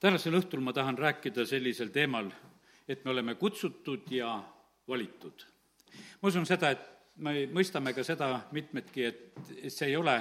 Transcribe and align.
tänasel 0.00 0.36
õhtul 0.38 0.60
ma 0.60 0.74
tahan 0.76 0.98
rääkida 0.98 1.46
sellisel 1.48 1.88
teemal, 1.94 2.28
et 2.88 3.04
me 3.04 3.10
oleme 3.10 3.34
kutsutud 3.34 4.10
ja 4.10 4.42
valitud. 4.88 5.46
ma 6.22 6.28
usun 6.28 6.46
seda, 6.46 6.70
et 6.70 6.84
me 7.16 7.46
mõistame 7.52 7.94
ka 7.96 8.04
seda 8.04 8.28
mitmedki, 8.52 9.04
et 9.04 9.70
see 9.72 9.88
ei 9.88 9.96
ole 9.96 10.16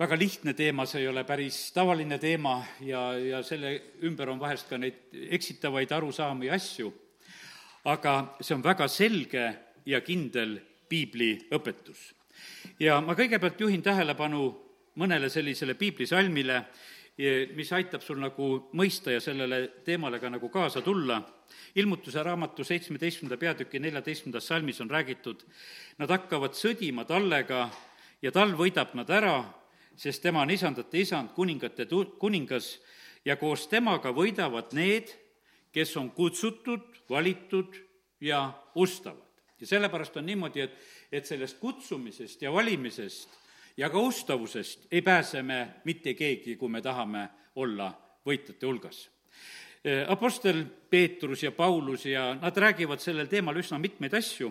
väga 0.00 0.16
lihtne 0.16 0.54
teema, 0.56 0.86
see 0.88 1.02
ei 1.02 1.08
ole 1.10 1.24
päris 1.28 1.58
tavaline 1.76 2.18
teema 2.18 2.62
ja, 2.80 3.12
ja 3.18 3.42
selle 3.44 3.74
ümber 4.08 4.32
on 4.32 4.40
vahest 4.40 4.70
ka 4.70 4.78
neid 4.80 5.12
eksitavaid 5.36 5.92
arusaamu 5.92 6.48
ja 6.48 6.56
asju, 6.56 6.92
aga 7.84 8.14
see 8.40 8.56
on 8.56 8.64
väga 8.64 8.88
selge 8.88 9.44
ja 9.86 10.00
kindel 10.00 10.56
piibliõpetus. 10.88 12.14
ja 12.80 13.00
ma 13.04 13.14
kõigepealt 13.14 13.60
juhin 13.60 13.82
tähelepanu 13.82 14.48
mõnele 15.00 15.28
sellisele 15.30 15.74
piiblisalmile, 15.74 16.64
mis 17.56 17.72
aitab 17.76 18.02
sul 18.04 18.20
nagu 18.22 18.46
mõista 18.76 19.12
ja 19.12 19.20
sellele 19.20 19.82
teemale 19.84 20.20
ka 20.20 20.30
nagu 20.30 20.48
kaasa 20.48 20.80
tulla. 20.82 21.20
ilmutuse 21.74 22.22
raamatu 22.22 22.64
seitsmeteistkümnenda 22.64 23.36
peatüki 23.36 23.78
neljateistkümnendas 23.78 24.46
salmis 24.46 24.80
on 24.80 24.90
räägitud, 24.90 25.42
nad 25.98 26.10
hakkavad 26.10 26.54
sõdima 26.54 27.04
tallega 27.04 27.70
ja 28.22 28.30
tal 28.32 28.54
võidab 28.54 28.94
nad 28.94 29.10
ära, 29.10 29.44
sest 29.96 30.22
tema 30.22 30.42
on 30.42 30.50
isandate 30.50 30.98
isand, 30.98 31.32
kuningate 31.34 31.86
tu-, 31.86 32.16
kuningas 32.18 32.78
ja 33.24 33.36
koos 33.36 33.66
temaga 33.68 34.12
võidavad 34.14 34.72
need, 34.72 35.10
kes 35.72 35.96
on 35.96 36.10
kutsutud, 36.10 36.86
valitud 37.10 37.76
ja 38.20 38.52
ustavad. 38.74 39.26
ja 39.60 39.66
sellepärast 39.66 40.16
on 40.16 40.26
niimoodi, 40.26 40.60
et, 40.60 40.76
et 41.12 41.26
sellest 41.26 41.58
kutsumisest 41.60 42.42
ja 42.42 42.52
valimisest 42.52 43.28
ja 43.80 43.88
ka 43.90 43.98
ustavusest 43.98 44.90
ei 44.92 45.02
pääse 45.02 45.42
me 45.42 45.68
mitte 45.84 46.14
keegi, 46.14 46.56
kui 46.56 46.68
me 46.68 46.82
tahame 46.84 47.28
olla 47.56 47.88
võitjate 48.26 48.68
hulgas. 48.68 49.06
Apostel 50.12 50.64
Peetrus 50.90 51.42
ja 51.42 51.52
Paulus 51.56 52.04
ja 52.06 52.34
nad 52.36 52.56
räägivad 52.56 53.00
sellel 53.00 53.30
teemal 53.32 53.56
üsna 53.56 53.78
mitmeid 53.80 54.12
asju, 54.18 54.50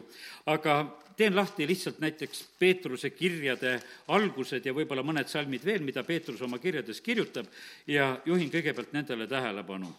aga 0.50 0.80
teen 1.14 1.36
lahti 1.38 1.68
lihtsalt 1.70 2.00
näiteks 2.02 2.42
Peetruse 2.60 3.12
kirjade 3.14 3.76
algused 4.16 4.66
ja 4.66 4.74
võib-olla 4.74 5.06
mõned 5.06 5.30
salmid 5.30 5.62
veel, 5.66 5.86
mida 5.86 6.02
Peetrus 6.04 6.42
oma 6.42 6.58
kirjades 6.58 7.02
kirjutab 7.06 7.46
ja 7.86 8.16
juhin 8.26 8.50
kõigepealt 8.50 8.96
nendele 8.98 9.28
tähelepanu. 9.28 9.94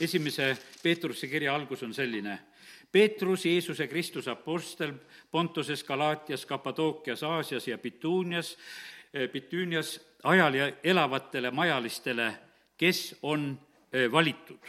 esimese 0.00 0.56
Peetruse 0.82 1.28
kirja 1.28 1.54
algus 1.54 1.82
on 1.82 1.92
selline 1.94 2.38
Peetrus, 2.94 3.44
Jeesuse 3.44 3.88
Kristuse 3.88 4.30
apostel 4.30 4.92
Pontuses, 5.30 5.84
Galaatias, 5.84 6.46
Kapadookias, 6.46 7.22
Aasias 7.22 7.68
ja 7.68 7.78
Bituunias, 7.78 8.58
Bitüünias 9.32 10.00
ajal 10.22 10.54
ja 10.54 10.72
elavatele 10.84 11.50
majalistele, 11.50 12.28
kes 12.76 13.16
on 13.22 13.58
eh, 13.92 14.12
valitud. 14.12 14.62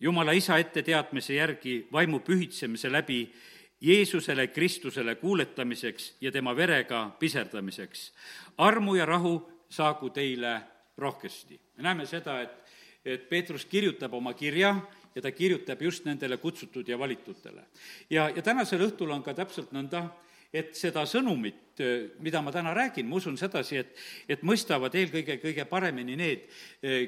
Jumala 0.00 0.32
isa 0.32 0.58
etteteadmise 0.58 1.34
järgi 1.34 1.88
vaimu 1.92 2.20
pühitsemise 2.20 2.92
läbi 2.92 3.34
Jeesusele 3.80 4.46
Kristusele 4.46 5.14
kuuletamiseks 5.14 6.16
ja 6.20 6.32
tema 6.32 6.56
verega 6.56 7.10
piserdamiseks. 7.18 8.12
armu 8.58 8.94
ja 8.94 9.06
rahu 9.06 9.52
saagu 9.68 10.10
teile 10.10 10.60
rohkesti. 10.96 11.60
me 11.76 11.82
näeme 11.82 12.06
seda, 12.06 12.40
et, 12.40 12.50
et 13.04 13.28
Peetrus 13.28 13.64
kirjutab 13.64 14.14
oma 14.14 14.34
kirja 14.34 14.76
ja 15.14 15.22
ta 15.22 15.32
kirjutab 15.34 15.82
just 15.82 16.04
nendele 16.06 16.36
kutsutud 16.36 16.88
ja 16.88 16.98
valitutele. 16.98 17.64
ja, 18.10 18.28
ja 18.28 18.42
tänasel 18.42 18.86
õhtul 18.88 19.10
on 19.10 19.22
ka 19.22 19.34
täpselt 19.34 19.72
nõnda, 19.72 20.08
et 20.52 20.74
seda 20.74 21.04
sõnumit, 21.06 21.78
mida 22.18 22.42
ma 22.42 22.52
täna 22.52 22.74
räägin, 22.74 23.06
ma 23.08 23.20
usun 23.20 23.38
sedasi, 23.38 23.78
et, 23.80 23.92
et 24.28 24.42
mõistavad 24.42 24.94
eelkõige 24.98 25.38
kõige 25.42 25.64
paremini 25.70 26.16
need, 26.18 26.48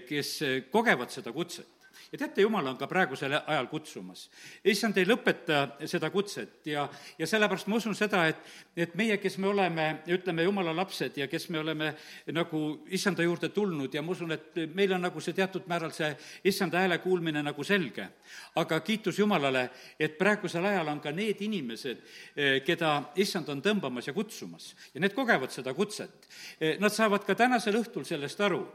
kes 0.09 0.37
kogevad 0.71 1.11
seda 1.11 1.35
kutset 1.35 1.72
ja 2.13 2.19
teate, 2.19 2.43
Jumal 2.43 2.67
on 2.67 2.77
ka 2.77 2.87
praegusel 2.87 3.33
ajal 3.41 3.67
kutsumas. 3.71 4.27
issand 4.65 4.97
ei 5.01 5.07
lõpeta 5.09 5.63
seda 5.89 6.11
kutset 6.13 6.67
ja, 6.69 6.85
ja 7.19 7.27
sellepärast 7.27 7.71
ma 7.73 7.79
usun 7.81 7.95
seda, 7.97 8.27
et, 8.29 8.43
et 8.77 8.95
meie, 9.01 9.17
kes 9.17 9.39
me 9.41 9.49
oleme, 9.49 9.87
ütleme, 10.13 10.45
Jumala 10.45 10.75
lapsed 10.77 11.17
ja 11.17 11.29
kes 11.29 11.49
me 11.49 11.63
oleme 11.63 11.95
nagu 12.37 12.61
issanda 12.93 13.25
juurde 13.25 13.49
tulnud 13.49 13.95
ja 13.95 14.03
ma 14.03 14.13
usun, 14.13 14.35
et 14.37 14.61
meil 14.75 14.93
on 14.93 15.07
nagu 15.09 15.21
see 15.25 15.33
teatud 15.37 15.65
määral 15.71 15.95
see 15.97 16.11
issanda 16.53 16.83
hääle 16.83 16.99
kuulmine 17.01 17.43
nagu 17.43 17.65
selge. 17.65 18.09
aga 18.57 18.81
kiitus 18.81 19.19
Jumalale, 19.19 19.71
et 19.99 20.19
praegusel 20.19 20.65
ajal 20.69 20.89
on 20.89 21.01
ka 21.01 21.11
need 21.13 21.41
inimesed, 21.41 22.05
eh, 22.37 22.61
keda 22.65 23.13
issand 23.17 23.49
on 23.49 23.63
tõmbamas 23.63 24.07
ja 24.07 24.13
kutsumas 24.13 24.75
ja 24.95 25.01
need 25.01 25.15
kogevad 25.15 25.51
seda 25.51 25.73
kutset. 25.75 26.29
Eh, 26.61 26.77
nad 26.79 26.93
saavad 26.93 27.25
ka 27.25 27.35
tänasel 27.35 27.81
õhtul 27.81 28.05
sellest 28.05 28.41
aru, 28.41 28.67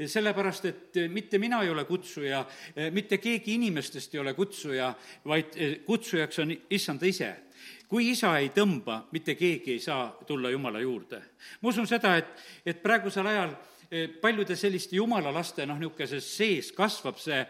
sellepärast 0.00 0.64
et 0.64 1.02
mitte 1.10 1.38
mina 1.38 1.60
ei 1.62 1.70
ole 1.70 1.84
kutsuja, 1.84 2.46
Eh, 2.85 2.85
mitte 2.90 3.18
keegi 3.18 3.54
inimestest 3.54 4.14
ei 4.14 4.20
ole 4.20 4.34
kutsuja, 4.34 4.92
vaid 5.24 5.56
eh, 5.56 5.78
kutsujaks 5.86 6.38
on 6.44 6.54
issand 6.70 7.02
ise 7.02 7.34
kui 7.88 8.10
isa 8.10 8.32
ei 8.40 8.50
tõmba, 8.54 9.04
mitte 9.14 9.36
keegi 9.38 9.76
ei 9.76 9.80
saa 9.82 10.08
tulla 10.26 10.50
Jumala 10.50 10.80
juurde. 10.82 11.22
ma 11.60 11.68
usun 11.68 11.86
seda, 11.86 12.16
et, 12.16 12.32
et 12.66 12.82
praegusel 12.82 13.26
ajal 13.26 13.52
eh, 13.90 14.08
paljude 14.20 14.56
selliste 14.56 14.96
jumala 14.96 15.32
laste 15.32 15.66
noh, 15.66 15.78
niisuguses 15.78 16.36
sees 16.36 16.72
kasvab 16.72 17.18
see 17.22 17.44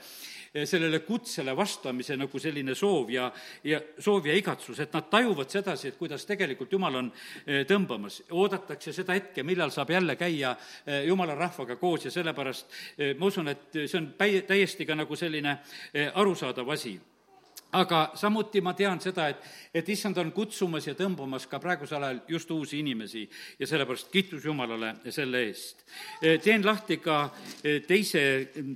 sellele 0.65 1.00
kutsele 1.05 1.56
vastamise 1.56 2.17
nagu 2.17 2.39
selline 2.41 2.75
soov 2.75 3.11
ja, 3.11 3.31
ja 3.65 3.81
soov 3.99 4.27
ja 4.27 4.37
igatsus, 4.37 4.81
et 4.81 4.94
nad 4.94 5.09
tajuvad 5.11 5.50
sedasi, 5.53 5.89
et 5.89 5.99
kuidas 5.99 6.27
tegelikult 6.27 6.72
Jumal 6.72 7.00
on 7.03 7.11
eh, 7.47 7.65
tõmbamas. 7.69 8.22
oodatakse 8.31 8.93
seda 8.93 9.17
hetke, 9.17 9.43
millal 9.43 9.71
saab 9.75 9.91
jälle 9.91 10.17
käia 10.17 10.55
eh, 10.87 11.05
Jumala 11.06 11.34
rahvaga 11.34 11.77
koos 11.77 12.05
ja 12.05 12.11
sellepärast 12.11 12.78
eh, 12.99 13.15
ma 13.19 13.27
usun, 13.27 13.49
et 13.49 13.69
see 13.84 13.99
on 13.99 14.12
päi-, 14.19 14.43
täiesti 14.47 14.87
ka 14.87 14.94
nagu 14.94 15.17
selline 15.17 15.59
arusaadav 16.15 16.69
asi 16.73 16.97
aga 17.72 18.12
samuti 18.15 18.60
ma 18.62 18.72
tean 18.77 19.00
seda, 19.03 19.28
et, 19.28 19.43
et 19.75 19.88
issand 19.88 20.16
on 20.22 20.31
kutsumas 20.32 20.87
ja 20.87 20.94
tõmbamas 20.97 21.49
ka 21.50 21.59
praegusel 21.62 22.03
ajal 22.03 22.21
just 22.31 22.50
uusi 22.50 22.78
inimesi 22.81 23.27
ja 23.59 23.66
sellepärast 23.66 24.10
kiitus 24.12 24.44
Jumalale 24.44 24.94
selle 25.10 25.43
eest. 25.49 25.84
teen 26.43 26.65
lahti 26.65 27.00
ka 27.03 27.19
e, 27.62 27.81
teise 27.87 28.22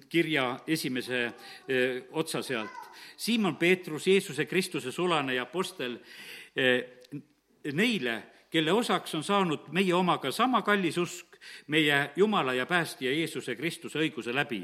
kirja 0.08 0.60
esimese 0.66 1.22
e, 1.68 1.80
otsa 2.12 2.42
sealt. 2.42 2.90
Siimon 3.16 3.56
Peetrus, 3.56 4.06
Jeesuse 4.06 4.46
Kristuse 4.46 4.92
sulane 4.92 5.34
ja 5.34 5.42
apostel 5.46 5.98
e, 6.56 6.68
neile, 7.72 8.22
kelle 8.50 8.72
osaks 8.72 9.14
on 9.14 9.24
saanud 9.24 9.68
meie 9.76 9.94
omaga 9.94 10.32
sama 10.32 10.62
kallis 10.66 10.98
usk, 10.98 11.29
meie 11.66 12.10
Jumala 12.16 12.54
ja 12.54 12.66
Päästja 12.66 13.12
Jeesuse 13.12 13.56
Kristuse 13.56 13.98
õiguse 13.98 14.34
läbi. 14.34 14.62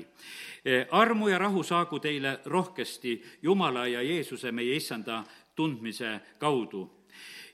E, 0.64 0.86
armu 0.90 1.28
ja 1.28 1.38
rahu 1.38 1.62
saagu 1.62 1.98
teile 2.00 2.38
rohkesti 2.44 3.22
Jumala 3.42 3.86
ja 3.86 4.02
Jeesuse, 4.02 4.52
meie 4.52 4.76
issanda 4.76 5.24
tundmise 5.54 6.20
kaudu 6.38 6.84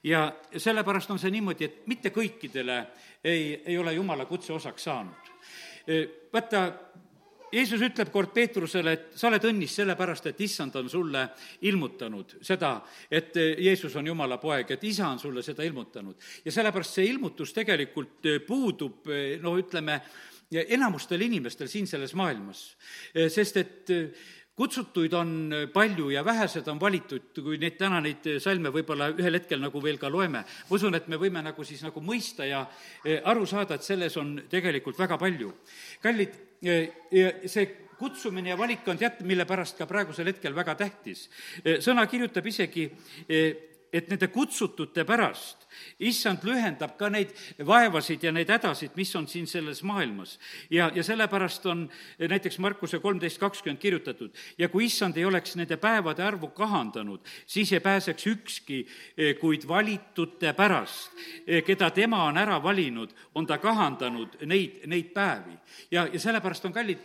ja 0.05 0.32
sellepärast 0.56 1.11
on 1.11 1.19
see 1.19 1.31
niimoodi, 1.31 1.65
et 1.65 1.87
mitte 1.87 2.11
kõikidele 2.11 2.78
ei, 3.25 3.62
ei 3.66 3.78
ole 3.78 3.94
Jumala 3.94 4.27
kutse 4.27 4.53
osaks 4.53 4.84
saanud. 4.84 5.31
E, 5.87 6.03
vaata, 6.32 6.62
Jeesus 7.53 7.83
ütleb 7.85 8.09
kord 8.13 8.33
Peetrusele, 8.33 8.93
et 8.93 9.19
sa 9.19 9.29
oled 9.29 9.45
õnnis 9.45 9.75
sellepärast, 9.77 10.31
et 10.31 10.41
issand 10.41 10.77
on 10.81 10.89
sulle 10.89 11.27
ilmutanud 11.69 12.39
seda, 12.41 12.75
et 13.11 13.37
Jeesus 13.37 13.97
on 14.01 14.09
Jumala 14.09 14.39
poeg, 14.41 14.71
et 14.73 14.85
isa 14.89 15.11
on 15.13 15.21
sulle 15.21 15.45
seda 15.45 15.65
ilmutanud. 15.69 16.17
ja 16.45 16.53
sellepärast 16.53 16.99
see 16.99 17.09
ilmutus 17.11 17.53
tegelikult 17.53 18.31
puudub, 18.47 19.11
no 19.43 19.57
ütleme, 19.61 20.01
enamustel 20.53 21.21
inimestel 21.21 21.69
siin 21.69 21.87
selles 21.87 22.15
maailmas. 22.15 22.77
sest 23.29 23.57
et 23.57 23.93
kutsutuid 24.57 25.15
on 25.17 25.31
palju 25.73 26.11
ja 26.13 26.25
vähesed 26.25 26.67
on 26.69 26.81
valitud, 26.81 27.31
kui 27.35 27.57
neid 27.61 27.79
täna, 27.81 28.01
neid 28.05 28.27
salme 28.43 28.73
võib-olla 28.75 29.09
ühel 29.15 29.39
hetkel 29.39 29.63
nagu 29.63 29.81
veel 29.83 29.99
ka 29.99 30.11
loeme. 30.13 30.45
ma 30.45 30.77
usun, 30.77 30.95
et 30.95 31.09
me 31.09 31.17
võime 31.17 31.43
nagu 31.43 31.65
siis 31.65 31.83
nagu 31.83 32.01
mõista 32.05 32.45
ja 32.45 32.67
aru 33.25 33.47
saada, 33.47 33.75
et 33.75 33.87
selles 33.87 34.17
on 34.17 34.37
tegelikult 34.51 34.99
väga 34.99 35.19
palju. 35.19 35.53
kallid, 36.03 36.37
see 37.47 37.67
kutsumine 37.99 38.53
ja 38.53 38.59
valik 38.59 38.87
on 38.88 38.99
tead, 38.99 39.23
mille 39.25 39.47
pärast 39.49 39.79
ka 39.79 39.87
praegusel 39.87 40.26
hetkel 40.26 40.55
väga 40.55 40.75
tähtis. 40.75 41.29
sõna 41.81 42.06
kirjutab 42.06 42.47
isegi, 42.47 42.91
et 43.93 44.09
nende 44.09 44.29
kutsutute 44.32 45.05
pärast 45.05 45.69
issand 46.01 46.45
lühendab 46.45 46.97
ka 46.99 47.09
neid 47.13 47.33
vaevasid 47.67 48.25
ja 48.25 48.33
neid 48.33 48.51
hädasid, 48.51 48.97
mis 48.97 49.15
on 49.17 49.29
siin 49.29 49.47
selles 49.47 49.83
maailmas. 49.83 50.39
ja, 50.71 50.91
ja 50.95 51.03
sellepärast 51.03 51.67
on 51.67 51.91
näiteks 52.19 52.59
Markuse 52.59 52.99
kolmteist 52.99 53.39
kakskümmend 53.39 53.81
kirjutatud, 53.81 54.31
ja 54.59 54.69
kui 54.69 54.85
issand 54.85 55.17
ei 55.17 55.25
oleks 55.25 55.57
nende 55.57 55.77
päevade 55.77 56.23
arvu 56.23 56.49
kahandanud, 56.49 57.21
siis 57.47 57.73
ei 57.73 57.81
pääseks 57.81 58.27
ükski, 58.27 58.87
kuid 59.41 59.67
valitute 59.69 60.53
pärast, 60.53 61.13
keda 61.67 61.91
tema 61.91 62.25
on 62.25 62.39
ära 62.39 62.63
valinud, 62.63 63.11
on 63.35 63.47
ta 63.47 63.59
kahandanud 63.59 64.39
neid, 64.47 64.83
neid 64.87 65.13
päevi. 65.15 65.57
ja, 65.91 66.07
ja 66.13 66.21
sellepärast 66.21 66.65
on 66.65 66.73
kallid, 66.73 66.99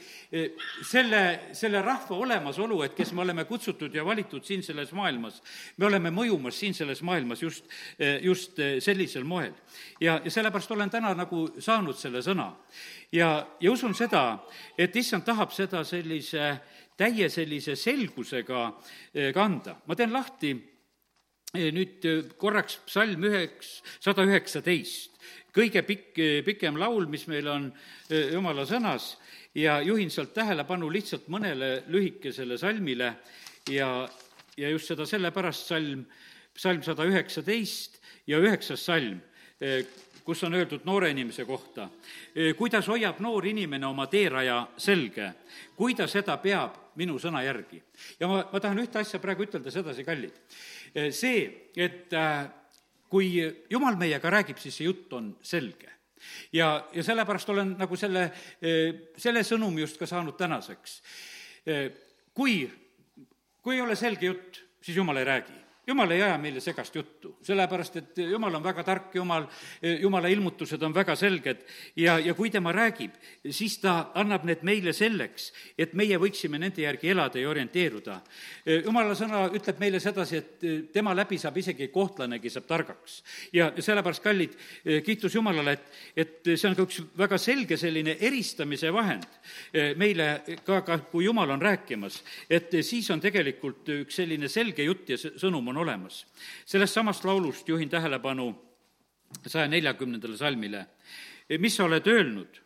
selle, 0.83 1.23
selle 1.53 1.81
rahva 1.81 2.15
olemasolu, 2.15 2.81
et 2.83 2.95
kes 2.97 3.13
me 3.13 3.21
oleme 3.21 3.45
kutsutud 3.45 3.95
ja 3.95 4.05
valitud 4.05 4.43
siin 4.45 4.63
selles 4.63 4.91
maailmas, 4.91 5.41
me 5.77 5.85
oleme 5.85 6.11
mõjumas 6.11 6.59
siin 6.59 6.73
selles 6.73 7.01
maailmas 7.01 7.41
just, 7.43 7.65
just 8.21 8.56
just 8.57 8.85
sellisel 8.85 9.23
moel. 9.23 9.53
ja, 10.01 10.21
ja 10.23 10.31
sellepärast 10.31 10.71
olen 10.71 10.89
täna 10.89 11.13
nagu 11.15 11.47
saanud 11.59 11.97
selle 11.97 12.21
sõna. 12.21 12.51
ja, 13.11 13.47
ja 13.59 13.71
usun 13.71 13.95
seda, 13.95 14.39
et 14.77 14.95
issand 14.95 15.25
tahab 15.25 15.51
seda 15.51 15.83
sellise 15.83 16.57
täie 16.97 17.29
sellise 17.29 17.75
selgusega 17.75 18.71
kanda. 19.33 19.77
ma 19.85 19.95
teen 19.95 20.13
lahti 20.13 20.55
nüüd 21.57 22.05
korraks 22.37 22.79
psalm 22.85 23.23
üheks, 23.23 23.81
sada 24.03 24.25
üheksateist, 24.27 25.15
kõige 25.55 25.81
pikk, 25.81 26.19
pikem 26.45 26.77
laul, 26.77 27.07
mis 27.07 27.25
meil 27.27 27.47
on 27.47 27.71
jumala 28.09 28.65
sõnas 28.67 29.15
ja 29.55 29.79
juhin 29.81 30.11
sealt 30.11 30.33
tähelepanu 30.35 30.89
lihtsalt 30.91 31.29
mõnele 31.31 31.83
lühikesele 31.87 32.57
salmile 32.57 33.13
ja, 33.71 34.09
ja 34.57 34.69
just 34.69 34.91
seda 34.91 35.07
sellepärast 35.07 35.71
salm, 35.71 36.03
salm 36.57 36.83
sada 36.83 37.07
üheksateist 37.07 37.97
ja 38.27 38.39
üheksas 38.43 38.85
salm, 38.85 39.19
kus 40.23 40.43
on 40.43 40.53
öeldud 40.53 40.83
noore 40.85 41.09
inimese 41.09 41.45
kohta. 41.45 41.89
kuidas 42.57 42.87
hoiab 42.87 43.19
noor 43.19 43.45
inimene 43.47 43.87
oma 43.87 44.07
teeraja 44.07 44.67
selge, 44.77 45.31
kui 45.75 45.95
ta 45.95 46.07
seda 46.07 46.37
peab 46.37 46.75
minu 46.95 47.19
sõna 47.19 47.43
järgi. 47.45 47.81
ja 48.19 48.27
ma, 48.27 48.43
ma 48.51 48.59
tahan 48.59 48.83
ühte 48.83 48.99
asja 48.99 49.19
praegu 49.19 49.47
ütelda 49.47 49.71
sedasi, 49.71 50.03
kallid 50.03 50.35
Eh, 50.95 51.11
see, 51.11 51.69
et 51.77 52.13
kui 53.11 53.29
jumal 53.69 53.97
meiega 53.99 54.31
räägib, 54.31 54.59
siis 54.61 54.79
see 54.79 54.87
jutt 54.87 55.13
on 55.13 55.35
selge. 55.41 55.93
ja, 56.51 56.87
ja 56.93 57.03
sellepärast 57.03 57.49
olen 57.53 57.75
nagu 57.77 57.95
selle, 57.95 58.23
eh, 58.61 59.13
selle 59.17 59.43
sõnumi 59.45 59.83
just 59.83 59.99
ka 59.99 60.07
saanud 60.09 60.33
tänaseks. 60.37 61.01
Eh, 61.65 61.91
kui, 62.33 62.65
kui 63.61 63.75
ei 63.75 63.81
ole 63.81 63.95
selge 63.95 64.25
jutt, 64.25 64.61
siis 64.81 64.97
jumal 64.97 65.17
ei 65.17 65.25
räägi 65.25 65.66
jumal 65.87 66.11
ei 66.11 66.21
aja 66.21 66.35
meile 66.41 66.59
segast 66.59 66.95
juttu, 66.95 67.37
sellepärast 67.47 67.95
et 68.01 68.17
jumal 68.27 68.57
on 68.59 68.63
väga 68.63 68.83
tark, 68.83 69.13
jumal, 69.15 69.45
jumala 70.01 70.27
ilmutused 70.27 70.81
on 70.83 70.93
väga 70.95 71.15
selged 71.15 71.61
ja, 71.95 72.17
ja 72.19 72.33
kui 72.35 72.49
tema 72.51 72.73
räägib, 72.75 73.15
siis 73.49 73.77
ta 73.79 74.11
annab 74.19 74.43
need 74.47 74.65
meile 74.67 74.91
selleks, 74.95 75.51
et 75.79 75.93
meie 75.95 76.19
võiksime 76.19 76.59
nende 76.59 76.83
järgi 76.83 77.13
elada 77.13 77.39
ja 77.39 77.49
orienteeruda. 77.49 78.17
jumala 78.83 79.15
sõna 79.15 79.45
ütleb 79.55 79.79
meile 79.79 80.01
sedasi, 80.03 80.41
et 80.41 80.91
tema 80.93 81.15
läbi 81.15 81.39
saab 81.39 81.57
isegi 81.57 81.87
kohtlanegi, 81.93 82.51
saab 82.51 82.67
targaks. 82.67 83.21
ja 83.53 83.71
sellepärast, 83.79 84.23
kallid, 84.23 84.59
kiitus 85.05 85.35
Jumalale, 85.35 85.77
et, 85.77 85.87
et 86.15 86.51
see 86.55 86.67
on 86.67 86.75
ka 86.75 86.83
üks 86.83 86.99
väga 87.17 87.39
selge 87.39 87.77
selline 87.77 88.17
eristamise 88.19 88.91
vahend 88.93 89.27
meile 89.95 90.41
ka, 90.65 90.81
ka 90.81 90.99
kui 91.11 91.25
Jumal 91.29 91.55
on 91.55 91.63
rääkimas, 91.63 92.19
et 92.49 92.75
siis 92.83 93.07
on 93.11 93.23
tegelikult 93.23 93.87
üks 94.01 94.19
selline 94.19 94.51
selge 94.51 94.83
jutt 94.83 95.15
ja 95.15 95.17
sõnum 95.17 95.71
on 95.71 95.76
on 95.77 95.83
olemas. 95.83 96.25
sellest 96.65 96.93
samast 96.93 97.25
laulust 97.25 97.67
juhin 97.69 97.89
tähelepanu 97.89 98.55
saja 99.47 99.67
neljakümnendale 99.67 100.37
salmile. 100.37 100.85
mis 101.59 101.75
sa 101.75 101.83
oled 101.83 102.07
öelnud, 102.07 102.61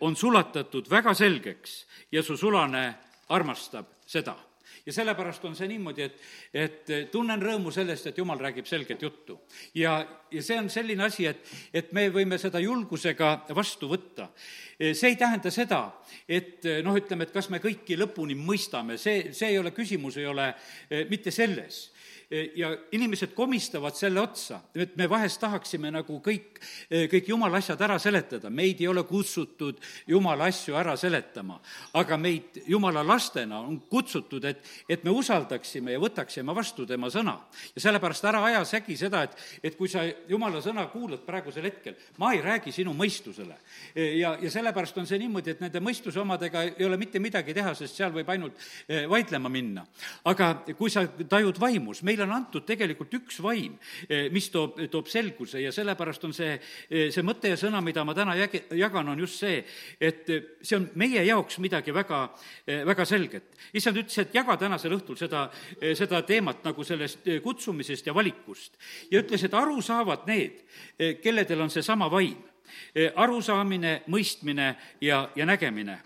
on 0.00 0.16
sulatatud 0.16 0.90
väga 0.90 1.14
selgeks 1.14 1.86
ja 2.12 2.22
su 2.22 2.36
sulane 2.36 2.94
armastab 3.28 3.86
seda 4.06 4.36
ja 4.86 4.92
sellepärast 4.92 5.44
on 5.44 5.56
see 5.58 5.66
niimoodi, 5.68 6.04
et, 6.06 6.20
et 6.54 6.90
tunnen 7.10 7.40
rõõmu 7.42 7.72
sellest, 7.74 8.06
et 8.06 8.18
jumal 8.18 8.38
räägib 8.38 8.68
selget 8.70 9.02
juttu. 9.02 9.40
ja, 9.74 9.98
ja 10.30 10.42
see 10.42 10.58
on 10.58 10.70
selline 10.70 11.04
asi, 11.04 11.26
et, 11.26 11.42
et 11.74 11.90
me 11.92 12.06
võime 12.14 12.38
seda 12.38 12.62
julgusega 12.62 13.32
vastu 13.54 13.90
võtta. 13.90 14.28
see 14.78 15.10
ei 15.10 15.16
tähenda 15.16 15.50
seda, 15.50 15.80
et 16.28 16.64
noh, 16.86 16.96
ütleme, 16.96 17.26
et 17.26 17.34
kas 17.34 17.50
me 17.50 17.58
kõiki 17.58 17.98
lõpuni 17.98 18.38
mõistame, 18.38 18.98
see, 18.98 19.32
see 19.34 19.50
ei 19.54 19.58
ole, 19.58 19.74
küsimus 19.74 20.20
ei 20.22 20.26
ole 20.30 20.52
eh, 20.54 21.06
mitte 21.10 21.34
selles 21.34 21.88
ja 22.30 22.72
inimesed 22.92 23.34
komistavad 23.34 23.94
selle 23.94 24.20
otsa, 24.20 24.60
et 24.74 24.96
me 24.98 25.06
vahest 25.10 25.38
tahaksime 25.40 25.92
nagu 25.94 26.18
kõik, 26.24 26.58
kõik 27.12 27.28
jumala 27.30 27.60
asjad 27.62 27.80
ära 27.86 27.98
seletada, 28.02 28.50
meid 28.50 28.80
ei 28.82 28.88
ole 28.90 29.04
kutsutud 29.06 29.78
jumala 30.10 30.48
asju 30.50 30.74
ära 30.74 30.96
seletama. 30.98 31.60
aga 31.94 32.16
meid 32.16 32.60
jumala 32.66 33.04
lastena 33.06 33.60
on 33.60 33.80
kutsutud, 33.90 34.44
et, 34.44 34.64
et 34.88 35.04
me 35.04 35.10
usaldaksime 35.10 35.92
ja 35.92 36.00
võtaksime 36.02 36.54
vastu 36.54 36.86
tema 36.86 37.10
sõna. 37.10 37.36
ja 37.74 37.80
sellepärast 37.80 38.24
ära 38.24 38.42
aja 38.44 38.64
segi 38.64 38.96
seda, 38.96 39.22
et, 39.22 39.36
et 39.62 39.76
kui 39.76 39.88
sa 39.88 40.02
jumala 40.28 40.62
sõna 40.62 40.88
kuulad 40.90 41.22
praegusel 41.26 41.64
hetkel, 41.70 41.94
ma 42.18 42.32
ei 42.34 42.42
räägi 42.42 42.72
sinu 42.72 42.94
mõistusele. 42.94 43.54
ja, 43.94 44.36
ja 44.42 44.50
sellepärast 44.50 44.98
on 44.98 45.06
see 45.06 45.18
niimoodi, 45.22 45.54
et 45.54 45.60
nende 45.62 45.80
mõistuse 45.80 46.20
omadega 46.20 46.64
ei 46.72 46.84
ole 46.84 46.98
mitte 46.98 47.22
midagi 47.22 47.54
teha, 47.54 47.74
sest 47.74 47.96
seal 47.96 48.12
võib 48.12 48.28
ainult 48.34 48.58
eh, 48.88 49.06
vaidlema 49.08 49.48
minna. 49.52 49.86
aga 50.24 50.52
kui 50.74 50.90
sa 50.90 51.06
tajud 51.06 51.60
vaimus, 51.60 52.02
meil 52.02 52.15
meile 52.16 52.26
on 52.26 52.36
antud 52.36 52.64
tegelikult 52.66 53.12
üks 53.18 53.38
vaim, 53.44 53.76
eh, 54.08 54.28
mis 54.32 54.48
toob, 54.50 54.78
toob 54.90 55.08
selguse 55.10 55.60
ja 55.60 55.72
sellepärast 55.72 56.24
on 56.24 56.32
see, 56.32 56.56
eh, 56.90 57.10
see 57.12 57.22
mõte 57.22 57.52
ja 57.52 57.56
sõna, 57.56 57.82
mida 57.84 58.04
ma 58.04 58.14
täna 58.14 58.36
jäg-, 58.36 58.72
jagan, 58.76 59.08
on 59.08 59.18
just 59.18 59.40
see, 59.40 59.64
et 60.00 60.30
eh, 60.30 60.42
see 60.62 60.76
on 60.76 60.88
meie 60.94 61.24
jaoks 61.26 61.58
midagi 61.58 61.92
väga, 61.92 62.30
väga 62.66 63.04
selget. 63.04 63.54
issand 63.72 63.96
ütles, 63.96 64.18
et 64.18 64.34
jaga 64.34 64.56
tänasel 64.56 64.92
õhtul 64.92 65.16
seda, 65.16 65.50
seda 65.94 66.22
teemat 66.22 66.64
nagu 66.64 66.84
sellest 66.84 67.26
kutsumisest 67.42 68.06
ja 68.06 68.14
valikust 68.14 68.76
ja 69.10 69.20
ütles, 69.20 69.44
et 69.44 69.54
aru 69.54 69.80
saavad 69.82 70.26
need, 70.26 70.62
kelledel 71.22 71.60
on 71.60 71.70
seesama 71.70 72.08
vaim 72.10 72.36
arusaamine, 73.16 74.02
mõistmine 74.08 74.74
ja, 75.00 75.28
ja 75.36 75.46
nägemine. 75.46 76.00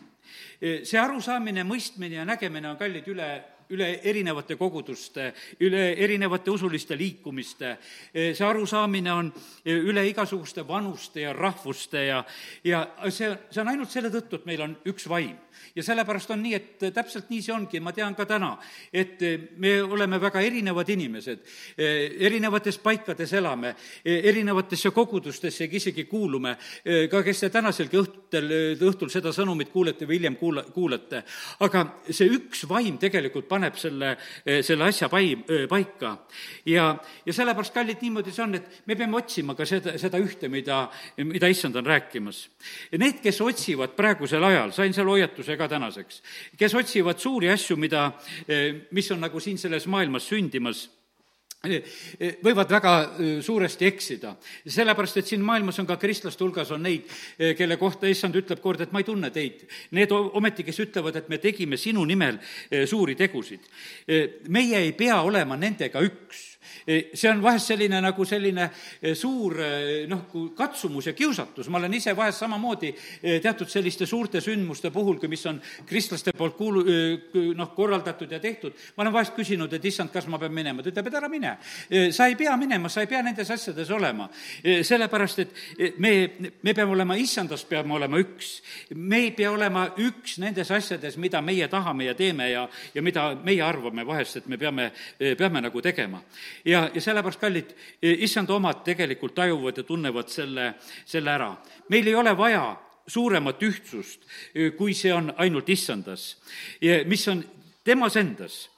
see 0.61 0.99
arusaamine, 1.01 1.65
mõistmine 1.65 2.21
ja 2.21 2.25
nägemine 2.25 2.69
on 2.71 2.77
kallid 2.77 3.09
üle 3.09 3.31
üle 3.71 3.91
erinevate 4.03 4.57
koguduste, 4.59 5.31
üle 5.61 5.83
erinevate 5.97 6.51
usuliste 6.51 6.99
liikumiste. 6.99 7.77
see 8.13 8.47
arusaamine 8.47 9.13
on 9.13 9.33
üle 9.65 10.07
igasuguste 10.09 10.67
vanuste 10.69 11.21
ja 11.21 11.33
rahvuste 11.33 12.05
ja, 12.05 12.25
ja 12.65 12.85
see, 13.09 13.31
see 13.51 13.63
on 13.63 13.69
ainult 13.69 13.91
selle 13.91 14.11
tõttu, 14.11 14.41
et 14.41 14.47
meil 14.47 14.67
on 14.67 14.77
üks 14.91 15.09
vaim 15.09 15.37
ja 15.75 15.83
sellepärast 15.83 16.31
on 16.31 16.43
nii, 16.43 16.55
et 16.55 16.87
täpselt 16.95 17.31
nii 17.31 17.43
see 17.43 17.55
ongi, 17.55 17.81
ma 17.81 17.93
tean 17.97 18.15
ka 18.19 18.27
täna, 18.29 18.53
et 18.93 19.21
me 19.61 19.77
oleme 19.83 20.21
väga 20.21 20.43
erinevad 20.45 20.89
inimesed, 20.89 21.45
erinevates 21.79 22.79
paikades 22.83 23.33
elame, 23.39 23.75
erinevatesse 24.05 24.91
kogudustesse 24.95 25.69
isegi 25.71 26.05
kuulume, 26.11 26.57
ka 27.11 27.23
kes 27.27 27.45
te 27.45 27.51
tänaselgi 27.53 28.01
õhtul, 28.01 28.51
õhtul 28.91 29.13
seda 29.13 29.33
sõnumit 29.35 29.71
kuulete 29.73 30.09
või 30.09 30.19
hiljem 30.19 30.37
kuula, 30.41 30.65
kuulate. 30.75 31.23
aga 31.61 31.85
see 32.11 32.31
üks 32.31 32.65
vaim 32.69 32.99
tegelikult 33.01 33.49
paneb 33.49 33.77
selle, 33.81 34.17
selle 34.45 34.89
asja 34.89 35.09
pai-, 35.13 35.39
paika. 35.69 36.17
ja, 36.67 36.93
ja 37.27 37.33
sellepärast, 37.35 37.75
kallid, 37.75 38.01
niimoodi 38.03 38.35
see 38.35 38.45
on, 38.45 38.55
et 38.59 38.83
me 38.87 38.97
peame 38.97 39.17
otsima 39.17 39.55
ka 39.59 39.67
seda, 39.69 39.97
seda 40.01 40.21
ühte, 40.23 40.49
mida, 40.53 40.83
mida 41.25 41.51
issand 41.51 41.77
on 41.77 41.87
rääkimas. 41.87 42.43
Need, 42.99 43.21
kes 43.23 43.41
otsivad 43.45 43.95
praegusel 43.97 44.45
ajal, 44.45 44.75
sain 44.77 44.95
seal 44.97 45.09
hoiatuse 45.11 45.50
ka 45.59 45.69
tänaseks, 45.69 46.23
kes 46.59 46.75
otsivad 46.79 47.19
suuri 47.19 47.51
asju, 47.51 47.77
mida, 47.81 48.13
eh, 48.49 48.87
mis 48.91 49.11
on 49.11 49.21
nagu 49.21 49.41
siin 49.41 49.59
selles 49.59 49.87
maailmas 49.87 50.29
sündimas 50.29 50.89
eh, 51.65 51.83
eh, 52.19 52.37
võivad 52.45 52.71
väga 52.71 52.93
suuresti 53.43 53.87
eksida. 53.87 54.35
sellepärast, 54.67 55.17
et 55.17 55.27
siin 55.27 55.43
maailmas 55.45 55.79
on 55.79 55.87
ka 55.87 55.97
kristlaste 55.97 56.45
hulgas 56.45 56.71
on 56.71 56.83
neid, 56.83 57.09
kelle 57.57 57.77
kohta 57.77 58.09
issand 58.09 58.35
ütleb 58.35 58.61
kord, 58.61 58.81
et 58.81 58.93
ma 58.93 59.01
ei 59.01 59.05
tunne 59.05 59.31
teid. 59.31 59.67
Need 59.91 60.13
ometi, 60.13 60.65
kes 60.65 60.81
ütlevad, 60.81 61.17
et 61.17 61.29
me 61.29 61.39
tegime 61.39 61.77
sinu 61.77 62.05
nimel 62.05 62.39
suuri 62.87 63.15
tegusid. 63.15 63.61
meie 64.49 64.79
ei 64.79 64.93
pea 64.93 65.21
olema 65.23 65.57
nendega 65.57 66.01
üks 66.01 66.50
see 67.15 67.29
on 67.31 67.41
vahest 67.43 67.71
selline 67.73 68.01
nagu 68.03 68.25
selline 68.29 68.67
eh, 69.01 69.15
suur 69.17 69.57
eh, 69.61 70.07
noh, 70.09 70.27
katsumus 70.57 71.09
ja 71.11 71.15
kiusatus, 71.17 71.69
ma 71.73 71.79
olen 71.81 71.95
ise 71.97 72.15
vahest 72.17 72.43
samamoodi 72.43 72.91
teatud 73.43 73.69
selliste 73.71 74.07
suurte 74.07 74.41
sündmuste 74.45 74.91
puhul, 74.93 75.19
kui 75.21 75.31
mis 75.33 75.45
on 75.49 75.61
kristlaste 75.89 76.35
poolt 76.37 76.57
kuulu-, 76.59 76.85
noh, 77.57 77.73
korraldatud 77.77 78.33
ja 78.33 78.41
tehtud, 78.41 78.77
ma 78.97 79.05
olen 79.05 79.15
vahest 79.15 79.35
küsinud, 79.37 79.73
et 79.77 79.89
issand, 79.89 80.13
kas 80.13 80.29
ma 80.31 80.39
pean 80.41 80.55
minema, 80.55 80.83
ta 80.83 80.93
ütleb, 80.93 81.11
et 81.11 81.19
ära 81.21 81.31
mine. 81.33 81.57
sa 82.13 82.27
ei 82.29 82.37
pea 82.39 82.57
minema, 82.61 82.89
sa 82.89 83.05
ei 83.05 83.11
pea 83.11 83.23
nendes 83.25 83.51
asjades 83.51 83.91
olema. 83.91 84.29
sellepärast, 84.63 85.39
et 85.45 85.99
me, 85.99 86.13
me 86.63 86.75
peame 86.75 86.93
olema, 86.93 87.17
issandas 87.17 87.65
peame 87.69 87.95
olema 87.97 88.21
üks. 88.21 88.61
me 88.95 89.25
ei 89.27 89.33
pea 89.37 89.53
olema 89.53 89.87
üks 89.99 90.39
nendes 90.43 90.71
asjades, 90.71 91.17
mida 91.17 91.43
meie 91.45 91.69
tahame 91.69 92.11
ja 92.11 92.15
teeme 92.15 92.51
ja, 92.51 92.67
ja 92.95 93.03
mida 93.03 93.31
meie 93.45 93.63
arvame 93.65 94.07
vahest, 94.07 94.41
et 94.41 94.47
me 94.51 94.59
peame, 94.59 94.91
peame 95.19 95.65
nagu 95.65 95.83
tegema 95.85 96.23
ja, 96.65 96.89
ja 96.95 97.01
sellepärast, 97.01 97.41
kallid, 97.41 97.75
issanda 98.03 98.55
omad 98.55 98.85
tegelikult 98.85 99.35
tajuvad 99.35 99.77
ja 99.77 99.85
tunnevad 99.85 100.29
selle, 100.29 100.75
selle 101.05 101.31
ära. 101.31 101.55
meil 101.89 102.07
ei 102.07 102.15
ole 102.15 102.37
vaja 102.37 102.77
suuremat 103.07 103.63
ühtsust, 103.63 104.27
kui 104.77 104.95
see 104.95 105.13
on 105.15 105.33
ainult 105.37 105.69
issandas, 105.69 106.37
mis 107.07 107.29
on 107.29 107.45
temas 107.85 108.17
endas 108.17 108.69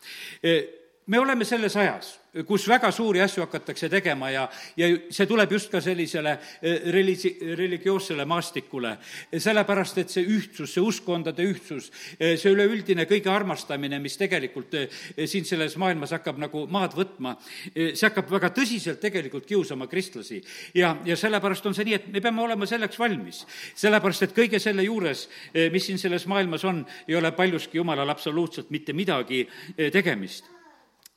me 1.06 1.18
oleme 1.18 1.44
selles 1.44 1.76
ajas, 1.76 2.18
kus 2.46 2.64
väga 2.68 2.88
suuri 2.92 3.20
asju 3.20 3.42
hakatakse 3.44 3.90
tegema 3.92 4.30
ja, 4.32 4.46
ja 4.76 4.86
see 5.12 5.26
tuleb 5.28 5.50
just 5.52 5.68
ka 5.72 5.82
sellisele 5.84 6.32
eh, 6.62 6.86
religi-, 6.94 7.34
religioossele 7.58 8.24
maastikule. 8.24 8.94
sellepärast, 9.36 9.98
et 10.00 10.12
see 10.12 10.24
ühtsus, 10.24 10.72
see 10.72 10.80
uskkondade 10.80 11.44
ühtsus, 11.44 11.90
eh, 12.18 12.38
see 12.40 12.54
üleüldine 12.54 13.04
kõige 13.10 13.28
armastamine, 13.32 13.98
mis 14.00 14.16
tegelikult 14.16 14.78
eh, 14.80 15.02
siin 15.28 15.44
selles 15.48 15.76
maailmas 15.76 16.14
hakkab 16.16 16.40
nagu 16.40 16.64
maad 16.72 16.96
võtma, 16.96 17.34
see 17.74 18.06
hakkab 18.06 18.32
väga 18.32 18.52
tõsiselt 18.56 19.02
tegelikult 19.02 19.44
kiusama 19.48 19.86
kristlasi. 19.90 20.40
ja, 20.74 20.94
ja 21.04 21.16
sellepärast 21.16 21.68
on 21.68 21.76
see 21.76 21.90
nii, 21.90 21.98
et 22.00 22.08
me 22.16 22.24
peame 22.24 22.42
olema 22.42 22.66
selleks 22.66 22.98
valmis. 22.98 23.44
sellepärast, 23.74 24.24
et 24.24 24.36
kõige 24.36 24.62
selle 24.62 24.88
juures, 24.88 25.28
mis 25.72 25.84
siin 25.86 26.00
selles 26.00 26.26
maailmas 26.26 26.64
on, 26.64 26.80
ei 27.08 27.16
ole 27.16 27.32
paljuski 27.36 27.76
jumalal 27.76 28.08
absoluutselt 28.08 28.70
mitte 28.72 28.96
midagi 28.96 29.44
tegemist 29.92 30.48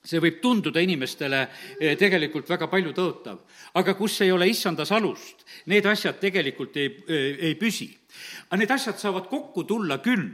see 0.05 0.21
võib 0.21 0.39
tunduda 0.41 0.81
inimestele 0.83 1.41
eh, 1.79 1.95
tegelikult 1.99 2.49
väga 2.49 2.69
palju 2.71 2.93
tõotav, 2.95 3.39
aga 3.81 3.95
kus 3.97 4.19
ei 4.25 4.31
ole 4.31 4.47
issandas 4.49 4.93
alust, 4.95 5.45
need 5.71 5.85
asjad 5.89 6.19
tegelikult 6.21 6.77
ei, 6.77 6.91
eh, 7.07 7.29
ei 7.49 7.55
püsi. 7.59 7.89
aga 8.49 8.59
need 8.61 8.71
asjad 8.71 8.99
saavad 9.01 9.29
kokku 9.29 9.63
tulla 9.63 9.99
küll 10.03 10.29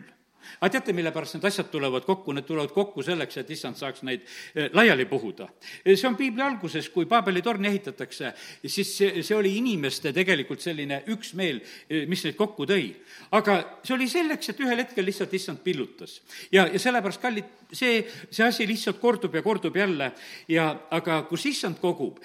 aga 0.59 0.71
teate, 0.75 0.93
mille 0.95 1.11
pärast 1.13 1.37
need 1.37 1.45
asjad 1.47 1.69
tulevad 1.71 2.05
kokku, 2.07 2.33
need 2.35 2.47
tulevad 2.47 2.73
kokku 2.75 3.03
selleks, 3.05 3.37
et 3.41 3.51
issand 3.55 3.79
saaks 3.79 4.03
neid 4.07 4.23
eh, 4.55 4.69
laiali 4.73 5.05
puhuda. 5.09 5.47
Eh, 5.85 5.95
see 5.95 6.09
on 6.09 6.17
piibli 6.19 6.43
alguses, 6.45 6.89
kui 6.93 7.07
Paabeli 7.09 7.43
torni 7.45 7.69
ehitatakse, 7.71 8.33
siis 8.65 8.91
see, 8.97 9.23
see 9.25 9.37
oli 9.37 9.53
inimeste 9.59 10.13
tegelikult 10.15 10.63
selline 10.63 11.01
üksmeel, 11.13 11.61
eh, 11.89 12.05
mis 12.11 12.25
neid 12.27 12.37
kokku 12.39 12.67
tõi. 12.69 12.91
aga 13.37 13.57
see 13.83 13.95
oli 13.95 14.09
selleks, 14.11 14.51
et 14.51 14.59
ühel 14.63 14.83
hetkel 14.83 15.05
lihtsalt 15.05 15.33
issand 15.33 15.63
pillutas. 15.63 16.19
ja, 16.51 16.67
ja 16.67 16.79
sellepärast, 16.79 17.21
kallid, 17.21 17.53
see, 17.71 18.03
see 18.29 18.45
asi 18.45 18.67
lihtsalt 18.67 18.99
kordub 18.99 19.35
ja 19.35 19.41
kordub 19.41 19.75
jälle 19.75 20.11
ja 20.47 20.67
aga 20.91 21.23
kus 21.29 21.45
issand 21.45 21.79
kogub, 21.81 22.19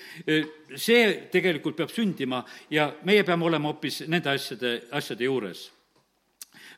see 0.75 1.29
tegelikult 1.33 1.77
peab 1.77 1.93
sündima 1.95 2.43
ja 2.71 2.91
meie 3.05 3.25
peame 3.25 3.47
olema 3.47 3.71
hoopis 3.71 4.03
nende 4.11 4.33
asjade, 4.33 4.81
asjade 4.91 5.25
juures 5.25 5.76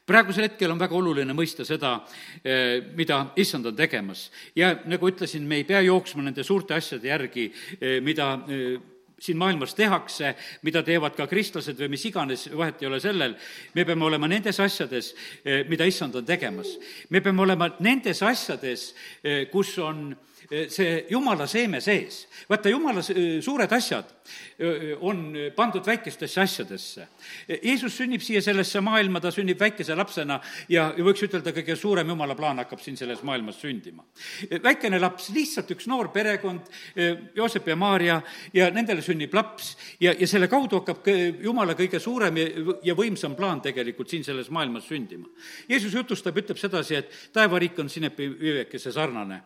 praegusel 0.09 0.49
hetkel 0.49 0.73
on 0.73 0.81
väga 0.81 0.97
oluline 0.97 1.35
mõista 1.37 1.67
seda, 1.69 1.99
eh, 2.43 2.81
mida 2.97 3.27
issand 3.37 3.67
on 3.67 3.77
tegemas. 3.77 4.31
ja 4.57 4.75
nagu 4.87 5.09
ütlesin, 5.09 5.43
me 5.43 5.57
ei 5.57 5.65
pea 5.65 5.81
jooksma 5.81 6.23
nende 6.23 6.45
suurte 6.45 6.75
asjade 6.75 7.09
järgi, 7.09 7.53
eh, 7.81 8.01
mida 8.01 8.45
eh, 8.49 8.79
siin 9.19 9.37
maailmas 9.37 9.75
tehakse, 9.75 10.35
mida 10.63 10.83
teevad 10.83 11.17
ka 11.17 11.27
kristlased 11.27 11.77
või 11.77 11.89
mis 11.91 12.05
iganes, 12.05 12.49
vahet 12.55 12.83
ei 12.83 12.87
ole 12.87 13.01
sellel, 13.01 13.35
me 13.75 13.85
peame 13.85 14.05
olema 14.05 14.29
nendes 14.29 14.61
asjades, 14.61 15.15
mida 15.69 15.85
issand 15.85 16.15
on 16.15 16.25
tegemas. 16.25 16.79
me 17.11 17.21
peame 17.21 17.43
olema 17.43 17.69
nendes 17.81 18.23
asjades, 18.23 18.95
kus 19.51 19.79
on 19.79 20.17
see 20.49 21.05
jumala 21.11 21.47
seeme 21.47 21.81
sees. 21.81 22.27
vaata, 22.49 22.71
jumala 22.73 23.03
suured 23.05 23.73
asjad 23.73 24.15
on 25.05 25.21
pandud 25.57 25.85
väikestesse 25.87 26.41
asjadesse. 26.41 27.07
Jeesus 27.63 27.95
sünnib 27.97 28.23
siia 28.25 28.41
sellesse 28.43 28.81
maailma, 28.85 29.21
ta 29.21 29.31
sünnib 29.33 29.61
väikese 29.61 29.95
lapsena 29.97 30.39
ja, 30.73 30.89
võiks 30.97 31.23
ütelda, 31.29 31.53
kõige 31.57 31.77
suurem 31.79 32.09
jumala 32.13 32.37
plaan 32.39 32.63
hakkab 32.63 32.83
siin 32.83 32.97
selles 32.97 33.23
maailmas 33.29 33.61
sündima. 33.61 34.05
väikene 34.65 35.01
laps, 35.01 35.31
lihtsalt 35.37 35.71
üks 35.77 35.89
noor 35.91 36.11
perekond, 36.15 36.69
Joosep 37.37 37.69
ja 37.69 37.77
Maarja, 37.77 38.21
ja 38.57 38.71
nendele 38.75 39.05
sünnib 39.05 39.35
laps 39.37 39.75
ja, 40.01 40.15
ja 40.19 40.27
selle 40.27 40.49
kaudu 40.49 40.83
hakkab 40.83 41.09
jumala 41.45 41.77
kõige 41.79 42.01
suurem 42.01 42.41
ja, 42.41 42.97
võimsam 42.99 43.37
plaan 43.37 43.63
tegelikult 43.65 44.11
siin 44.11 44.25
selles 44.25 44.51
maailmas 44.51 44.89
sündima. 44.89 45.29
Jeesus 45.69 45.95
jutustab, 45.95 46.37
ütleb 46.41 46.59
sedasi, 46.59 47.03
et 47.03 47.19
taevariik 47.33 47.79
on 47.79 47.93
sinepi 47.93 48.29
vivekese 48.33 48.93
sarnane 48.93 49.45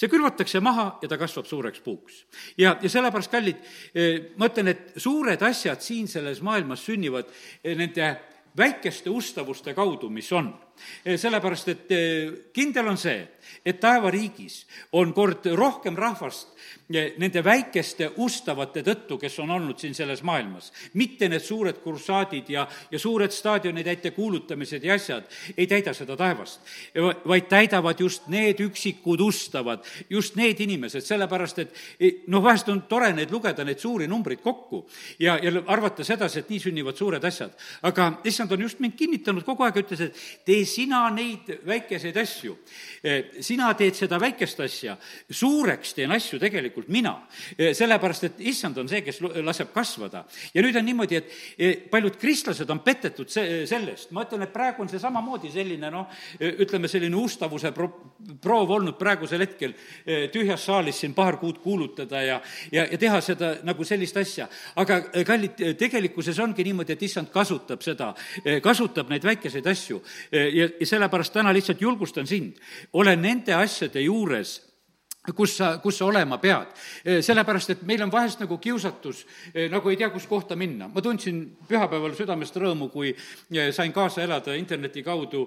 see 0.00 0.08
külvatakse 0.08 0.62
maha 0.64 0.86
ja 1.02 1.08
ta 1.10 1.18
kasvab 1.20 1.48
suureks 1.48 1.82
puuks. 1.84 2.24
ja, 2.56 2.76
ja 2.80 2.88
sellepärast, 2.88 3.30
kallid, 3.32 3.60
eh, 3.94 4.32
ma 4.40 4.48
ütlen, 4.48 4.72
et 4.72 4.96
suured 4.96 5.42
asjad 5.44 5.82
siin 5.84 6.08
selles 6.08 6.40
maailmas 6.44 6.84
sünnivad 6.88 7.28
eh, 7.28 7.76
nende 7.76 8.14
väikeste 8.56 9.12
ustavuste 9.12 9.74
kaudu, 9.76 10.10
mis 10.10 10.32
on. 10.32 10.50
Eh, 11.04 11.18
sellepärast, 11.20 11.68
et 11.68 11.92
kindel 12.54 12.88
on 12.92 12.98
see, 13.00 13.22
et 13.64 13.80
taevariigis 13.80 14.64
on 14.98 15.12
kord 15.16 15.46
rohkem 15.56 15.96
rahvast 15.98 16.56
nende 16.90 17.42
väikeste 17.44 18.08
ustavate 18.18 18.82
tõttu, 18.82 19.18
kes 19.20 19.36
on 19.42 19.52
olnud 19.54 19.78
siin 19.78 19.94
selles 19.94 20.22
maailmas. 20.26 20.72
mitte 20.94 21.28
need 21.28 21.42
suured 21.42 21.78
kursaadid 21.84 22.48
ja, 22.50 22.66
ja 22.90 22.98
suured 22.98 23.30
staadionid 23.30 23.86
ettekuulutamised 23.86 24.84
ja 24.84 24.94
asjad 24.94 25.24
ei 25.56 25.66
täida 25.66 25.94
seda 25.94 26.16
taevast, 26.16 26.60
vaid 27.24 27.46
täidavad 27.48 28.00
just 28.00 28.26
need 28.28 28.60
üksikud 28.60 29.20
ustavad, 29.22 29.84
just 30.10 30.36
need 30.36 30.60
inimesed, 30.60 31.04
sellepärast 31.06 31.58
et 31.58 31.74
noh, 32.26 32.42
vahest 32.42 32.68
on 32.68 32.82
tore 32.90 33.12
neid 33.14 33.30
lugeda, 33.30 33.64
neid 33.64 33.78
suuri 33.78 34.08
numbreid 34.10 34.42
kokku 34.42 34.82
ja, 35.18 35.38
ja 35.38 35.62
arvata 35.66 36.04
sedasi, 36.04 36.40
et 36.40 36.50
nii 36.50 36.60
sünnivad 36.66 36.98
suured 36.98 37.24
asjad. 37.24 37.54
aga 37.82 38.12
issand 38.24 38.52
on 38.52 38.66
just 38.66 38.80
mind 38.80 38.98
kinnitanud 38.98 39.46
kogu 39.46 39.62
aeg, 39.64 39.78
ütles, 39.84 40.00
et 40.00 40.44
tee 40.44 40.64
sina 40.70 41.02
neid 41.14 41.50
väikeseid 41.66 42.16
asju. 42.22 42.56
E, 43.02 43.42
sina 43.44 43.70
teed 43.78 43.96
seda 43.96 44.18
väikest 44.20 44.60
asja, 44.60 44.96
suureks 45.32 45.94
teen 45.96 46.12
asju 46.12 46.38
tegelikult 46.40 46.90
mina. 46.92 47.14
E, 47.56 47.72
sellepärast, 47.76 48.26
et 48.28 48.42
issand 48.50 48.78
on 48.82 48.90
see, 48.90 49.00
kes 49.06 49.20
laseb 49.40 49.72
kasvada. 49.74 50.24
ja 50.54 50.62
nüüd 50.62 50.76
on 50.76 50.84
niimoodi, 50.84 51.16
et 51.16 51.32
e, 51.56 51.70
paljud 51.90 52.18
kristlased 52.20 52.70
on 52.70 52.82
petetud 52.84 53.30
se-, 53.32 53.64
sellest, 53.66 54.10
ma 54.12 54.26
ütlen, 54.26 54.44
et 54.44 54.52
praegu 54.52 54.84
on 54.84 54.90
see 54.92 55.00
samamoodi 55.00 55.50
selline 55.52 55.90
noh, 55.90 56.10
ütleme, 56.40 56.88
selline 56.92 57.16
ustavuse 57.16 57.72
pro-, 57.72 57.90
proov 58.42 58.76
olnud 58.76 58.98
praegusel 59.00 59.40
hetkel 59.40 59.72
tühjas 60.32 60.66
saalis 60.68 61.00
siin 61.00 61.14
paar 61.16 61.38
kuud 61.40 61.62
kuulutada 61.64 62.20
ja, 62.22 62.36
ja, 62.72 62.84
ja 62.84 62.98
teha 63.00 63.20
seda 63.24 63.54
nagu 63.64 63.84
sellist 63.84 64.16
asja. 64.20 64.48
aga 64.76 65.00
kallid, 65.26 65.56
tegelikkuses 65.80 66.38
ongi 66.44 66.64
niimoodi, 66.68 66.92
et 66.92 67.06
issand 67.08 67.32
kasutab 67.32 67.80
seda, 67.84 68.12
kasutab 68.62 69.08
neid 69.10 69.24
väikeseid 69.24 69.66
asju 69.72 70.02
ja, 70.30 70.59
ja 70.60 70.86
sellepärast 70.86 71.32
täna 71.32 71.52
lihtsalt 71.56 71.80
julgustan 71.80 72.26
sind, 72.26 72.58
ole 72.92 73.16
nende 73.16 73.54
asjade 73.54 74.02
juures 74.04 74.58
kus 75.36 75.52
sa, 75.58 75.74
kus 75.82 75.98
sa 76.00 76.06
olema 76.08 76.38
pead. 76.40 76.70
sellepärast, 77.20 77.70
et 77.74 77.82
meil 77.88 78.00
on 78.02 78.12
vahest 78.12 78.40
nagu 78.40 78.56
kiusatus, 78.58 79.24
nagu 79.70 79.90
ei 79.92 79.98
tea, 80.00 80.08
kus 80.10 80.26
kohta 80.26 80.56
minna. 80.56 80.88
ma 80.88 81.02
tundsin 81.02 81.42
pühapäeval 81.68 82.14
südamest 82.16 82.56
rõõmu, 82.56 82.88
kui 82.90 83.12
sain 83.72 83.92
kaasa 83.92 84.22
elada 84.24 84.54
interneti 84.56 85.02
kaudu 85.02 85.44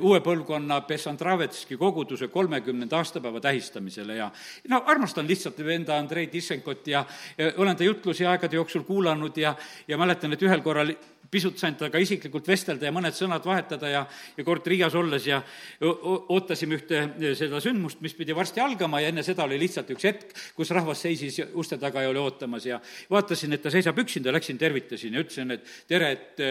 uue 0.00 0.20
põlvkonna 0.20 0.82
Bessantravetski 0.86 1.76
koguduse 1.80 2.28
kolmekümnenda 2.28 2.96
aastapäeva 2.96 3.40
tähistamisele 3.40 4.16
ja 4.16 4.30
no 4.68 4.82
armastan 4.86 5.26
lihtsalt 5.28 5.58
venda 5.64 5.96
Andrei 5.96 6.26
Tissenkot 6.26 6.86
ja, 6.86 7.04
ja 7.38 7.52
olen 7.56 7.76
ta 7.76 7.84
jutlusi 7.84 8.26
aegade 8.26 8.56
jooksul 8.56 8.84
kuulanud 8.84 9.36
ja, 9.36 9.54
ja 9.88 9.98
mäletan, 9.98 10.32
et 10.32 10.42
ühel 10.42 10.60
korral 10.60 10.92
pisut 11.30 11.58
sain 11.58 11.76
temaga 11.78 12.00
isiklikult 12.02 12.48
vestelda 12.50 12.88
ja 12.88 12.94
mõned 12.94 13.14
sõnad 13.16 13.44
vahetada 13.46 13.90
ja, 13.92 14.02
ja 14.36 14.46
kord 14.46 14.66
Riias 14.66 14.96
olles 14.98 15.26
ja 15.28 15.40
ootasime 15.86 16.78
ühte 16.80 17.02
seda 17.38 17.62
sündmust, 17.62 18.02
mis 18.04 18.16
pidi 18.18 18.36
varsti 18.36 18.62
algama 18.64 19.02
ja 19.02 19.12
enne 19.12 19.24
seda 19.26 19.46
oli 19.46 19.60
lihtsalt 19.62 19.90
üks 19.94 20.08
hetk, 20.08 20.36
kus 20.56 20.74
rahvas 20.74 21.06
seisis 21.06 21.40
uste 21.54 21.78
taga 21.80 22.04
ja 22.04 22.12
oli 22.12 22.22
ootamas 22.22 22.66
ja 22.66 22.80
vaatasin, 23.10 23.54
et 23.54 23.62
ta 23.62 23.72
seisab 23.72 23.98
üksinda, 24.02 24.34
läksin, 24.34 24.58
tervitasin 24.58 25.14
ja 25.14 25.24
ütlesin, 25.24 25.56
et 25.56 25.74
tere, 25.88 26.12
et 26.18 26.46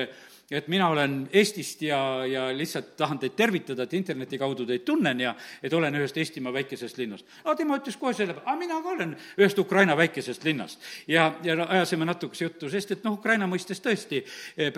et 0.52 0.68
mina 0.68 0.90
olen 0.90 1.22
Eestist 1.34 1.82
ja, 1.86 2.00
ja 2.26 2.48
lihtsalt 2.56 2.96
tahan 2.98 3.20
teid 3.20 3.36
tervitada, 3.38 3.86
et 3.86 3.94
interneti 3.94 4.38
kaudu 4.42 4.66
teid 4.66 4.86
tunnen 4.88 5.20
ja 5.22 5.36
et 5.64 5.74
olen 5.74 5.96
ühest 6.00 6.18
Eestimaa 6.18 6.54
väikesest 6.54 6.98
linnast. 6.98 7.26
no 7.46 7.56
tema 7.56 7.78
ütles 7.78 8.00
kohe 8.00 8.14
selle 8.14 8.34
peale, 8.34 8.48
aga 8.48 8.60
mina 8.60 8.80
ka 8.82 8.96
olen 8.96 9.16
ühest 9.38 9.60
Ukraina 9.60 9.98
väikesest 9.98 10.44
linnast. 10.44 10.80
ja, 11.08 11.34
ja 11.44 11.58
ajasime 11.66 12.06
natukese 12.06 12.48
juttu, 12.48 12.70
sest 12.70 12.92
et 12.96 13.04
noh, 13.04 13.20
Ukraina 13.20 13.48
mõistes 13.48 13.82
tõesti, 13.84 14.24
eh, 14.58 14.74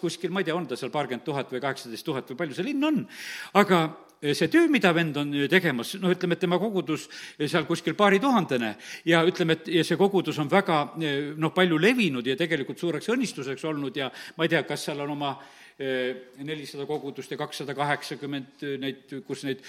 kuskil, 0.00 0.30
ma 0.30 0.40
ei 0.40 0.44
tea, 0.44 0.56
on 0.56 0.66
ta 0.66 0.76
seal 0.76 0.90
paarkümmend 0.90 1.24
tuhat 1.24 1.52
või 1.52 1.60
kaheksateist 1.60 2.04
tuhat 2.04 2.30
või 2.30 2.36
palju 2.36 2.54
see 2.54 2.64
linn 2.64 2.84
on, 2.84 3.06
aga 3.54 4.05
see 4.20 4.48
töö, 4.48 4.68
mida 4.72 4.92
vend 4.96 5.16
on 5.20 5.34
eh, 5.36 5.48
tegemas, 5.50 5.94
noh, 6.00 6.12
ütleme, 6.14 6.36
et 6.36 6.42
tema 6.44 6.58
kogudus 6.60 7.06
eh, 7.36 7.46
seal 7.50 7.66
kuskil 7.68 7.96
paarituhandene 7.98 8.72
ja 9.08 9.22
ütleme, 9.28 9.58
et 9.58 9.68
ja 9.74 9.84
see 9.84 9.98
kogudus 10.00 10.38
on 10.42 10.50
väga 10.50 10.78
noh, 10.96 11.52
palju 11.54 11.78
levinud 11.80 12.26
ja 12.26 12.36
tegelikult 12.38 12.80
suureks 12.80 13.10
õnnistuseks 13.12 13.66
olnud 13.68 13.96
ja 13.96 14.08
ma 14.36 14.46
ei 14.46 14.54
tea, 14.54 14.64
kas 14.68 14.88
seal 14.88 15.04
on 15.04 15.14
oma 15.16 15.36
nelisada 15.76 16.86
kogudust 16.88 17.34
ja 17.34 17.36
kakssada 17.36 17.74
kaheksakümmend 17.76 18.62
neid, 18.80 19.10
kus 19.26 19.42
neid 19.44 19.60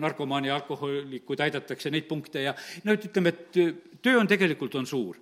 narkomaani 0.00 0.48
ja 0.48 0.54
alkohoolikuid 0.56 1.42
aidatakse, 1.44 1.92
neid 1.92 2.06
punkte 2.08 2.46
ja 2.46 2.54
no 2.88 2.94
ütleme, 2.96 3.34
et 3.34 3.58
töö 4.00 4.16
on 4.16 4.30
tegelikult, 4.30 4.78
on 4.80 4.88
suur. 4.88 5.18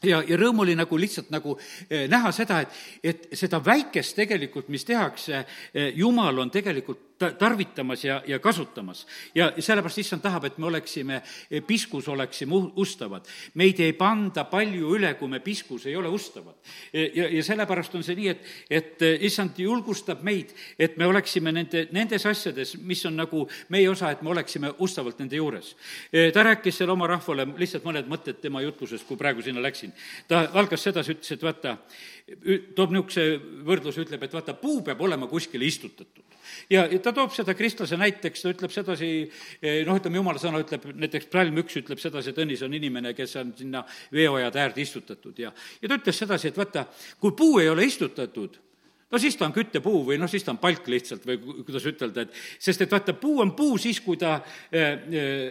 Ja, 0.00 0.22
ja 0.24 0.38
rõõm 0.40 0.64
oli 0.64 0.72
nagu 0.80 0.96
lihtsalt 0.96 1.28
nagu 1.28 1.58
näha 1.92 2.32
seda, 2.32 2.62
et, 2.64 2.80
et 3.04 3.28
seda 3.36 3.60
väikest 3.60 4.16
tegelikult, 4.22 4.72
mis 4.72 4.88
tehakse, 4.88 5.44
Jumal 5.92 6.40
on 6.40 6.56
tegelikult 6.56 7.09
tarvitamas 7.38 8.04
ja, 8.04 8.22
ja 8.26 8.38
kasutamas. 8.38 9.06
ja 9.34 9.52
sellepärast 9.58 9.98
issand 9.98 10.22
tahab, 10.22 10.44
et 10.44 10.58
me 10.58 10.66
oleksime 10.66 11.22
piskus, 11.66 12.08
oleksime 12.08 12.54
ustavad. 12.76 13.26
meid 13.54 13.80
ei 13.80 13.92
panda 13.92 14.44
palju 14.44 14.94
üle, 14.96 15.14
kui 15.14 15.28
me 15.28 15.40
piskus 15.40 15.86
ei 15.86 15.96
ole 15.96 16.08
ustavad. 16.08 16.54
ja, 16.92 17.28
ja 17.28 17.44
sellepärast 17.44 17.94
on 17.94 18.04
see 18.04 18.16
nii, 18.16 18.28
et, 18.28 18.46
et 18.70 19.04
issand 19.20 19.58
julgustab 19.58 20.22
meid, 20.22 20.54
et 20.78 20.96
me 20.96 21.06
oleksime 21.06 21.52
nende, 21.52 21.86
nendes 21.92 22.26
asjades, 22.26 22.76
mis 22.80 23.04
on 23.06 23.16
nagu 23.20 23.46
meie 23.68 23.90
osa, 23.90 24.10
et 24.10 24.22
me 24.22 24.32
oleksime 24.32 24.72
ustavalt 24.78 25.18
nende 25.20 25.36
juures. 25.36 25.74
ta 26.32 26.42
rääkis 26.42 26.80
seal 26.80 26.90
oma 26.90 27.06
rahvale 27.10 27.46
lihtsalt 27.58 27.84
mõned 27.84 28.08
mõtted 28.08 28.40
tema 28.40 28.62
jutlusest, 28.64 29.06
kui 29.06 29.20
praegu 29.20 29.42
sinna 29.42 29.62
läksin. 29.62 29.92
ta 30.28 30.48
algas 30.52 30.82
sedasi, 30.82 31.18
ütles, 31.18 31.32
et 31.36 31.42
vaata, 31.44 31.76
toob 32.74 32.94
niisuguse 32.94 33.26
võrdluse, 33.66 34.04
ütleb, 34.06 34.24
et 34.24 34.34
vaata, 34.34 34.54
puu 34.54 34.80
peab 34.86 35.00
olema 35.04 35.28
kuskile 35.28 35.68
istutatud. 35.68 36.29
Ja, 36.70 36.86
ta 37.02 37.12
toob 37.16 37.34
seda 37.34 37.54
kristlase 37.58 37.98
näiteks, 38.00 38.44
ta 38.44 38.54
ütleb 38.54 38.74
sedasi, 38.74 39.10
eh, 39.60 39.80
noh, 39.86 39.98
ütleme, 40.00 40.20
jumala 40.20 40.42
sõna 40.42 40.62
ütleb, 40.62 40.86
näiteks 41.04 41.30
psalm 41.30 41.60
üks 41.62 41.78
ütleb 41.82 42.02
sedasi, 42.02 42.32
et 42.32 42.40
õnnis 42.44 42.64
on 42.66 42.74
inimene, 42.76 43.14
kes 43.16 43.36
on 43.42 43.54
sinna 43.58 43.84
veeojade 44.12 44.62
äärde 44.64 44.84
istutatud. 44.84 45.38
Ja, 45.38 45.52
ja 45.82 45.88
ta 45.90 46.00
ütles 46.00 46.20
sedasi, 46.24 46.50
et 46.50 46.60
vaata, 46.60 46.86
kui 47.20 47.36
puu 47.38 47.58
ei 47.62 47.70
ole 47.70 47.86
istutatud, 47.88 48.58
no 49.10 49.18
siis 49.18 49.36
ta 49.36 49.48
on 49.48 49.56
küttepuu 49.56 50.04
või 50.08 50.20
noh, 50.20 50.30
siis 50.30 50.46
ta 50.46 50.54
on 50.54 50.62
palk 50.62 50.86
lihtsalt 50.90 51.26
või 51.26 51.40
kuidas 51.64 51.86
ütelda, 51.90 52.26
et 52.26 52.62
sest 52.62 52.86
et 52.86 52.92
vaata, 52.92 53.16
puu 53.18 53.40
on 53.44 53.54
puu 53.58 53.78
siis, 53.80 54.00
kui 54.04 54.20
ta 54.20 54.38
äh, 54.40 54.80
äh, 55.10 55.44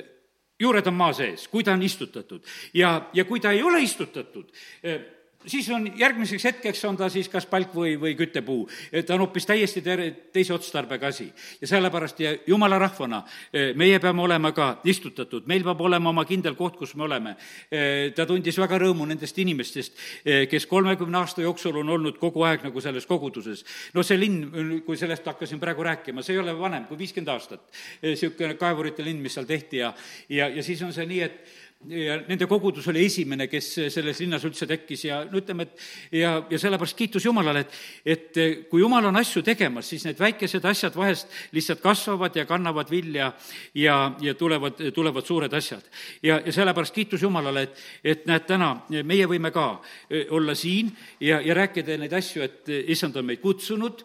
juured 0.60 0.88
on 0.92 0.98
maa 1.00 1.14
sees, 1.16 1.48
kui 1.48 1.64
ta 1.64 1.76
on 1.76 1.84
istutatud. 1.86 2.44
Ja, 2.74 3.10
ja 3.14 3.26
kui 3.26 3.40
ta 3.40 3.54
ei 3.56 3.64
ole 3.64 3.82
istutatud 3.86 4.52
äh,, 4.84 5.00
siis 5.46 5.70
on 5.70 5.88
järgmiseks 5.96 6.44
hetkeks 6.44 6.86
on 6.86 6.98
ta 6.98 7.08
siis 7.10 7.30
kas 7.30 7.46
palk 7.48 7.72
või, 7.76 7.94
või 8.00 8.16
küttepuu. 8.20 8.68
ta 9.06 9.14
on 9.16 9.24
hoopis 9.24 9.46
täiesti 9.48 9.82
ter-, 9.82 10.12
teise 10.34 10.54
otstarbega 10.54 11.08
asi. 11.08 11.32
ja 11.62 11.68
sellepärast 11.68 12.20
ja 12.20 12.34
jumala 12.48 12.80
rahvana 12.80 13.24
eh, 13.54 13.76
meie 13.76 14.00
peame 14.00 14.22
olema 14.22 14.52
ka 14.52 14.82
istutatud, 14.84 15.48
meil 15.48 15.64
peab 15.64 15.82
olema 15.82 16.10
oma 16.10 16.26
kindel 16.26 16.56
koht, 16.56 16.76
kus 16.78 16.96
me 16.96 17.04
oleme. 17.04 17.36
Eh, 17.72 18.12
ta 18.16 18.26
tundis 18.26 18.58
väga 18.60 18.80
rõõmu 18.84 19.08
nendest 19.08 19.38
inimestest, 19.40 19.96
eh, 20.26 20.48
kes 20.52 20.66
kolmekümne 20.66 21.18
aasta 21.18 21.42
jooksul 21.42 21.80
on 21.84 21.90
olnud 21.90 22.20
kogu 22.20 22.44
aeg 22.44 22.64
nagu 22.68 22.82
selles 22.82 23.06
koguduses. 23.06 23.64
no 23.94 24.04
see 24.04 24.20
linn, 24.20 24.82
kui 24.86 24.98
sellest 24.98 25.26
hakkasin 25.26 25.60
praegu 25.60 25.84
rääkima, 25.84 26.24
see 26.24 26.34
ei 26.36 26.44
ole 26.44 26.58
vanem 26.60 26.86
kui 26.86 26.98
viiskümmend 26.98 27.30
aastat. 27.30 27.62
niisugune 28.02 28.54
kaevurite 28.56 29.04
linn, 29.04 29.22
mis 29.22 29.34
seal 29.34 29.46
tehti 29.46 29.78
ja, 29.78 29.94
ja, 30.30 30.50
ja 30.50 30.64
siis 30.64 30.82
on 30.82 30.94
see 30.94 31.06
nii, 31.06 31.22
et 31.22 31.69
ja 31.88 32.18
nende 32.28 32.44
kogudus 32.50 32.88
oli 32.92 33.06
esimene, 33.08 33.46
kes 33.48 33.68
selles 33.94 34.20
linnas 34.20 34.44
üldse 34.44 34.68
tekkis 34.68 35.06
ja 35.06 35.22
no 35.24 35.40
ütleme, 35.40 35.64
et 35.64 36.18
ja, 36.20 36.34
ja 36.52 36.60
sellepärast 36.60 36.98
kiitus 36.98 37.24
Jumalale, 37.24 37.62
et, 37.64 37.78
et 38.04 38.40
kui 38.68 38.82
Jumal 38.82 39.08
on 39.08 39.16
asju 39.16 39.40
tegemas, 39.48 39.88
siis 39.88 40.04
need 40.04 40.20
väikesed 40.20 40.66
asjad 40.68 40.98
vahest 41.00 41.32
lihtsalt 41.56 41.80
kasvavad 41.80 42.36
ja 42.36 42.44
kannavad 42.50 42.92
vilja 42.92 43.32
ja, 43.80 43.96
ja 44.20 44.34
tulevad, 44.36 44.82
tulevad 44.96 45.26
suured 45.26 45.56
asjad. 45.56 45.86
ja, 46.24 46.42
ja 46.46 46.52
sellepärast 46.52 46.96
kiitus 46.96 47.24
Jumalale, 47.24 47.64
et, 47.70 47.80
et 48.04 48.28
näed, 48.28 48.44
täna 48.50 48.74
meie 48.90 49.30
võime 49.32 49.54
ka 49.56 49.70
olla 50.36 50.56
siin 50.60 50.92
ja, 51.24 51.40
ja 51.40 51.56
rääkida 51.56 51.96
neid 52.02 52.14
asju, 52.20 52.44
et 52.44 52.74
issand 52.92 53.16
on 53.16 53.30
meid 53.30 53.40
kutsunud, 53.40 54.04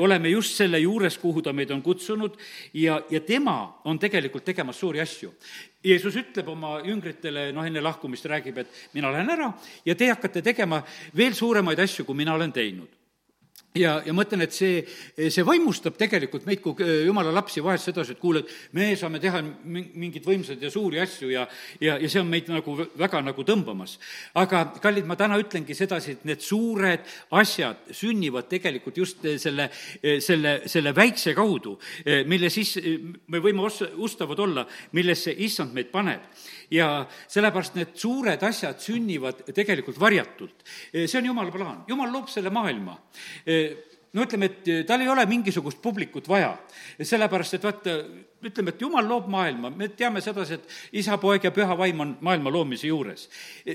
oleme 0.00 0.32
just 0.32 0.56
selle 0.56 0.80
juures, 0.80 1.20
kuhu 1.20 1.44
ta 1.44 1.52
meid 1.52 1.76
on 1.76 1.84
kutsunud 1.84 2.40
ja, 2.72 3.02
ja 3.12 3.20
tema 3.20 3.82
on 3.84 4.00
tegelikult 4.00 4.48
tegemas 4.48 4.80
suuri 4.80 5.04
asju. 5.04 5.34
Jeesus 5.82 6.16
ütleb 6.16 6.48
oma 6.48 6.76
jüngritele, 6.86 7.50
noh, 7.52 7.66
enne 7.66 7.82
lahkumist 7.82 8.26
räägib, 8.30 8.58
et 8.62 8.82
mina 8.94 9.10
lähen 9.10 9.30
ära 9.34 9.52
ja 9.86 9.94
te 9.98 10.10
hakkate 10.12 10.42
tegema 10.42 10.82
veel 11.16 11.34
suuremaid 11.34 11.80
asju, 11.82 12.06
kui 12.06 12.18
mina 12.18 12.34
olen 12.34 12.52
teinud 12.54 13.01
ja, 13.74 13.94
ja 14.04 14.12
ma 14.14 14.24
ütlen, 14.26 14.44
et 14.44 14.54
see, 14.54 14.82
see 15.16 15.44
vaimustab 15.46 15.96
tegelikult 16.00 16.44
meid 16.48 16.60
kui 16.64 16.76
äh, 16.84 17.04
jumala 17.06 17.32
lapsi 17.34 17.62
vahest 17.64 17.88
sedasi, 17.88 18.16
et 18.16 18.20
kuule, 18.20 18.42
et 18.42 18.76
me 18.76 18.90
saame 18.98 19.20
teha 19.22 19.40
mingeid 19.42 20.26
võimsaid 20.26 20.62
ja 20.62 20.70
suuri 20.72 21.00
asju 21.02 21.30
ja, 21.32 21.46
ja, 21.80 21.96
ja 22.00 22.10
see 22.10 22.20
on 22.22 22.30
meid 22.32 22.50
nagu 22.52 22.76
väga 23.00 23.22
nagu 23.24 23.46
tõmbamas. 23.48 23.98
aga 24.40 24.64
kallid, 24.82 25.08
ma 25.08 25.16
täna 25.20 25.38
ütlengi 25.40 25.76
sedasi, 25.76 26.18
et 26.18 26.26
need 26.28 26.44
suured 26.44 27.06
asjad 27.38 27.92
sünnivad 27.96 28.48
tegelikult 28.50 28.98
just 29.00 29.24
selle, 29.40 29.68
selle, 30.20 30.54
selle 30.70 30.92
väikse 30.96 31.34
kaudu, 31.36 31.78
mille 32.28 32.50
siis 32.52 32.76
me 33.32 33.40
võime 33.42 33.64
os-, 33.66 33.84
ustavad 33.96 34.40
olla, 34.42 34.66
millesse 34.96 35.32
issand 35.32 35.72
meid 35.76 35.92
paneb 35.92 36.28
ja 36.72 36.88
sellepärast 37.30 37.76
need 37.76 37.96
suured 38.00 38.42
asjad 38.46 38.80
sünnivad 38.80 39.42
tegelikult 39.54 39.98
varjatult. 40.00 40.64
see 40.92 41.18
on 41.18 41.28
jumala 41.32 41.52
plaan, 41.52 41.82
jumal 41.88 42.12
loob 42.12 42.30
selle 42.32 42.52
maailma 42.52 42.96
no 44.12 44.26
ütleme, 44.26 44.50
et 44.50 44.86
tal 44.88 45.02
ei 45.02 45.10
ole 45.10 45.24
mingisugust 45.30 45.80
publikut 45.82 46.28
vaja, 46.28 46.52
sellepärast 47.00 47.58
et 47.58 47.66
vaata, 47.66 47.96
ütleme, 48.48 48.72
et 48.74 48.80
jumal 48.82 49.06
loob 49.08 49.28
maailma, 49.32 49.70
me 49.70 49.88
teame 49.96 50.20
sedasi, 50.24 50.58
et 50.58 50.98
isa, 51.00 51.16
poeg 51.20 51.44
ja 51.44 51.52
püha 51.54 51.76
vaim 51.78 52.00
on 52.04 52.14
maailma 52.20 52.50
loomise 52.50 52.88
juures. 52.88 53.28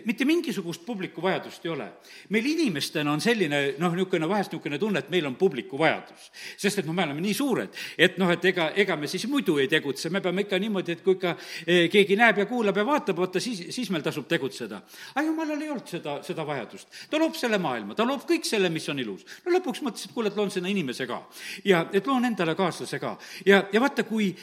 mitte 0.06 0.26
mingisugust 0.26 0.86
publiku 0.86 1.22
vajadust 1.22 1.66
ei 1.66 1.72
ole. 1.72 1.88
meil 2.30 2.46
inimestena 2.46 3.12
on 3.12 3.22
selline 3.22 3.76
noh, 3.78 3.94
niisugune 3.94 4.30
vahest 4.30 4.52
niisugune 4.52 4.80
tunne, 4.80 5.00
et 5.00 5.10
meil 5.10 5.26
on 5.26 5.36
publiku 5.36 5.78
vajadus. 5.80 6.32
sest 6.58 6.80
et 6.80 6.86
noh, 6.86 6.94
me 6.94 7.04
oleme 7.04 7.22
nii 7.22 7.34
suured, 7.34 7.70
et 7.98 8.18
noh, 8.18 8.32
et 8.32 8.46
ega, 8.46 8.72
ega 8.76 8.96
me 8.96 9.08
siis 9.08 9.28
muidu 9.28 9.58
ei 9.60 9.68
tegutse, 9.68 10.10
me 10.10 10.22
peame 10.22 10.46
ikka 10.46 10.60
niimoodi, 10.60 10.98
et 10.98 11.04
kui 11.04 11.18
ikka 11.18 11.36
eh, 11.66 11.88
keegi 11.90 12.18
näeb 12.20 12.44
ja 12.44 12.46
kuulab 12.46 12.78
ja 12.78 12.86
vaatab, 12.86 13.18
vaata 13.18 13.40
siis, 13.44 13.68
siis 13.76 13.90
meil 13.94 14.04
tasub 14.06 14.28
tegutseda. 14.28 14.82
aga 15.16 15.26
jumalal 15.26 15.62
ei 15.62 15.70
olnud 15.70 15.88
seda, 15.88 16.20
seda 16.24 16.46
vajadust. 16.48 16.88
ta 17.10 17.20
loob 17.20 17.36
selle 17.36 17.58
maailma, 17.62 17.96
ta 17.96 18.06
loob 18.08 18.26
kõik 18.30 18.46
selle, 18.48 18.70
mis 18.70 18.88
on 18.90 19.00
ilus. 19.00 19.26
no 19.46 19.56
lõpuks 19.56 19.84
mõtles, 19.86 20.06
et 20.06 20.14
kuule, 20.14 20.32
et 20.32 20.38
loon 20.38 20.52
sinna 20.52 20.70
inimese 20.70 21.08
ka. 21.08 21.22
ja 21.66 21.86
et 21.94 22.08
loon 22.08 22.26
endale 22.26 22.56
kaaslase 22.56 23.00
ka. 23.00 23.18
ja, 23.46 23.64
ja 23.72 23.82
vaata, 23.82 24.04
kui 24.04 24.34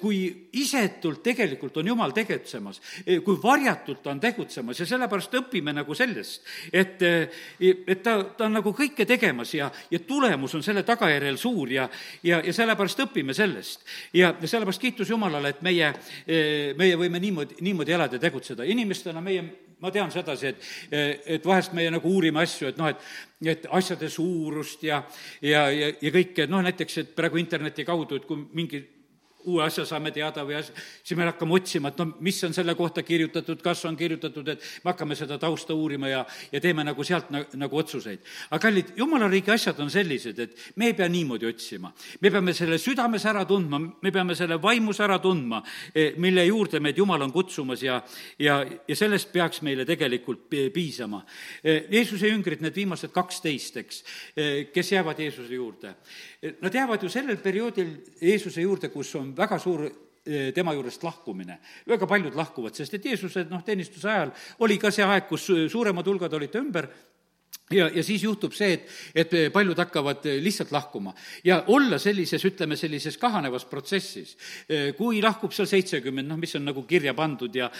kui 0.00 0.48
isetult 0.56 1.22
tegelikult 1.24 1.76
on 1.80 1.90
Jumal 1.90 2.12
tegutsemas, 2.16 2.80
eh, 3.06 3.20
kui 3.24 3.38
varjatult 3.42 4.02
ta 4.02 4.10
on 4.10 4.20
tegutsemas 4.20 4.80
ja 4.80 4.86
sellepärast 4.86 5.34
õpime 5.40 5.74
nagu 5.76 5.94
sellest, 5.94 6.42
et, 6.72 7.02
eh, 7.02 7.28
et 7.60 8.02
ta, 8.02 8.16
ta 8.36 8.46
on 8.46 8.56
nagu 8.58 8.72
kõike 8.72 9.06
tegemas 9.06 9.54
ja, 9.54 9.70
ja 9.90 9.98
tulemus 9.98 10.54
on 10.54 10.62
selle 10.62 10.82
tagajärjel 10.82 11.38
suur 11.40 11.72
ja, 11.72 11.88
ja, 12.22 12.40
ja 12.44 12.52
sellepärast 12.52 13.04
õpime 13.06 13.34
sellest. 13.34 13.84
ja, 14.12 14.34
sellepärast 14.44 14.80
kiitus 14.80 15.10
Jumalale, 15.10 15.54
et 15.54 15.62
meie, 15.62 15.92
meie 16.76 16.96
võime 16.96 17.20
niimoodi, 17.20 17.60
niimoodi 17.60 17.92
elada 17.92 18.16
ja 18.16 18.20
tegutseda. 18.20 18.64
inimestena 18.64 19.20
meie 19.20 19.44
ma 19.80 19.90
tean 19.92 20.10
sedasi, 20.10 20.46
et, 20.46 20.68
et 21.36 21.46
vahest 21.46 21.74
meie 21.76 21.90
nagu 21.92 22.08
uurime 22.08 22.40
asju, 22.40 22.70
et 22.70 22.78
noh, 22.80 22.88
et, 22.88 23.02
et 23.44 23.66
asjade 23.76 24.08
suurust 24.08 24.82
ja, 24.86 25.02
ja, 25.44 25.66
ja, 25.70 25.90
ja 26.00 26.12
kõike, 26.14 26.46
noh 26.48 26.64
näiteks, 26.64 26.98
et 27.02 27.16
praegu 27.16 27.40
interneti 27.40 27.84
kaudu, 27.84 28.16
et 28.16 28.24
kui 28.28 28.40
mingi 28.56 28.80
uue 29.46 29.64
asja 29.64 29.84
saame 29.86 30.10
teada 30.14 30.44
või 30.46 30.58
as-, 30.58 30.72
siis 31.02 31.16
me 31.18 31.26
hakkame 31.28 31.56
otsima, 31.56 31.90
et 31.92 32.00
no 32.00 32.08
mis 32.24 32.38
on 32.46 32.54
selle 32.56 32.74
kohta 32.78 33.02
kirjutatud, 33.06 33.62
kas 33.62 33.84
on 33.88 33.96
kirjutatud, 33.96 34.48
et 34.52 34.64
me 34.84 34.90
hakkame 34.90 35.16
seda 35.18 35.38
tausta 35.42 35.74
uurima 35.74 36.10
ja, 36.10 36.22
ja 36.52 36.60
teeme 36.62 36.84
nagu 36.86 37.04
sealt 37.06 37.30
na, 37.34 37.44
nagu 37.58 37.78
otsuseid. 37.78 38.24
aga 38.50 38.60
kallid, 38.66 38.92
jumala 38.98 39.28
riigi 39.30 39.52
asjad 39.54 39.78
on 39.82 39.90
sellised, 39.92 40.38
et 40.42 40.56
me 40.76 40.90
ei 40.90 40.96
pea 40.98 41.08
niimoodi 41.08 41.46
otsima. 41.48 41.92
me 42.20 42.30
peame 42.30 42.54
selle 42.54 42.78
südames 42.82 43.24
ära 43.26 43.44
tundma, 43.46 43.80
me 44.02 44.12
peame 44.12 44.34
selle 44.38 44.58
vaimus 44.62 45.00
ära 45.04 45.18
tundma, 45.22 45.62
e, 45.94 46.12
mille 46.22 46.46
juurde 46.46 46.80
meid 46.80 46.98
Jumal 46.98 47.22
on 47.22 47.32
kutsumas 47.32 47.82
ja, 47.82 48.00
ja, 48.38 48.60
ja 48.88 48.96
sellest 48.96 49.32
peaks 49.32 49.62
meile 49.62 49.84
tegelikult 49.86 50.48
piisama. 50.50 51.22
E, 51.62 51.86
Jeesuse 51.92 52.30
jüngrid, 52.30 52.62
need 52.64 52.74
viimased 52.74 53.12
kaksteist, 53.14 53.76
eks, 53.82 54.02
e, 54.34 54.48
kes 54.74 54.92
jäävad 54.92 55.20
Jeesuse 55.20 55.54
juurde, 55.54 55.94
nad 56.60 56.74
jäävad 56.74 57.02
ju 57.02 57.10
sellel 57.12 57.38
perioodil 57.42 57.92
Jeesuse 58.20 58.64
juurde, 58.64 58.90
kus 58.92 59.14
on 59.18 59.32
väga 59.36 59.58
suur 59.62 59.86
eh, 59.86 60.52
tema 60.54 60.74
juurest 60.74 61.04
lahkumine. 61.04 61.58
väga 61.86 62.06
paljud 62.06 62.34
lahkuvad, 62.34 62.74
sest 62.74 62.94
et 62.94 63.04
Jeesuse 63.04 63.46
noh, 63.50 63.62
teenistuse 63.64 64.08
ajal 64.10 64.32
oli 64.64 64.78
ka 64.78 64.90
see 64.90 65.04
aeg, 65.04 65.28
kus 65.28 65.50
suuremad 65.72 66.06
hulgad 66.06 66.34
olid 66.34 66.52
ta 66.52 66.62
ümber 66.62 66.90
ja, 67.70 67.88
ja 67.94 68.02
siis 68.04 68.22
juhtub 68.22 68.54
see, 68.54 68.76
et, 68.76 68.90
et 69.14 69.34
paljud 69.52 69.78
hakkavad 69.78 70.26
lihtsalt 70.42 70.70
lahkuma. 70.72 71.14
ja 71.44 71.62
olla 71.66 71.98
sellises, 71.98 72.44
ütleme, 72.44 72.76
sellises 72.76 73.18
kahanevas 73.18 73.64
protsessis. 73.64 74.36
kui 74.96 75.22
lahkub 75.22 75.52
seal 75.52 75.66
seitsekümmend, 75.70 76.28
noh, 76.28 76.38
mis 76.38 76.54
on 76.56 76.66
nagu 76.68 76.82
kirja 76.86 77.14
pandud 77.14 77.54
ja, 77.54 77.70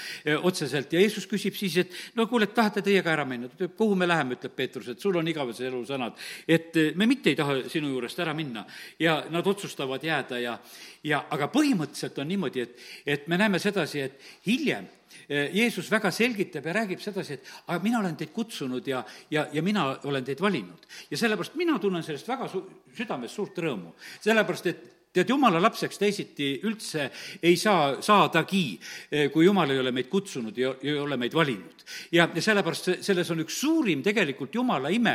otseselt 0.42 0.92
ja 0.92 1.00
Jeesus 1.00 1.28
küsib 1.30 1.54
siis, 1.54 1.76
et 1.84 1.94
no 2.18 2.26
kuule, 2.26 2.48
tahate 2.50 2.82
teie 2.82 3.02
ka 3.02 3.14
ära 3.14 3.24
minna? 3.28 3.48
ta 3.48 3.60
ütleb, 3.60 3.76
kuhu 3.78 3.94
me 3.94 4.08
läheme, 4.08 4.40
ütleb 4.40 4.56
Peetrus, 4.56 4.90
et 4.90 5.00
sul 5.00 5.16
on 5.20 5.28
igavese 5.28 5.68
elu 5.70 5.84
sõnad. 5.86 6.18
et 6.48 6.74
me 6.96 7.06
mitte 7.06 7.30
ei 7.30 7.38
taha 7.38 7.62
sinu 7.70 7.92
juurest 7.94 8.18
ära 8.18 8.34
minna. 8.34 8.66
ja 8.98 9.22
nad 9.30 9.46
otsustavad 9.46 10.02
jääda 10.02 10.40
ja, 10.42 10.58
ja 11.04 11.24
aga 11.30 11.50
põhimõtteliselt 11.52 12.18
on 12.18 12.28
niimoodi, 12.28 12.66
et, 12.66 12.86
et 13.06 13.28
me 13.28 13.38
näeme 13.38 13.62
sedasi, 13.62 14.00
et 14.00 14.20
hiljem 14.46 14.86
Eh, 14.86 15.05
Jeesus 15.28 15.90
väga 15.90 16.10
selgitab 16.10 16.66
ja 16.66 16.72
räägib 16.76 17.00
sedasi, 17.02 17.38
et 17.38 17.54
aga 17.66 17.82
mina 17.82 18.00
olen 18.00 18.16
teid 18.16 18.32
kutsunud 18.34 18.86
ja, 18.86 19.04
ja, 19.30 19.46
ja 19.52 19.62
mina 19.62 19.88
olen 20.04 20.24
teid 20.24 20.40
valinud. 20.40 20.86
ja 21.10 21.16
sellepärast 21.16 21.54
mina 21.54 21.78
tunnen 21.78 22.02
sellest 22.02 22.28
väga 22.28 22.48
su-, 22.48 22.66
südames 22.96 23.34
suurt 23.34 23.58
rõõmu. 23.58 23.94
sellepärast, 24.20 24.66
et 24.66 24.95
tead, 25.16 25.32
jumala 25.32 25.60
lapseks 25.62 26.00
teisiti 26.00 26.52
üldse 26.66 27.08
ei 27.42 27.56
saa 27.60 27.96
saadagi, 28.04 28.64
kui 29.32 29.46
jumal 29.46 29.70
ei 29.72 29.80
ole 29.80 29.92
meid 29.94 30.10
kutsunud 30.12 30.56
ja 30.58 30.74
ei 30.82 30.96
ole 31.00 31.16
meid 31.20 31.34
valinud. 31.34 31.84
ja, 32.12 32.28
ja 32.34 32.42
sellepärast 32.42 32.90
selles 33.06 33.30
on 33.30 33.44
üks 33.44 33.60
suurim 33.60 34.02
tegelikult 34.02 34.54
jumala 34.54 34.90
ime, 34.90 35.14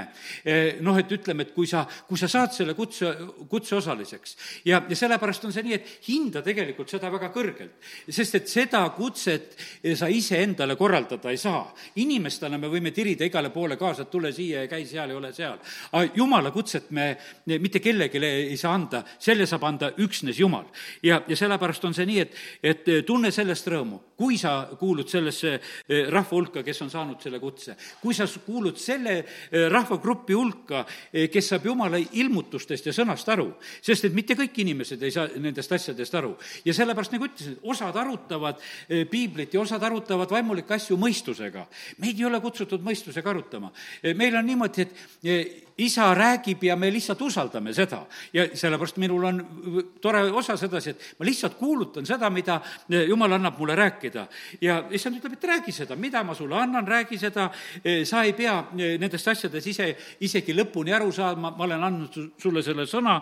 noh, 0.81 0.97
et 0.97 1.11
ütleme, 1.11 1.47
et 1.47 1.53
kui 1.55 1.67
sa, 1.67 1.83
kui 2.07 2.19
sa 2.19 2.29
saad 2.31 2.53
selle 2.55 2.75
kutse, 2.77 3.11
kutseosaliseks 3.49 4.37
ja, 4.65 4.81
ja 4.87 4.97
sellepärast 4.97 5.45
on 5.47 5.55
see 5.55 5.65
nii, 5.67 5.77
et 5.77 5.91
hinda 6.07 6.43
tegelikult 6.45 6.91
seda 6.91 7.11
väga 7.11 7.31
kõrgelt. 7.33 7.77
sest 8.07 8.39
et 8.39 8.49
seda 8.51 8.83
kutset 8.95 9.57
sa 9.97 10.09
iseendale 10.11 10.75
korraldada 10.79 11.31
ei 11.31 11.37
saa. 11.41 11.63
inimestena 11.95 12.57
me 12.57 12.71
võime 12.71 12.91
tirida 12.95 13.25
igale 13.27 13.49
poole 13.49 13.77
kaasa, 13.77 14.05
et 14.05 14.11
tule 14.11 14.31
siia 14.35 14.65
ja 14.65 14.71
käi 14.71 14.85
seal 14.85 15.11
ja 15.11 15.17
ole 15.17 15.33
seal. 15.33 15.59
aga 15.91 16.07
jumala 16.15 16.51
kutset 16.51 16.91
me 16.91 17.17
mitte 17.59 17.79
kellelegi 17.79 18.21
ei 18.25 18.57
saa 18.57 18.73
anda, 18.75 19.03
selle 19.19 19.45
saab 19.49 19.63
anda 19.67 19.90
üksnes 19.97 20.39
Jumal. 20.39 20.65
ja, 21.03 21.21
ja 21.27 21.35
sellepärast 21.35 21.85
on 21.85 21.93
see 21.93 22.05
nii, 22.05 22.19
et, 22.19 22.37
et 22.63 22.89
tunne 23.05 23.31
sellest 23.31 23.67
rõõmu, 23.67 23.99
kui 24.21 24.37
sa 24.37 24.67
kuulud 24.77 25.09
sellesse 25.09 25.53
eh, 25.55 26.05
rahva 26.11 26.35
hulka, 26.35 26.61
kes 26.65 26.83
on 26.85 26.91
saanud 26.93 27.21
selle 27.23 27.39
kutse, 27.41 27.75
kui 28.01 28.13
sa 28.13 28.27
kuulud 28.45 28.77
selle 28.77 29.17
eh, 29.21 29.65
rahvagrupi 29.71 30.37
hulka, 30.37 30.83
eh, 31.09 31.27
kes 31.33 31.51
saab 31.53 31.65
Jumala 31.71 31.97
ilmutustest 31.99 32.91
ja 32.91 32.93
sõnast 32.95 33.31
aru, 33.33 33.47
sest 33.81 34.09
et 34.09 34.17
mitte 34.17 34.37
kõik 34.37 34.61
inimesed 34.61 35.01
ei 35.01 35.15
saa 35.15 35.27
nendest 35.41 35.73
asjadest 35.73 36.19
aru. 36.19 36.35
ja 36.65 36.75
sellepärast, 36.75 37.15
nagu 37.15 37.29
ütlesin, 37.29 37.57
osad 37.63 37.97
arutavad 37.97 38.61
piiblit 39.09 39.53
ja 39.53 39.61
osad 39.61 39.83
arutavad 39.83 40.29
vaimulikke 40.31 40.75
asju 40.77 40.97
mõistusega. 41.01 41.65
meid 41.97 42.19
ei 42.19 42.25
ole 42.25 42.41
kutsutud 42.41 42.83
mõistusega 42.85 43.29
arutama. 43.29 43.71
meil 44.15 44.35
on 44.35 44.45
niimoodi, 44.45 44.81
et 44.81 45.70
isa 45.81 46.13
räägib 46.15 46.63
ja 46.63 46.75
me 46.75 46.91
lihtsalt 46.93 47.21
usaldame 47.21 47.73
seda. 47.73 48.05
ja 48.33 48.45
sellepärast 48.53 48.97
minul 48.97 49.23
on 49.23 49.41
tore 50.01 50.23
osa 50.31 50.57
sedasi, 50.57 50.89
et 50.89 51.19
ma 51.19 51.25
lihtsalt 51.25 51.57
kuulutan 51.57 52.05
seda, 52.05 52.29
mida 52.29 52.59
jumal 53.07 53.31
annab 53.31 53.57
mulle 53.59 53.75
rääkida. 53.75 54.27
ja 54.61 54.83
issand 54.91 55.17
ütleb, 55.17 55.33
et 55.33 55.43
räägi 55.43 55.71
seda, 55.71 55.95
mida 55.95 56.23
ma 56.23 56.35
sulle 56.35 56.55
annan, 56.55 56.87
räägi 56.87 57.17
seda, 57.17 57.49
sa 58.05 58.23
ei 58.23 58.33
pea 58.33 58.57
nendest 58.73 59.27
asjadest 59.27 59.67
ise 59.67 59.91
isegi 60.21 60.55
lõpuni 60.55 60.95
aru 60.95 61.11
saama, 61.11 61.51
ma 61.57 61.63
olen 61.63 61.83
andnud 61.83 62.19
sulle 62.41 62.63
selle 62.63 62.85
sõna, 62.85 63.19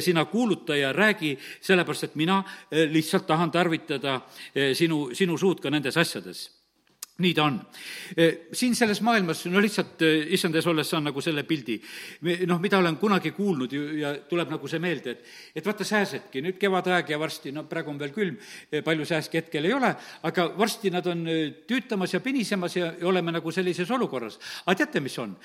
sina 0.00 0.24
kuuluta 0.24 0.76
ja 0.76 0.92
räägi, 0.92 1.36
sellepärast 1.60 2.10
et 2.10 2.14
mina 2.14 2.42
lihtsalt 2.70 3.26
tahan 3.26 3.50
tarvitada 3.50 4.20
sinu, 4.74 5.10
sinu 5.14 5.38
suud 5.38 5.60
ka 5.60 5.70
nendes 5.70 5.96
asjades 5.96 6.59
nii 7.20 7.34
ta 7.36 7.46
on. 7.46 7.58
Siin 8.56 8.74
selles 8.78 9.00
maailmas, 9.06 9.44
no 9.52 9.60
lihtsalt 9.62 10.02
issand 10.34 10.56
ees 10.58 10.66
olles 10.70 10.88
saan 10.90 11.06
nagu 11.08 11.22
selle 11.24 11.44
pildi, 11.48 11.76
noh, 12.48 12.60
mida 12.62 12.80
olen 12.80 12.96
kunagi 13.00 13.32
kuulnud 13.36 13.72
ju 13.72 13.84
ja 14.00 14.14
tuleb 14.28 14.50
nagu 14.52 14.70
see 14.70 14.82
meelde, 14.82 15.16
et 15.16 15.60
et 15.60 15.66
vaata, 15.66 15.84
sääsedki, 15.86 16.42
nüüd 16.44 16.58
kevadaeg 16.60 17.12
ja 17.12 17.18
varsti, 17.20 17.52
no 17.52 17.66
praegu 17.68 17.92
on 17.92 18.00
veel 18.00 18.12
külm, 18.14 18.36
palju 18.84 19.06
sääski 19.08 19.40
hetkel 19.40 19.68
ei 19.68 19.76
ole, 19.76 19.92
aga 20.26 20.48
varsti 20.58 20.92
nad 20.92 21.06
on 21.10 21.24
tüütamas 21.68 22.14
ja 22.16 22.22
pinisemas 22.24 22.76
ja, 22.76 22.92
ja 22.98 23.08
oleme 23.08 23.34
nagu 23.36 23.52
sellises 23.52 23.90
olukorras. 23.90 24.38
aga 24.66 24.82
teate, 24.82 25.00
mis 25.04 25.18
on? 25.18 25.36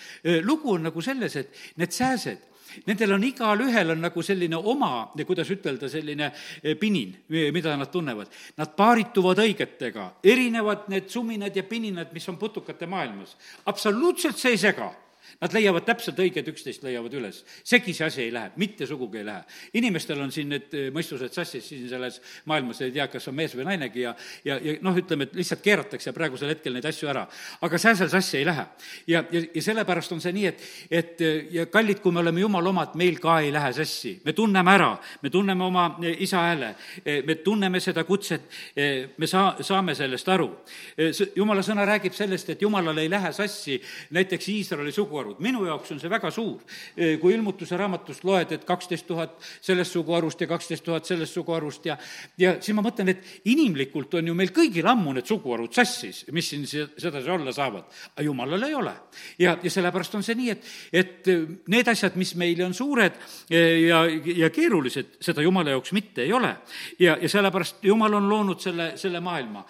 lugu 0.44 0.74
on 0.74 0.88
nagu 0.90 1.02
selles, 1.02 1.36
et 1.36 1.64
need 1.82 1.94
sääsed 1.96 2.55
Nendel 2.88 3.16
on 3.16 3.24
igalühel 3.24 3.96
on 3.96 4.04
nagu 4.08 4.24
selline 4.26 4.58
oma, 4.58 4.92
kuidas 5.28 5.50
ütelda, 5.54 5.90
selline 5.92 6.32
eh, 6.64 6.76
pinin, 6.80 7.16
mida 7.30 7.76
nad 7.78 7.92
tunnevad. 7.92 8.32
Nad 8.58 8.76
paarituvad 8.78 9.42
õigetega, 9.46 10.10
erinevad 10.24 10.90
need 10.92 11.10
suminad 11.10 11.56
ja 11.56 11.64
pininad, 11.64 12.14
mis 12.14 12.30
on 12.30 12.38
putukate 12.42 12.88
maailmas. 12.90 13.36
absoluutselt 13.66 14.38
see 14.38 14.56
ei 14.56 14.58
sega 14.58 14.92
Nad 15.42 15.52
leiavad 15.52 15.84
täpselt 15.84 16.20
õiged, 16.22 16.48
üksteist 16.48 16.84
leiavad 16.86 17.14
üles. 17.18 17.42
segi 17.64 17.94
see 17.94 18.06
asi 18.06 18.22
ei 18.24 18.32
lähe, 18.32 18.52
mitte 18.62 18.88
sugugi 18.88 19.20
ei 19.20 19.26
lähe. 19.26 19.44
inimestel 19.74 20.22
on 20.22 20.32
siin 20.32 20.50
need 20.50 20.74
eh, 20.74 20.86
mõistused 20.96 21.34
sassis 21.34 21.66
siin 21.68 21.90
selles 21.90 22.22
maailmas, 22.46 22.80
ei 22.82 22.94
tea, 22.96 23.08
kas 23.12 23.28
on 23.28 23.36
mees 23.36 23.56
või 23.56 23.66
nainegi 23.68 24.06
ja, 24.06 24.14
ja, 24.46 24.56
ja 24.64 24.76
noh, 24.82 24.96
ütleme, 24.96 25.28
et 25.28 25.36
lihtsalt 25.36 25.64
keeratakse 25.66 26.14
praegusel 26.16 26.54
hetkel 26.54 26.78
neid 26.78 26.88
asju 26.88 27.10
ära. 27.12 27.26
aga 27.68 27.78
sääsel 27.78 28.10
sassi 28.10 28.38
ei 28.38 28.46
lähe. 28.46 28.66
ja, 29.08 29.24
ja, 29.32 29.42
ja 29.56 29.66
sellepärast 29.66 30.16
on 30.16 30.24
see 30.24 30.32
nii, 30.38 30.46
et, 30.46 30.64
et 30.90 31.26
ja 31.52 31.66
kallid, 31.66 32.00
kui 32.00 32.16
me 32.16 32.24
oleme 32.24 32.40
jumala 32.40 32.72
omad, 32.72 32.96
meil 32.96 33.20
ka 33.20 33.40
ei 33.44 33.52
lähe 33.52 33.74
sassi. 33.74 34.22
me 34.24 34.34
tunneme 34.34 34.72
ära, 34.72 34.94
me 35.22 35.30
tunneme 35.30 35.68
oma 35.68 35.90
eh, 36.04 36.16
isa 36.24 36.46
hääle, 36.48 36.76
eh, 37.04 37.24
me 37.28 37.36
tunneme 37.36 37.84
seda 37.84 38.06
kutset, 38.08 38.48
me 39.18 39.28
saa-, 39.28 39.58
saame 39.62 39.96
sellest 39.96 40.30
aru. 40.30 40.50
jumala 41.36 41.62
sõna 41.62 41.84
räägib 41.86 42.16
sellest, 42.16 42.50
et 42.56 42.62
jumalal 42.62 42.98
ei 43.04 43.10
lähe 43.12 43.34
sassi 43.36 43.82
näiteks 44.16 44.50
Iisraeli 44.50 44.92
suguharu 44.96 45.15
suguharud, 45.16 45.40
minu 45.40 45.66
jaoks 45.66 45.92
on 45.94 46.00
see 46.00 46.10
väga 46.10 46.32
suur. 46.32 46.62
kui 47.22 47.34
ilmutuse 47.34 47.78
raamatust 47.78 48.24
loed, 48.24 48.52
et 48.52 48.66
kaksteist 48.66 49.08
tuhat 49.08 49.36
sellest 49.62 49.94
suguharust 49.96 50.42
ja 50.42 50.48
kaksteist 50.48 50.84
tuhat 50.84 51.06
sellest 51.06 51.34
suguharust 51.34 51.86
ja 51.86 51.98
ja 52.38 52.56
siis 52.60 52.76
ma 52.76 52.84
mõtlen, 52.84 53.10
et 53.14 53.24
inimlikult 53.46 54.14
on 54.20 54.28
ju 54.28 54.36
meil 54.36 54.52
kõigil 54.56 54.88
ammu 54.88 55.14
need 55.16 55.28
suguharud 55.28 55.74
sassis, 55.74 56.26
mis 56.32 56.50
siin 56.50 56.66
sedasi 56.68 57.30
olla 57.32 57.54
saavad, 57.56 57.86
aga 58.16 58.26
jumalal 58.26 58.64
ei 58.64 58.76
ole. 58.76 58.94
ja, 59.40 59.58
ja 59.62 59.72
sellepärast 59.72 60.16
on 60.16 60.24
see 60.24 60.36
nii, 60.36 60.50
et, 60.52 60.68
et 60.92 61.32
need 61.72 61.88
asjad, 61.88 62.16
mis 62.16 62.36
meile 62.36 62.66
on 62.66 62.74
suured 62.74 63.20
ja, 63.50 64.04
ja 64.36 64.50
keerulised, 64.50 65.18
seda 65.22 65.42
jumala 65.46 65.76
jaoks 65.76 65.94
mitte 65.96 66.26
ei 66.26 66.34
ole. 66.34 66.56
ja, 67.00 67.18
ja 67.22 67.30
sellepärast 67.30 67.84
jumal 67.84 68.14
on 68.20 68.30
loonud 68.30 68.60
selle, 68.60 68.92
selle 69.00 69.20
maailma. 69.20 69.66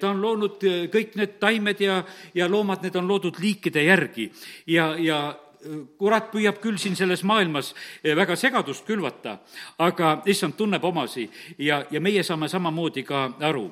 ta 0.00 0.10
on 0.10 0.22
loonud 0.22 0.58
kõik 0.90 1.16
need 1.20 1.38
taimed 1.40 1.80
ja, 1.80 2.02
ja 2.34 2.48
loomad, 2.50 2.82
need 2.82 2.96
on 2.96 3.08
loodud 3.08 3.38
liikide 3.40 3.84
järgi 3.84 4.30
ja, 4.66 4.79
ja 4.98 5.20
kurat 6.00 6.30
püüab 6.32 6.60
küll 6.62 6.78
siin 6.80 6.96
selles 6.96 7.22
maailmas 7.26 7.74
eh, 8.02 8.14
väga 8.16 8.36
segadust 8.36 8.86
külvata, 8.88 9.38
aga 9.78 10.20
issand 10.30 10.56
tunneb 10.56 10.84
omasi 10.84 11.26
ja, 11.58 11.82
ja 11.90 12.00
meie 12.00 12.22
saame 12.24 12.48
samamoodi 12.48 13.04
ka 13.04 13.26
aru 13.50 13.68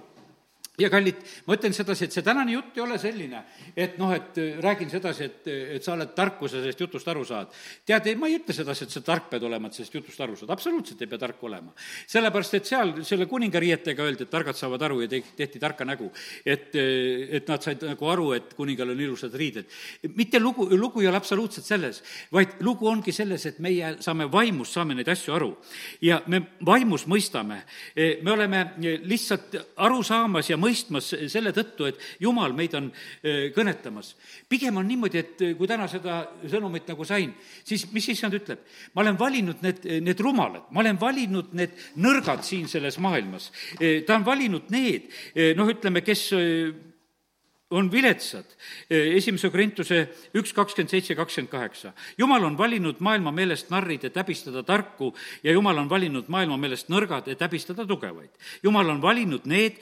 ja 0.79 0.89
kallid, 0.93 1.19
ma 1.47 1.57
ütlen 1.59 1.75
sedasi, 1.75 2.07
et 2.07 2.15
see 2.15 2.23
tänane 2.23 2.53
jutt 2.55 2.77
ei 2.79 2.83
ole 2.85 2.99
selline, 3.03 3.41
et 3.75 3.97
noh, 3.99 4.13
et 4.15 4.39
äh, 4.39 4.59
räägin 4.63 4.91
sedasi, 4.93 5.27
et, 5.27 5.49
et 5.79 5.85
sa 5.85 5.97
oled 5.97 6.13
tark, 6.15 6.37
kui 6.39 6.51
sa 6.51 6.61
sellest 6.61 6.83
jutust 6.85 7.09
aru 7.11 7.25
saad. 7.27 7.51
tead, 7.89 8.07
ma 8.19 8.29
ei 8.31 8.37
ütle 8.39 8.55
sedasi, 8.55 8.87
et 8.87 8.95
sa 8.95 9.03
tark 9.03 9.27
pead 9.33 9.43
olema, 9.49 9.69
et 9.69 9.79
sellest 9.79 9.97
jutust 9.99 10.23
aru 10.23 10.37
saad, 10.39 10.53
absoluutselt 10.55 11.03
ei 11.03 11.11
pea 11.11 11.19
tark 11.19 11.43
olema. 11.43 11.75
sellepärast, 12.07 12.55
et 12.55 12.71
seal 12.71 12.93
selle 13.09 13.27
kuningariietega 13.31 14.07
öeldi, 14.07 14.27
et 14.29 14.31
targad 14.31 14.59
saavad 14.59 14.85
aru 14.87 15.01
ja 15.03 15.11
tehti, 15.11 15.35
tehti 15.41 15.63
tarka 15.63 15.85
nägu. 15.89 16.13
et, 16.47 16.71
äh, 16.79 17.35
et 17.41 17.49
nad 17.49 17.63
said 17.63 17.83
nagu 17.83 18.11
aru, 18.13 18.31
et 18.39 18.55
kuningal 18.55 18.95
on 18.95 19.01
ilusad 19.01 19.35
riided. 19.35 19.67
mitte 20.15 20.39
lugu, 20.39 20.69
lugu 20.77 21.03
ei 21.03 21.09
ole 21.09 21.17
absoluutselt 21.17 21.67
selles, 21.67 22.03
vaid 22.33 22.61
lugu 22.61 22.87
ongi 22.87 23.13
selles, 23.13 23.47
et 23.47 23.59
meie 23.59 23.97
saame 24.01 24.31
vaimus, 24.31 24.73
saame 24.73 24.95
neid 24.95 25.09
asju 25.09 25.35
aru. 25.35 25.51
ja 26.01 26.23
me 26.27 26.43
vaimus 26.65 27.07
mõistame, 27.11 27.65
me 27.97 28.31
oleme 28.31 28.65
lihtsalt 28.79 29.57
aru 29.77 30.03
saamas 30.07 30.51
ja 30.51 30.57
mõistmas, 30.57 30.68
mõistmas 30.69 31.11
selle 31.33 31.53
tõttu, 31.57 31.89
et 31.89 32.01
Jumal 32.23 32.55
meid 32.57 32.75
on 32.79 32.91
kõnetamas. 33.57 34.15
pigem 34.49 34.77
on 34.77 34.89
niimoodi, 34.89 35.19
et 35.19 35.45
kui 35.59 35.69
täna 35.69 35.89
seda 35.89 36.21
sõnumit 36.45 36.89
nagu 36.89 37.05
sain, 37.05 37.33
siis 37.65 37.87
mis 37.93 38.09
issand 38.09 38.35
ütleb? 38.35 38.59
ma 38.95 39.03
olen 39.03 39.19
valinud 39.19 39.63
need, 39.63 39.85
need 40.03 40.21
rumalad, 40.21 40.69
ma 40.71 40.81
olen 40.81 41.01
valinud 41.01 41.55
need 41.57 41.75
nõrgad 41.97 42.45
siin 42.45 42.69
selles 42.69 42.99
maailmas. 42.99 43.51
Ta 44.07 44.17
on 44.17 44.27
valinud 44.27 44.71
need, 44.75 45.11
noh, 45.57 45.69
ütleme, 45.69 46.03
kes 46.05 46.29
on 47.71 47.91
viletsad. 47.93 48.45
esimese 48.89 49.51
Korintuse 49.51 49.99
üks 50.37 50.55
kakskümmend 50.57 50.89
seitse, 50.91 51.15
kakskümmend 51.15 51.51
kaheksa. 51.51 51.93
jumal 52.19 52.45
on 52.45 52.59
valinud 52.59 52.97
maailma 53.01 53.33
meelest 53.33 53.71
narrid, 53.71 54.05
et 54.05 54.17
häbistada 54.17 54.63
tarku 54.63 55.15
ja 55.43 55.53
jumal 55.53 55.79
on 55.79 55.91
valinud 55.91 56.29
maailma 56.29 56.57
meelest 56.57 56.89
nõrgad, 56.89 57.29
et 57.29 57.41
häbistada 57.41 57.85
tugevaid. 57.87 58.31
jumal 58.63 58.89
on 58.89 59.03
valinud 59.03 59.45
need, 59.45 59.77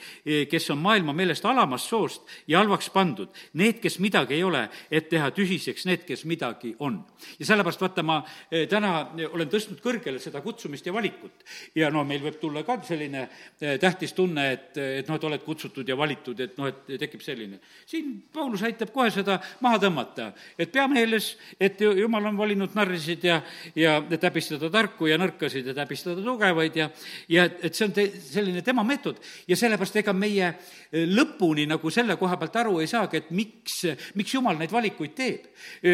kes 0.49 0.69
on 0.69 0.77
maailma 0.83 1.13
meelest 1.13 1.45
alamast 1.45 1.87
soost 1.87 2.27
ja 2.47 2.59
halvaks 2.59 2.89
pandud, 2.89 3.29
need, 3.53 3.79
kes 3.79 3.99
midagi 3.99 4.35
ei 4.35 4.43
ole, 4.43 4.67
et 4.91 5.07
teha 5.09 5.31
tühiseks 5.31 5.87
need, 5.87 6.03
kes 6.03 6.25
midagi 6.25 6.75
on. 6.79 6.99
ja 7.39 7.45
sellepärast 7.45 7.81
vaata, 7.81 8.03
ma 8.03 8.19
eh, 8.51 8.67
täna 8.67 9.13
olen 9.31 9.47
tõstnud 9.47 9.79
kõrgele 9.79 10.19
seda 10.19 10.41
kutsumist 10.41 10.85
ja 10.85 10.93
valikut. 10.93 11.45
ja 11.75 11.89
no 11.89 12.03
meil 12.03 12.19
võib 12.19 12.39
tulla 12.39 12.63
ka 12.67 12.81
selline 12.83 13.29
tähtis 13.79 14.13
tunne, 14.13 14.51
et, 14.51 14.77
et 14.77 15.07
noh, 15.07 15.15
et 15.15 15.23
oled 15.23 15.43
kutsutud 15.43 15.87
ja 15.87 15.95
valitud, 15.97 16.39
et 16.39 16.57
noh, 16.57 16.67
et 16.67 16.99
tekib 16.99 17.23
selline 17.23 17.59
siin 17.85 18.23
Paulus 18.33 18.63
aitab 18.67 18.91
kohe 18.95 19.09
seda 19.13 19.37
maha 19.63 19.79
tõmmata, 19.81 20.31
et 20.59 20.71
pea 20.73 20.87
meeles, 20.91 21.29
et 21.59 21.81
jumal 21.81 22.29
on 22.31 22.37
valinud 22.39 22.75
narrisid 22.77 23.23
ja, 23.27 23.41
ja 23.75 23.97
et 24.11 24.23
häbistada 24.23 24.69
tarku 24.73 25.07
ja 25.07 25.19
nõrkasid, 25.19 25.67
et 25.71 25.81
häbistada 25.81 26.23
tugevaid 26.23 26.79
ja, 26.79 26.89
ja 27.31 27.45
et 27.47 27.75
see 27.75 27.87
on 27.87 27.95
te, 27.95 28.07
selline 28.21 28.63
tema 28.65 28.85
meetod. 28.87 29.21
Ja 29.47 29.57
sellepärast 29.59 29.99
ega 30.01 30.15
meie 30.15 30.53
lõpuni 30.91 31.67
nagu 31.69 31.91
selle 31.93 32.17
koha 32.19 32.39
pealt 32.39 32.57
aru 32.63 32.79
ei 32.81 32.89
saagi, 32.89 33.21
et 33.21 33.29
miks, 33.35 33.81
miks 34.19 34.33
jumal 34.35 34.57
neid 34.59 34.73
valikuid 34.73 35.15
teeb. 35.17 35.47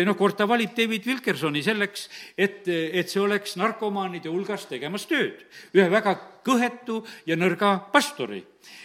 noh, 0.05 0.17
kord 0.17 0.37
ta 0.37 0.47
valib 0.49 0.75
David 0.77 1.07
Wilkersoni 1.09 1.63
selleks, 1.65 2.07
et, 2.37 2.67
et 2.67 3.09
see 3.09 3.21
oleks 3.21 3.57
narkomaanide 3.61 4.31
hulgas 4.31 4.67
tegemas 4.69 5.07
tööd, 5.09 5.45
ühe 5.75 5.89
väga 5.91 6.15
kõhetu 6.45 7.01
ja 7.27 7.37
nõrga 7.39 7.77
pastori 7.93 8.43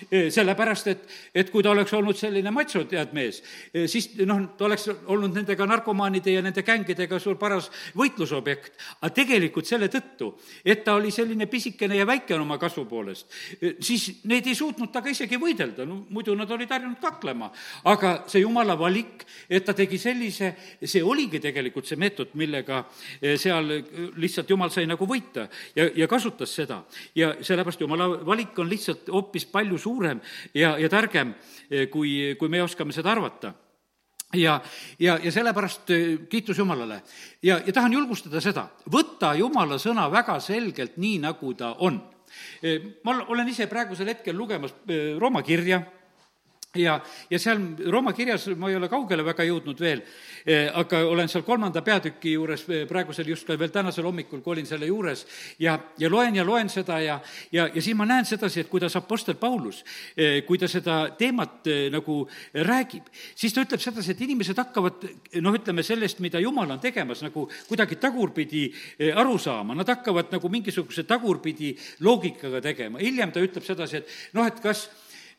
sellepärast, 0.08 0.90
et, 0.92 1.08
et 1.34 1.50
kui 1.50 1.64
ta 1.64 1.72
oleks 1.72 1.92
olnud 1.96 2.16
selline 2.18 2.52
matsu, 2.54 2.84
tead, 2.88 3.12
mees, 3.16 3.42
siis 3.90 4.10
noh, 4.26 4.44
ta 4.58 4.68
oleks 4.68 4.88
olnud 5.06 5.34
nendega 5.34 5.66
narkomaanide 5.66 6.36
ja 6.36 6.44
nende 6.44 6.62
gängidega 6.66 7.18
suur 7.22 7.38
paras 7.40 7.70
võitlusobjekt. 7.98 8.72
aga 9.00 9.12
tegelikult 9.14 9.66
selle 9.66 9.88
tõttu, 9.92 10.32
et 10.64 10.84
ta 10.84 10.94
oli 10.98 11.10
selline 11.14 11.46
pisikene 11.50 11.98
ja 11.98 12.06
väikene 12.06 12.44
oma 12.44 12.58
kasvu 12.58 12.84
poolest, 12.88 13.26
siis 13.80 14.08
need 14.28 14.46
ei 14.46 14.54
suutnud 14.54 14.92
temaga 14.92 15.12
isegi 15.12 15.38
võidelda, 15.40 15.86
no 15.86 16.02
muidu 16.10 16.34
nad 16.36 16.50
olid 16.50 16.70
harjunud 16.70 17.00
kaklema. 17.00 17.50
aga 17.84 18.24
see 18.28 18.42
jumala 18.42 18.76
valik, 18.78 19.24
et 19.48 19.64
ta 19.64 19.74
tegi 19.74 19.98
sellise, 19.98 20.54
see 20.82 21.02
oligi 21.02 21.40
tegelikult 21.40 21.86
see 21.86 21.96
meetod, 21.96 22.34
millega 22.34 22.84
seal 23.36 23.68
lihtsalt 24.16 24.50
jumal 24.50 24.70
sai 24.70 24.86
nagu 24.86 25.06
võita 25.06 25.48
ja, 25.76 25.88
ja 25.94 26.08
kasutas 26.08 26.54
seda. 26.54 26.82
ja 27.14 27.34
sellepärast 27.40 27.80
jumala 27.80 28.08
valik 28.24 28.58
on 28.58 28.68
lihtsalt 28.68 29.08
hoopis 29.12 29.46
palju 29.46 29.67
suurem 29.76 30.20
ja, 30.54 30.78
ja 30.80 30.88
targem, 30.88 31.34
eh, 31.70 31.88
kui, 31.92 32.36
kui 32.38 32.48
me 32.48 32.62
oskame 32.62 32.94
seda 32.96 33.12
arvata 33.12 33.52
ja, 34.34 34.60
ja, 34.98 35.18
ja 35.22 35.32
sellepärast 35.32 35.90
eh, 35.90 36.06
kiitus 36.30 36.58
Jumalale. 36.58 37.02
ja, 37.42 37.60
ja 37.66 37.72
tahan 37.72 37.92
julgustada 37.92 38.40
seda, 38.40 38.68
võta 38.90 39.34
Jumala 39.36 39.76
sõna 39.78 40.08
väga 40.12 40.40
selgelt 40.40 40.96
nii, 40.96 41.18
nagu 41.26 41.54
ta 41.54 41.74
on. 41.84 42.00
Eh, 42.62 43.00
ma 43.04 43.18
olen 43.28 43.48
ise 43.48 43.66
praegusel 43.66 44.08
hetkel 44.14 44.36
lugemas 44.36 44.74
Rooma 45.18 45.42
kirja 45.42 45.82
ja, 46.76 46.98
ja 47.30 47.38
seal 47.40 47.60
Rooma 47.88 48.12
kirjas 48.12 48.44
ma 48.60 48.68
ei 48.68 48.76
ole 48.76 48.90
kaugele 48.92 49.24
väga 49.24 49.44
jõudnud 49.48 49.78
veel, 49.80 50.02
eh, 50.44 50.68
aga 50.68 51.00
olen 51.08 51.30
seal 51.30 51.44
kolmanda 51.46 51.80
peatüki 51.84 52.34
juures 52.34 52.66
eh, 52.68 52.82
praegusel 52.88 53.30
just 53.32 53.48
veel 53.48 53.72
tänasel 53.72 54.04
hommikul, 54.04 54.42
kui 54.44 54.52
olin 54.52 54.68
selle 54.68 54.90
juures. 54.90 55.24
Ja, 55.58 55.78
ja 55.98 56.10
loen 56.12 56.36
ja 56.36 56.44
loen 56.44 56.68
seda 56.68 57.00
ja, 57.00 57.18
ja, 57.52 57.68
ja 57.72 57.82
siis 57.82 57.96
ma 57.96 58.04
näen 58.08 58.28
sedasi, 58.28 58.60
et 58.60 58.68
kuidas 58.68 58.96
Apostel 59.00 59.38
Paulus, 59.40 59.80
eh, 60.16 60.42
kui 60.44 60.60
ta 60.60 60.68
seda 60.68 60.98
teemat 61.16 61.70
nagu 61.92 62.20
räägib, 62.52 63.08
siis 63.34 63.56
ta 63.56 63.64
ütleb 63.64 63.80
sedasi, 63.80 64.12
et 64.12 64.22
inimesed 64.28 64.60
hakkavad 64.60 65.08
noh, 65.40 65.56
ütleme 65.56 65.82
sellest, 65.86 66.20
mida 66.20 66.40
Jumal 66.42 66.76
on 66.76 66.84
tegemas, 66.84 67.24
nagu 67.24 67.46
kuidagi 67.68 67.96
tagurpidi 67.96 68.68
aru 69.16 69.38
saama, 69.40 69.76
nad 69.78 69.88
hakkavad 69.88 70.36
nagu 70.36 70.52
mingisuguse 70.52 71.06
tagurpidi 71.08 71.72
loogikaga 72.04 72.60
tegema, 72.64 73.00
hiljem 73.00 73.32
ta 73.32 73.42
ütleb 73.42 73.64
sedasi, 73.64 74.02
et 74.02 74.36
noh, 74.36 74.46
et 74.48 74.60
kas 74.62 74.88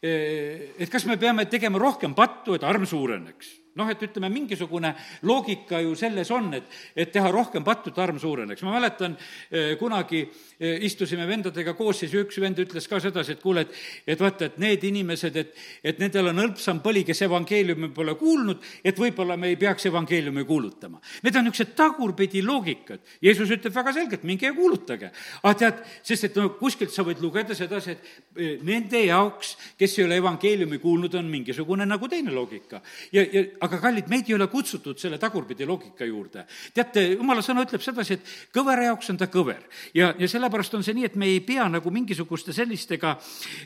et 0.01 0.89
kas 0.91 1.05
me 1.05 1.17
peame 1.19 1.45
tegema 1.51 1.79
rohkem 1.81 2.13
pattu, 2.15 2.55
et 2.55 2.63
arm 2.63 2.85
suureneks 2.87 3.49
noh, 3.79 3.89
et 3.89 4.03
ütleme, 4.09 4.29
mingisugune 4.33 4.93
loogika 5.27 5.79
ju 5.83 5.95
selles 5.97 6.29
on, 6.35 6.51
et, 6.57 6.67
et 6.95 7.11
teha 7.13 7.31
rohkem 7.33 7.63
pattu, 7.65 7.93
et 7.93 8.01
arm 8.03 8.19
suureneks. 8.19 8.63
ma 8.67 8.75
mäletan, 8.75 9.15
eh, 9.51 9.75
kunagi 9.79 10.21
eh, 10.25 10.83
istusime 10.87 11.27
vendadega 11.27 11.73
koos, 11.77 12.01
siis 12.03 12.13
üks 12.19 12.39
vend 12.41 12.59
ütles 12.59 12.87
ka 12.89 12.99
sedasi, 13.01 13.37
et 13.37 13.43
kuule, 13.43 13.65
et, 13.65 13.77
et 14.15 14.21
vaata, 14.21 14.49
et 14.49 14.59
need 14.61 14.83
inimesed, 14.89 15.39
et, 15.39 15.53
et 15.83 16.01
nendel 16.01 16.31
on 16.33 16.43
hõlpsam 16.43 16.81
põli, 16.83 17.05
kes 17.07 17.23
evangeeliumi 17.27 17.91
pole 17.95 18.15
kuulnud, 18.19 18.63
et 18.83 18.99
võib-olla 18.99 19.37
me 19.39 19.53
ei 19.53 19.59
peaks 19.59 19.89
evangeeliumi 19.89 20.45
kuulutama. 20.47 21.01
Need 21.23 21.39
on 21.39 21.47
niisugused 21.47 21.75
tagurpidi 21.77 22.43
loogikad. 22.45 23.03
Jeesus 23.23 23.51
ütleb 23.55 23.75
väga 23.75 23.93
selgelt, 23.95 24.25
minge 24.27 24.47
ja 24.49 24.55
kuulutage. 24.55 25.11
aga 25.43 25.55
tead, 25.63 25.83
sest 26.03 26.29
et 26.29 26.39
no 26.39 26.49
kuskilt 26.59 26.93
sa 26.93 27.05
võid 27.07 27.21
lugeda 27.23 27.55
sedasi, 27.55 27.95
et 27.95 28.11
eh, 28.35 28.57
nende 28.65 29.05
jaoks, 29.05 29.55
kes 29.79 29.97
ei 29.99 30.05
ole 30.05 30.19
evangeeliumi 30.19 30.79
kuulnud, 30.81 31.15
on 31.19 31.29
mingisugune 31.31 31.87
nagu 31.87 32.07
teine 32.11 32.33
loogika. 32.35 32.81
ja, 33.13 33.23
ja 33.23 33.45
aga 33.69 33.79
kallid, 33.83 34.09
meid 34.09 34.29
ei 34.29 34.35
ole 34.35 34.47
kutsutud 34.49 34.99
selle 34.99 35.19
tagurpidi 35.21 35.67
loogika 35.69 36.07
juurde. 36.07 36.45
teate, 36.73 37.05
jumala 37.13 37.43
sõna 37.45 37.63
ütleb 37.67 37.83
sedasi, 37.85 38.17
et 38.17 38.33
kõvera 38.55 38.89
jaoks 38.89 39.13
on 39.13 39.21
ta 39.21 39.29
kõver. 39.31 39.61
ja, 39.93 40.13
ja 40.17 40.27
sellepärast 40.27 40.73
on 40.73 40.83
see 40.83 40.97
nii, 40.97 41.05
et 41.11 41.15
me 41.15 41.29
ei 41.29 41.39
pea 41.45 41.67
nagu 41.69 41.91
mingisuguste 41.93 42.53
sellistega, 42.55 43.15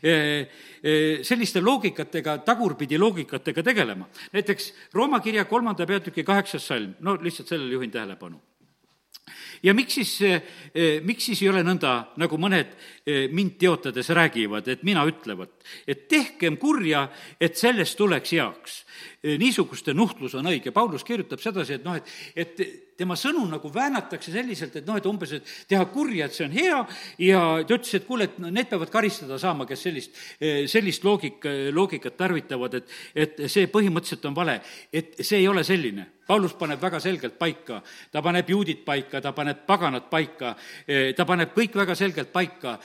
eh, 0.04 0.48
eh, 0.84 1.24
selliste 1.24 1.62
loogikatega, 1.62 2.40
tagurpidi 2.46 3.00
loogikatega 3.00 3.64
tegelema. 3.64 4.08
näiteks 4.34 4.74
Rooma 4.94 5.20
kirja 5.20 5.46
kolmanda 5.46 5.86
peatüki 5.86 6.24
kaheksas 6.24 6.68
salm, 6.68 6.96
no 7.00 7.16
lihtsalt 7.22 7.48
sellele 7.48 7.74
juhin 7.74 7.92
tähelepanu 7.92 8.42
ja 9.64 9.74
miks 9.74 9.96
siis, 9.96 10.22
eh, 10.22 11.02
miks 11.04 11.26
siis 11.26 11.42
ei 11.42 11.50
ole 11.50 11.64
nõnda, 11.64 11.94
nagu 12.20 12.38
mõned 12.38 12.74
mind 13.06 13.58
teotades 13.60 14.10
räägivad, 14.16 14.68
et 14.68 14.84
mina 14.88 15.04
ütlevat, 15.08 15.52
et 15.88 16.08
tehkem 16.08 16.56
kurja, 16.58 17.08
et 17.42 17.58
sellest 17.60 17.98
tuleks 18.00 18.32
heaks. 18.32 18.78
Eh, 19.24 19.38
niisuguste 19.40 19.94
nuhtlus 19.96 20.36
on 20.36 20.48
õige, 20.52 20.72
Paulus 20.76 21.04
kirjutab 21.08 21.40
sedasi, 21.44 21.78
et 21.78 21.86
noh, 21.86 21.96
et, 21.96 22.10
et 22.36 22.64
tema 23.00 23.16
sõnu 23.20 23.46
nagu 23.50 23.70
väänatakse 23.74 24.34
selliselt, 24.34 24.76
et 24.76 24.88
noh, 24.88 24.98
et 25.00 25.06
umbes, 25.10 25.32
et 25.38 25.54
teha 25.72 25.86
kurja, 25.92 26.28
et 26.28 26.36
see 26.36 26.48
on 26.48 26.56
hea 26.56 26.80
ja 27.26 27.44
ta 27.64 27.78
ütles, 27.78 27.94
et 27.98 28.08
kuule, 28.08 28.28
et 28.30 28.36
no 28.44 28.52
need 28.54 28.68
peavad 28.72 28.92
karistada 28.94 29.40
saama, 29.42 29.68
kes 29.70 29.86
sellist, 29.88 30.20
sellist 30.72 31.08
loogika, 31.08 31.52
loogikat 31.74 32.20
tarvitavad, 32.20 32.76
et, 32.82 32.98
et 33.16 33.46
see 33.48 33.72
põhimõtteliselt 33.72 34.28
on 34.30 34.36
vale, 34.38 34.60
et 34.94 35.16
see 35.22 35.40
ei 35.42 35.48
ole 35.48 35.64
selline. 35.68 36.10
Paulus 36.28 36.54
paneb 36.56 36.80
väga 36.80 37.02
selgelt 37.04 37.34
paika, 37.36 37.82
ta 38.12 38.22
paneb 38.24 38.48
juudid 38.48 38.86
paika, 38.86 39.20
ta 39.20 39.34
paneb 39.36 39.66
paganad 39.68 40.06
paika, 40.12 40.54
ta 41.18 41.26
paneb 41.28 41.52
kõik 41.56 41.76
väga 41.76 41.98
selgelt 42.00 42.32
paika, 42.32 42.78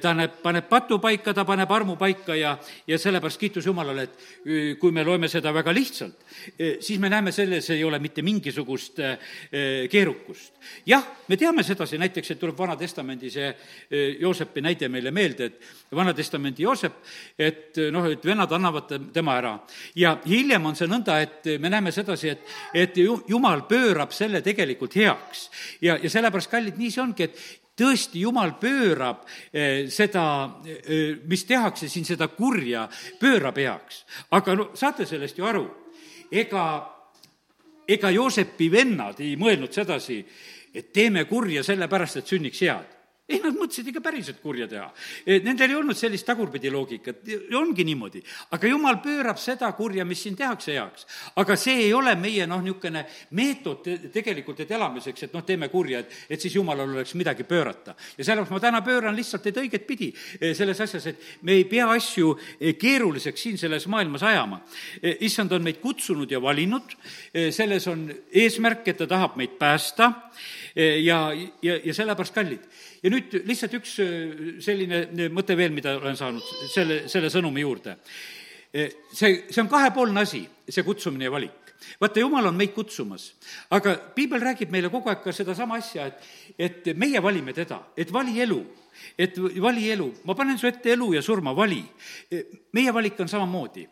ta 0.00 0.12
paneb, 0.12 0.38
paneb 0.42 0.68
patu 0.68 0.98
paika, 1.02 1.34
ta 1.34 1.44
paneb 1.48 1.70
armu 1.72 1.96
paika 2.00 2.36
ja, 2.36 2.56
ja 2.86 2.98
sellepärast 2.98 3.40
kiitus 3.40 3.66
Jumalale, 3.66 4.08
et 4.08 4.78
kui 4.80 4.92
me 4.94 5.04
loeme 5.06 5.28
seda 5.28 5.52
väga 5.54 5.72
lihtsalt, 5.74 6.24
siis 6.80 6.98
me 7.00 7.10
näeme, 7.12 7.32
selles 7.32 7.70
ei 7.74 7.84
ole 7.84 7.98
mitte 8.02 8.22
mingisugust 8.22 9.00
keerukust. 9.90 10.54
jah, 10.86 11.04
me 11.28 11.36
teame 11.36 11.62
sedasi 11.62 11.98
näiteks, 11.98 12.30
et 12.30 12.40
tuleb 12.40 12.58
Vana-testamendi 12.58 13.30
see 13.30 13.50
Joosepi 14.20 14.64
näide 14.64 14.88
meile 14.88 15.10
meelde, 15.14 15.50
et 15.50 15.94
Vana-testamendi 15.94 16.62
Joosep, 16.62 16.98
et 17.38 17.78
noh, 17.92 18.08
et 18.10 18.24
vennad 18.24 18.52
annavad 18.52 18.96
tema 19.12 19.36
ära. 19.38 19.58
ja 19.94 20.18
hiljem 20.26 20.66
on 20.66 20.76
see 20.76 20.88
nõnda, 20.90 21.20
et 21.22 21.52
me 21.60 21.70
näeme 21.70 21.92
sedasi, 21.92 22.28
et 22.28 22.48
et 22.74 22.96
ju-, 22.96 23.22
jumal 23.28 23.62
pöörab 23.68 24.12
selle 24.12 24.42
tegelikult 24.42 24.96
heaks. 24.96 25.48
ja, 25.80 25.98
ja 26.02 26.10
sellepärast, 26.10 26.50
kallid, 26.50 26.78
nii 26.78 26.90
see 26.90 27.02
ongi, 27.02 27.28
et 27.28 27.67
tõesti, 27.78 28.22
jumal 28.24 28.56
pöörab 28.60 29.24
eh, 29.52 29.86
seda, 29.92 30.24
eh, 30.66 31.16
mis 31.28 31.44
tehakse 31.48 31.88
siin, 31.88 32.06
seda 32.08 32.28
kurja, 32.34 32.88
pöörab 33.20 33.58
heaks. 33.58 34.04
aga 34.30 34.54
no 34.58 34.70
saate 34.74 35.06
sellest 35.06 35.38
ju 35.38 35.46
aru, 35.46 35.64
ega, 36.30 36.66
ega 37.88 38.10
Joosepi 38.10 38.70
vennad 38.72 39.20
ei 39.20 39.36
mõelnud 39.40 39.72
sedasi, 39.72 40.20
et 40.74 40.92
teeme 40.92 41.24
kurja 41.24 41.62
sellepärast, 41.64 42.20
et 42.20 42.36
sünniks 42.36 42.62
head 42.66 42.97
ei, 43.28 43.40
nad 43.44 43.56
mõtlesid 43.56 43.90
ikka 43.90 44.00
päriselt 44.00 44.38
kurja 44.40 44.66
teha. 44.68 44.86
E, 45.26 45.38
nendel 45.44 45.74
ei 45.74 45.76
olnud 45.76 45.96
sellist 45.98 46.24
tagurpidi 46.28 46.70
loogikat, 46.72 47.20
ongi 47.58 47.84
niimoodi. 47.84 48.22
aga 48.56 48.70
jumal 48.70 48.96
pöörab 49.04 49.38
seda 49.40 49.68
kurja, 49.76 50.04
mis 50.08 50.22
siin 50.22 50.36
tehakse 50.36 50.72
heaks. 50.72 51.06
aga 51.36 51.56
see 51.56 51.84
ei 51.84 51.92
ole 51.94 52.14
meie 52.16 52.46
noh, 52.46 52.62
niisugune 52.64 53.04
meetod 53.36 53.84
tegelikult, 54.12 54.60
et 54.64 54.70
elamiseks, 54.70 55.22
et 55.28 55.36
noh, 55.36 55.44
teeme 55.44 55.68
kurja, 55.68 56.00
et, 56.00 56.16
et 56.30 56.40
siis 56.40 56.56
jumalal 56.56 56.88
oleks 56.88 57.14
midagi 57.14 57.44
pöörata. 57.44 57.94
ja 58.16 58.24
sellepärast 58.24 58.54
ma 58.56 58.60
täna 58.60 58.82
pööran 58.82 59.16
lihtsalt 59.16 59.44
teid 59.44 59.60
õiget 59.60 59.86
pidi 59.86 60.12
e, 60.40 60.54
selles 60.54 60.80
asjas, 60.80 61.06
et 61.12 61.28
me 61.42 61.58
ei 61.60 61.68
pea 61.68 61.90
asju 61.92 62.32
e, 62.58 62.72
keeruliseks 62.80 63.42
siin 63.42 63.58
selles 63.58 63.86
maailmas 63.86 64.22
ajama. 64.22 64.62
issand 65.20 65.52
on 65.52 65.62
meid 65.62 65.82
kutsunud 65.84 66.30
ja 66.30 66.40
valinud, 66.40 66.96
selles 67.52 67.86
on 67.88 68.08
eesmärk, 68.32 68.88
et 68.88 68.96
ta 68.98 69.06
tahab 69.06 69.36
meid 69.36 69.58
päästa 69.60 70.12
ja, 70.74 71.18
ja, 71.62 71.76
ja 71.84 71.94
sellepärast 71.94 72.34
kallid 72.34 72.64
ja 73.02 73.12
nüüd 73.12 73.38
lihtsalt 73.48 73.78
üks 73.78 73.94
äh, 74.02 74.10
selline 74.64 75.04
äh, 75.06 75.30
mõte 75.34 75.56
veel, 75.58 75.72
mida 75.74 75.96
olen 75.98 76.18
saanud 76.18 76.44
selle, 76.72 77.04
selle 77.10 77.30
sõnumi 77.32 77.64
juurde. 77.64 77.98
Äh, 78.74 78.92
see, 79.12 79.44
see 79.48 79.62
on 79.62 79.70
kahepoolne 79.70 80.24
asi, 80.24 80.44
see 80.68 80.86
kutsumine 80.86 81.28
ja 81.28 81.34
valik 81.34 81.64
vaata, 82.00 82.18
jumal 82.18 82.48
on 82.50 82.56
meid 82.58 82.72
kutsumas, 82.74 83.28
aga 83.70 83.92
piibel 84.16 84.42
räägib 84.42 84.72
meile 84.74 84.90
kogu 84.90 85.12
aeg 85.12 85.20
ka 85.22 85.30
sedasama 85.32 85.78
asja, 85.78 86.08
et, 86.10 86.24
et 86.58 86.88
meie 86.98 87.22
valime 87.22 87.54
teda, 87.54 87.78
et 87.94 88.10
vali 88.12 88.34
elu, 88.42 88.58
et 89.14 89.38
vali 89.62 89.86
elu, 89.94 90.08
ma 90.26 90.34
panen 90.34 90.58
su 90.58 90.66
ette 90.66 90.90
elu 90.96 91.12
ja 91.14 91.22
surma, 91.22 91.54
vali. 91.54 91.78
meie 92.74 92.92
valik 92.92 93.20
on 93.22 93.30
samamoodi. 93.30 93.86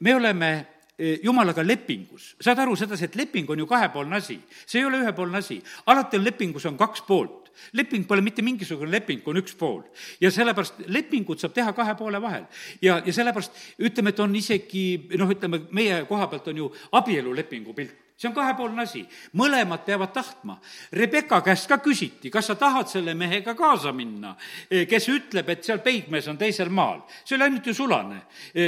me 0.00 0.14
oleme 0.16 0.50
jumalaga 0.98 1.62
lepingus, 1.66 2.34
saad 2.40 2.60
aru 2.62 2.76
sedasi, 2.78 3.08
et 3.08 3.16
leping 3.18 3.48
on 3.50 3.58
ju 3.58 3.66
kahepoolne 3.66 4.20
asi, 4.20 4.36
see 4.66 4.78
ei 4.78 4.86
ole 4.86 5.00
ühepoolne 5.02 5.40
asi, 5.40 5.58
alati 5.90 6.20
on 6.20 6.24
lepingus 6.24 6.66
on 6.70 6.78
kaks 6.78 7.02
poolt. 7.08 7.40
Leping 7.72 8.02
pole 8.06 8.22
mitte 8.22 8.42
mingisugune 8.42 8.90
leping, 8.90 9.20
kui 9.22 9.30
on 9.30 9.38
üks 9.38 9.54
pool. 9.54 9.82
ja 10.20 10.30
sellepärast 10.30 10.88
lepingut 10.90 11.38
saab 11.38 11.52
teha 11.54 11.72
kahe 11.72 11.94
poole 11.94 12.20
vahel. 12.22 12.46
ja, 12.82 13.00
ja 13.06 13.12
sellepärast 13.12 13.78
ütleme, 13.78 14.10
et 14.10 14.20
on 14.20 14.34
isegi 14.36 15.08
noh, 15.18 15.30
ütleme 15.30 15.60
meie 15.70 16.04
koha 16.08 16.26
pealt 16.26 16.48
on 16.50 16.56
ju 16.56 16.72
abielulepingu 16.92 17.74
pilt 17.74 18.03
see 18.24 18.30
on 18.30 18.36
kahepoolne 18.36 18.82
asi, 18.82 19.02
mõlemad 19.36 19.84
peavad 19.84 20.12
tahtma. 20.14 20.56
Rebecca 20.96 21.40
käest 21.44 21.68
ka 21.68 21.78
küsiti, 21.84 22.30
kas 22.32 22.48
sa 22.48 22.56
tahad 22.58 22.88
selle 22.88 23.14
mehega 23.18 23.54
kaasa 23.58 23.92
minna, 23.92 24.32
kes 24.70 25.08
ütleb, 25.12 25.50
et 25.52 25.66
seal 25.66 25.82
peigmees 25.84 26.28
on 26.32 26.38
teisel 26.40 26.70
maal. 26.72 27.02
see 27.24 27.36
oli 27.36 27.44
ainult 27.44 27.66
ju 27.66 27.74
sulane, 27.74 28.22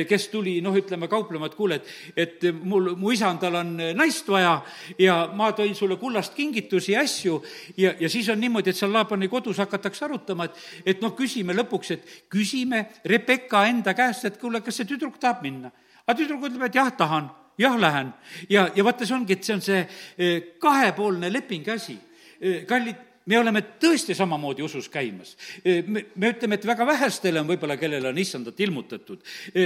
kes 0.08 0.28
tuli 0.28 0.58
noh, 0.60 0.76
ütleme 0.76 1.08
kauplema, 1.08 1.46
et 1.46 1.54
kuule, 1.56 1.80
et, 1.80 1.88
et 2.16 2.44
mul, 2.52 2.92
mu 2.96 3.12
isandal 3.14 3.62
on 3.62 3.72
naist 3.96 4.28
vaja 4.28 4.60
ja 4.98 5.16
ma 5.32 5.50
tõin 5.56 5.74
sulle 5.74 5.96
kullast 5.96 6.34
kingitusi 6.36 6.92
ja 6.92 7.00
asju 7.06 7.40
ja, 7.76 7.94
ja 8.00 8.08
siis 8.12 8.28
on 8.28 8.40
niimoodi, 8.40 8.70
et 8.70 8.76
seal 8.76 8.92
Laabani 8.92 9.30
kodus 9.32 9.62
hakatakse 9.62 10.04
arutama, 10.04 10.50
et, 10.50 10.60
et 10.84 11.02
noh, 11.04 11.16
küsime 11.16 11.56
lõpuks, 11.56 11.94
et 11.96 12.14
küsime 12.32 12.86
Rebecca 13.04 13.64
enda 13.70 13.96
käest, 13.96 14.28
et 14.28 14.38
kuule, 14.40 14.60
kas 14.60 14.82
see 14.82 14.88
tüdruk 14.92 15.18
tahab 15.22 15.42
minna. 15.46 15.72
aga 16.06 16.18
tüdruk 16.18 16.44
ütleb, 16.50 16.68
et 16.68 16.76
jah, 16.76 16.92
tahan 16.92 17.32
jah, 17.58 17.78
lähen. 17.80 18.12
ja, 18.48 18.68
ja 18.74 18.84
vaata, 18.84 19.06
see 19.06 19.16
ongi, 19.16 19.36
et 19.36 19.44
see 19.44 19.54
on 19.54 19.64
see 19.64 19.82
eh, 20.18 20.42
kahepoolne 20.60 21.30
lepingu 21.32 21.72
asi. 21.74 21.98
Eh, 22.40 22.64
kallid, 22.68 23.05
me 23.26 23.38
oleme 23.38 23.62
tõesti 23.82 24.14
samamoodi 24.14 24.62
usus 24.62 24.88
käimas. 24.92 25.34
Me, 25.64 26.04
me 26.14 26.30
ütleme, 26.30 26.58
et 26.58 26.66
väga 26.66 26.86
vähestele 26.86 27.40
on 27.42 27.48
võib-olla, 27.48 27.76
kellele 27.80 28.10
on 28.10 28.18
issandat 28.18 28.60
ilmutatud. 28.60 29.22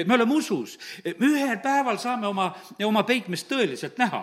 me 0.07 0.15
oleme 0.15 0.35
usus, 0.35 0.79
me 1.05 1.29
ühel 1.29 1.61
päeval 1.63 2.01
saame 2.01 2.27
oma, 2.31 2.51
oma 2.87 3.05
peigmest 3.09 3.49
tõeliselt 3.51 4.01
näha. 4.01 4.23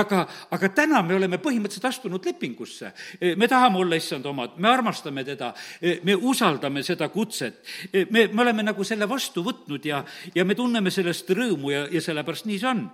aga, 0.00 0.24
aga 0.50 0.68
täna 0.68 1.02
me 1.02 1.14
oleme 1.14 1.38
põhimõtteliselt 1.38 1.90
astunud 1.90 2.24
lepingusse. 2.24 2.92
me 3.36 3.48
tahame 3.48 3.78
olla 3.78 4.00
issand 4.00 4.26
omad, 4.26 4.56
me 4.56 4.68
armastame 4.68 5.24
teda, 5.24 5.54
me 6.02 6.14
usaldame 6.14 6.82
seda 6.82 7.08
kutset. 7.08 7.62
me, 8.10 8.26
me 8.26 8.42
oleme 8.42 8.62
nagu 8.62 8.84
selle 8.84 9.08
vastu 9.08 9.44
võtnud 9.44 9.84
ja, 9.84 10.04
ja 10.34 10.44
me 10.44 10.54
tunneme 10.54 10.90
sellest 10.90 11.30
rõõmu 11.30 11.70
ja, 11.70 11.86
ja 11.92 12.00
sellepärast 12.00 12.46
nii 12.48 12.58
see 12.58 12.70
on 12.70 12.86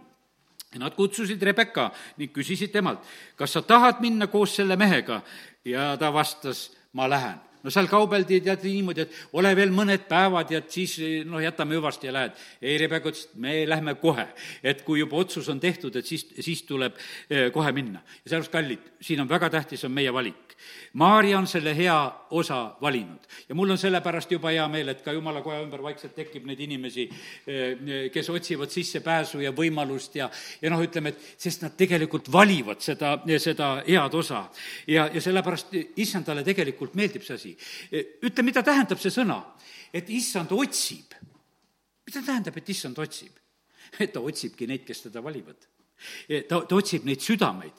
nad 0.78 0.94
kutsusid 0.94 1.42
Rebecca 1.42 1.88
ning 2.20 2.30
küsisid 2.30 2.70
temalt, 2.70 3.02
kas 3.34 3.56
sa 3.56 3.62
tahad 3.66 3.98
minna 3.98 4.28
koos 4.30 4.52
selle 4.54 4.76
mehega 4.78 5.18
ja 5.64 5.96
ta 5.96 6.12
vastas, 6.12 6.70
ma 6.92 7.10
lähen. 7.10 7.49
No 7.62 7.72
seal 7.72 7.88
kaubeldi 7.90 8.40
tead 8.44 8.64
niimoodi, 8.64 9.04
et 9.04 9.16
ole 9.38 9.52
veel 9.56 9.72
mõned 9.74 10.06
päevad 10.08 10.52
ja 10.54 10.62
siis 10.68 10.96
noh, 11.28 11.40
jätame 11.42 11.76
hüvasti 11.78 12.08
ja 12.08 12.14
lähed. 12.16 12.38
ei, 12.62 12.78
Rebecca 12.78 13.10
ütles, 13.10 13.26
et 13.30 13.40
me 13.40 13.56
lähme 13.68 13.94
kohe. 14.00 14.26
et 14.62 14.82
kui 14.82 15.00
juba 15.00 15.16
otsus 15.16 15.48
on 15.48 15.60
tehtud, 15.60 15.96
et 15.96 16.06
siis, 16.06 16.26
siis 16.40 16.62
tuleb 16.62 16.96
eh, 17.30 17.50
kohe 17.52 17.72
minna. 17.72 18.00
ja 18.24 18.30
sellepärast, 18.30 18.52
kallid, 18.52 18.86
siin 19.00 19.20
on 19.20 19.28
väga 19.28 19.50
tähtis, 19.50 19.84
on 19.84 19.92
meie 19.92 20.12
valik. 20.12 20.56
Maarja 20.92 21.38
on 21.38 21.46
selle 21.46 21.72
hea 21.76 21.96
osa 22.36 22.74
valinud 22.82 23.26
ja 23.48 23.54
mul 23.54 23.70
on 23.70 23.78
sellepärast 23.78 24.32
juba 24.32 24.50
hea 24.50 24.66
meel, 24.68 24.90
et 24.92 25.02
ka 25.02 25.12
jumala 25.12 25.40
koja 25.42 25.62
ümber 25.62 25.82
vaikselt 25.82 26.14
tekib 26.14 26.44
neid 26.48 26.60
inimesi, 26.60 27.08
eh, 27.46 28.10
kes 28.12 28.30
otsivad 28.30 28.70
sissepääsu 28.70 29.40
ja 29.44 29.52
võimalust 29.56 30.16
ja, 30.16 30.30
ja 30.62 30.70
noh, 30.72 30.82
ütleme, 30.84 31.14
et 31.14 31.40
sest 31.40 31.64
nad 31.64 31.76
tegelikult 31.76 32.30
valivad 32.32 32.80
seda, 32.84 33.16
seda 33.38 33.70
head 33.86 34.14
osa. 34.14 34.44
ja, 34.86 35.08
ja 35.12 35.20
sellepärast 35.20 35.74
issandale 35.96 36.44
tegelikult 36.44 36.94
meeldib 36.94 37.24
see 37.26 37.34
asi. 37.34 37.49
Ütle, 38.26 38.46
mida 38.46 38.62
tähendab 38.66 39.00
see 39.02 39.12
sõna, 39.14 39.40
et 39.92 40.10
issand 40.10 40.52
otsib. 40.56 41.14
mida 42.06 42.22
tähendab, 42.22 42.56
et 42.56 42.68
issand 42.68 42.98
otsib? 42.98 43.36
ta 44.12 44.20
otsibki 44.20 44.66
neid, 44.70 44.84
kes 44.86 45.08
teda 45.08 45.22
valivad 45.22 45.70
ta, 46.48 46.60
ta 46.64 46.76
otsib 46.76 47.04
neid 47.08 47.22
südameid. 47.24 47.76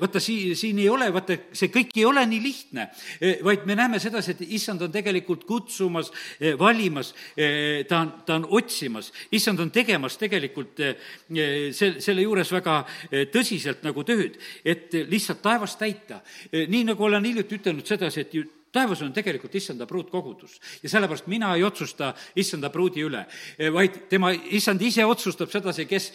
vaata, 0.00 0.20
sii-, 0.22 0.54
siin 0.58 0.78
ei 0.82 0.88
ole, 0.90 1.08
vaata, 1.14 1.36
see 1.56 1.70
kõik 1.74 1.94
ei 1.98 2.06
ole 2.08 2.24
nii 2.28 2.40
lihtne, 2.42 2.86
vaid 3.46 3.66
me 3.68 3.76
näeme 3.78 4.00
sedasi, 4.02 4.34
et 4.34 4.44
issand 4.58 4.84
on 4.86 4.92
tegelikult 4.94 5.44
kutsumas, 5.48 6.10
valimas, 6.60 7.12
ta 7.88 8.00
on, 8.00 8.12
ta 8.26 8.38
on 8.38 8.48
otsimas, 8.58 9.10
issand 9.34 9.62
on 9.64 9.72
tegemas 9.74 10.18
tegelikult 10.20 10.82
sel-, 11.74 12.00
selle 12.04 12.26
juures 12.26 12.52
väga 12.54 12.80
tõsiselt 13.34 13.84
nagu 13.86 14.06
tööd, 14.06 14.38
et 14.64 14.94
lihtsalt 15.10 15.42
taevast 15.44 15.80
täita. 15.80 16.22
nii, 16.52 16.84
nagu 16.92 17.04
olen 17.04 17.24
hiljuti 17.24 17.60
ütelnud 17.60 17.88
sedasi, 17.88 18.26
et 18.26 18.38
ju 18.38 18.44
taevas 18.74 19.02
on 19.04 19.12
tegelikult 19.14 19.54
issanda 19.54 19.86
pruutkogudus 19.86 20.58
ja 20.82 20.90
sellepärast 20.90 21.28
mina 21.30 21.52
ei 21.56 21.64
otsusta 21.64 22.12
issanda 22.36 22.70
pruudi 22.74 23.04
üle, 23.06 23.24
vaid 23.74 24.04
tema, 24.10 24.32
issand 24.34 24.82
ise 24.82 25.06
otsustab 25.06 25.52
sedasi, 25.52 25.86
kes, 25.90 26.10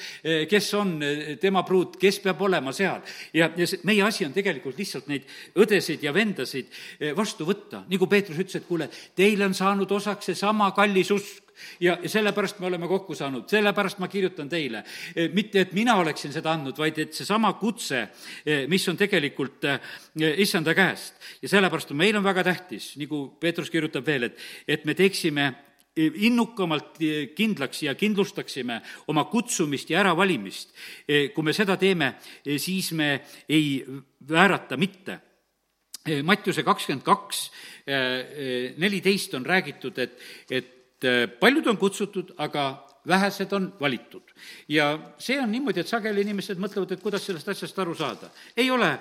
kes 0.49 0.69
on 0.79 0.95
tema 1.41 1.63
pruut, 1.67 1.97
kes 1.99 2.21
peab 2.23 2.41
olema 2.47 2.73
seal. 2.75 3.01
ja, 3.33 3.49
ja 3.55 3.67
see, 3.67 3.81
meie 3.87 4.03
asi 4.05 4.27
on 4.27 4.35
tegelikult 4.35 4.77
lihtsalt 4.79 5.09
neid 5.11 5.27
õdesid 5.59 6.03
ja 6.03 6.13
vendasid 6.15 6.71
vastu 7.17 7.47
võtta, 7.47 7.83
nagu 7.89 8.09
Peetrus 8.11 8.39
ütles, 8.39 8.59
et 8.59 8.67
kuule, 8.67 8.89
teile 9.15 9.47
on 9.47 9.55
saanud 9.57 9.91
osaks 9.99 10.31
seesama 10.31 10.71
kallis 10.77 11.11
usk, 11.15 11.48
ja, 11.79 11.97
sellepärast 12.05 12.59
me 12.59 12.67
oleme 12.67 12.87
kokku 12.87 13.15
saanud, 13.15 13.47
sellepärast 13.49 13.99
ma 13.99 14.07
kirjutan 14.11 14.49
teile. 14.49 14.83
Eh, 15.15 15.29
mitte, 15.33 15.63
et 15.65 15.73
mina 15.77 15.95
oleksin 15.99 16.33
seda 16.33 16.53
andnud, 16.55 16.77
vaid 16.77 16.97
et 17.01 17.15
seesama 17.15 17.53
kutse, 17.59 18.07
eh, 18.45 18.65
mis 18.71 18.87
on 18.89 18.97
tegelikult 18.97 19.65
eh, 19.69 19.79
issanda 20.43 20.75
käest. 20.75 21.15
ja 21.41 21.49
sellepärast 21.49 21.91
meil 21.97 22.17
on 22.17 22.23
väga 22.23 22.43
tähtis, 22.43 22.95
nagu 22.97 23.27
Peetrus 23.39 23.69
kirjutab 23.69 24.05
veel, 24.05 24.29
et, 24.29 24.37
et 24.67 24.85
me 24.85 24.93
teeksime 24.93 25.53
innukamalt 25.99 26.99
kindlaks 27.35 27.81
ja 27.83 27.95
kindlustaksime 27.97 28.77
oma 29.11 29.25
kutsumist 29.27 29.89
ja 29.89 29.99
äravalimist. 29.99 30.69
kui 31.33 31.43
me 31.43 31.53
seda 31.53 31.75
teeme, 31.77 32.13
siis 32.57 32.91
me 32.95 33.25
ei 33.49 33.83
väärata 34.29 34.77
mitte 34.77 35.19
Mattiuse 36.23 36.63
kakskümmend 36.63 37.03
kaks, 37.03 37.51
neliteist 38.77 39.33
on 39.33 39.45
räägitud, 39.45 39.97
et, 39.99 40.15
et 40.49 40.78
paljud 41.39 41.67
on 41.67 41.77
kutsutud, 41.77 42.33
aga 42.37 42.89
vähesed 43.07 43.51
on 43.51 43.73
valitud. 43.79 44.21
ja 44.67 44.99
see 45.17 45.39
on 45.41 45.51
niimoodi, 45.51 45.79
et 45.79 45.87
sageli 45.87 46.21
inimesed 46.21 46.59
mõtlevad, 46.59 46.91
et 46.93 47.01
kuidas 47.03 47.25
sellest 47.25 47.47
asjast 47.49 47.79
aru 47.79 47.95
saada. 47.95 48.29
ei 48.57 48.69
ole 48.71 48.89
äh, 48.91 48.99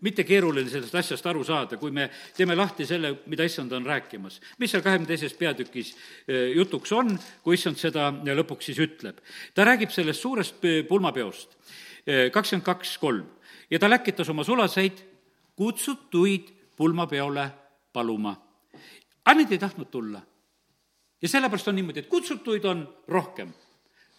mitte 0.00 0.24
keeruline 0.24 0.70
sellest 0.70 0.94
asjast 0.94 1.26
aru 1.26 1.44
saada, 1.44 1.76
kui 1.76 1.90
me 1.90 2.08
teeme 2.36 2.56
lahti 2.56 2.86
selle, 2.86 3.14
mida 3.26 3.44
issand 3.44 3.72
on 3.72 3.86
rääkimas. 3.86 4.40
mis 4.58 4.70
seal 4.70 4.82
kahekümne 4.82 5.08
teises 5.08 5.34
peatükis 5.34 5.94
äh, 5.94 6.54
jutuks 6.56 6.92
on, 6.92 7.18
kui 7.42 7.58
issand 7.58 7.76
seda 7.76 8.10
lõpuks 8.12 8.70
siis 8.70 8.78
ütleb. 8.78 9.20
ta 9.54 9.66
räägib 9.68 9.92
sellest 9.94 10.22
suurest 10.22 10.64
pulmapeost, 10.88 11.58
kakskümmend 12.32 12.64
kaks 12.64 12.96
kolm. 12.98 13.26
ja 13.70 13.78
ta 13.78 13.90
läkitas 13.90 14.28
oma 14.28 14.44
sulaseid 14.44 15.04
kutsutuid 15.56 16.54
pulmapeole 16.76 17.50
paluma. 17.92 18.36
aga 19.24 19.40
need 19.42 19.52
ei 19.52 19.58
tahtnud 19.66 19.90
tulla 19.90 20.22
ja 21.22 21.28
sellepärast 21.28 21.68
on 21.68 21.74
niimoodi, 21.78 22.04
et 22.04 22.10
kutsutuid 22.10 22.64
on 22.64 22.84
rohkem. 23.08 23.52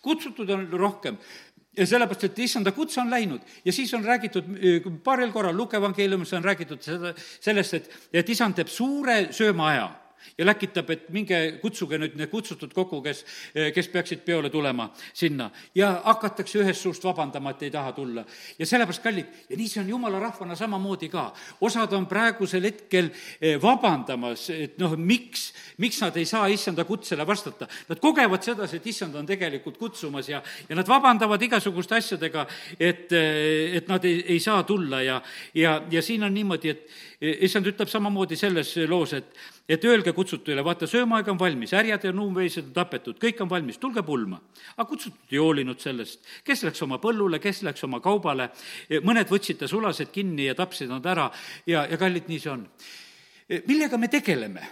kutsutud 0.02 0.50
on 0.50 0.68
rohkem. 0.72 1.18
Ja 1.78 1.86
sellepärast, 1.88 2.24
et 2.24 2.40
issanda 2.40 2.72
kutse 2.72 3.02
on 3.02 3.10
läinud. 3.10 3.42
Ja 3.66 3.72
siis 3.72 3.94
on 3.94 4.04
räägitud 4.06 4.46
paaril 5.04 5.32
korral 5.32 5.58
Luke 5.58 5.78
evangeeliumis 5.78 6.34
on 6.34 6.44
räägitud 6.44 6.82
seda, 6.82 7.14
sellest, 7.40 7.74
et, 7.74 7.90
et 8.14 8.30
isand 8.30 8.56
teeb 8.56 8.68
suure 8.68 9.28
söömaaja 9.32 9.90
ja 10.38 10.46
läkitab, 10.46 10.90
et 10.90 11.10
minge 11.14 11.40
kutsuge 11.62 12.00
nüüd 12.00 12.16
need 12.20 12.32
kutsutud 12.32 12.74
kokku, 12.74 13.02
kes, 13.06 13.24
kes 13.76 13.90
peaksid 13.94 14.24
peole 14.26 14.50
tulema 14.50 14.90
sinna. 15.14 15.50
ja 15.76 16.02
hakatakse 16.06 16.60
ühest 16.60 16.82
suust 16.82 17.04
vabandama, 17.04 17.52
et 17.52 17.64
ei 17.68 17.72
taha 17.72 17.92
tulla. 17.94 18.26
ja 18.60 18.66
sellepärast, 18.66 19.04
kallid, 19.04 19.26
ja 19.50 19.58
nii 19.58 19.68
see 19.70 19.82
on 19.84 19.90
jumala 19.90 20.20
rahvana 20.20 20.56
samamoodi 20.56 21.10
ka. 21.10 21.34
osad 21.62 21.94
on 21.94 22.08
praegusel 22.08 22.64
hetkel 22.64 23.10
eh, 23.42 23.58
vabandamas, 23.62 24.50
et 24.54 24.78
noh, 24.82 24.96
miks, 24.98 25.50
miks 25.78 26.02
nad 26.04 26.18
ei 26.18 26.26
saa 26.30 26.48
issanda 26.52 26.86
kutsele 26.86 27.28
vastata. 27.28 27.68
Nad 27.90 28.02
kogevad 28.04 28.44
sedasi, 28.46 28.80
et 28.80 28.88
issand 28.88 29.16
on 29.16 29.28
tegelikult 29.30 29.78
kutsumas 29.78 30.30
ja, 30.30 30.42
ja 30.70 30.76
nad 30.78 30.88
vabandavad 30.88 31.42
igasuguste 31.42 32.00
asjadega, 32.00 32.46
et, 32.80 33.12
eh, 33.12 33.78
et 33.80 33.88
nad 33.92 34.06
ei, 34.06 34.24
ei 34.36 34.40
saa 34.44 34.64
tulla 34.64 35.02
ja, 35.04 35.22
ja, 35.54 35.80
ja 35.92 36.02
siin 36.02 36.24
on 36.24 36.34
niimoodi, 36.34 36.76
et 36.76 37.40
issand 37.46 37.68
ütleb 37.68 37.90
samamoodi 37.92 38.38
selles 38.40 38.76
loos, 38.88 39.14
et, 39.18 39.34
et 39.70 39.86
öelge 39.86 40.14
kutsutujale, 40.18 40.64
vaata, 40.66 40.88
söömaaeg 40.90 41.28
on 41.30 41.40
valmis, 41.40 41.74
härjad 41.78 42.08
ja 42.08 42.14
nuumveised 42.16 42.72
on 42.72 42.74
tapetud, 42.74 43.20
kõik 43.22 43.42
on 43.44 43.50
valmis, 43.52 43.78
tulge 43.78 44.02
pulma. 44.06 44.40
aga 44.76 44.88
kutsutud 44.90 45.36
ei 45.36 45.38
hoolinud 45.38 45.80
sellest, 45.80 46.26
kes 46.44 46.64
läks 46.66 46.82
oma 46.86 46.98
põllule, 47.02 47.40
kes 47.40 47.62
läks 47.68 47.86
oma 47.86 48.00
kaubale, 48.02 48.50
mõned 49.06 49.30
võtsid 49.30 49.62
ta 49.62 49.70
sulased 49.70 50.12
kinni 50.12 50.50
ja 50.50 50.56
tapsid 50.58 50.90
nad 50.90 51.06
ära 51.06 51.30
ja, 51.70 51.86
ja 51.86 51.98
kallid, 51.98 52.28
nii 52.28 52.40
see 52.40 52.52
on. 52.52 52.66
millega 53.68 53.98
me 53.98 54.08
tegeleme? 54.08 54.68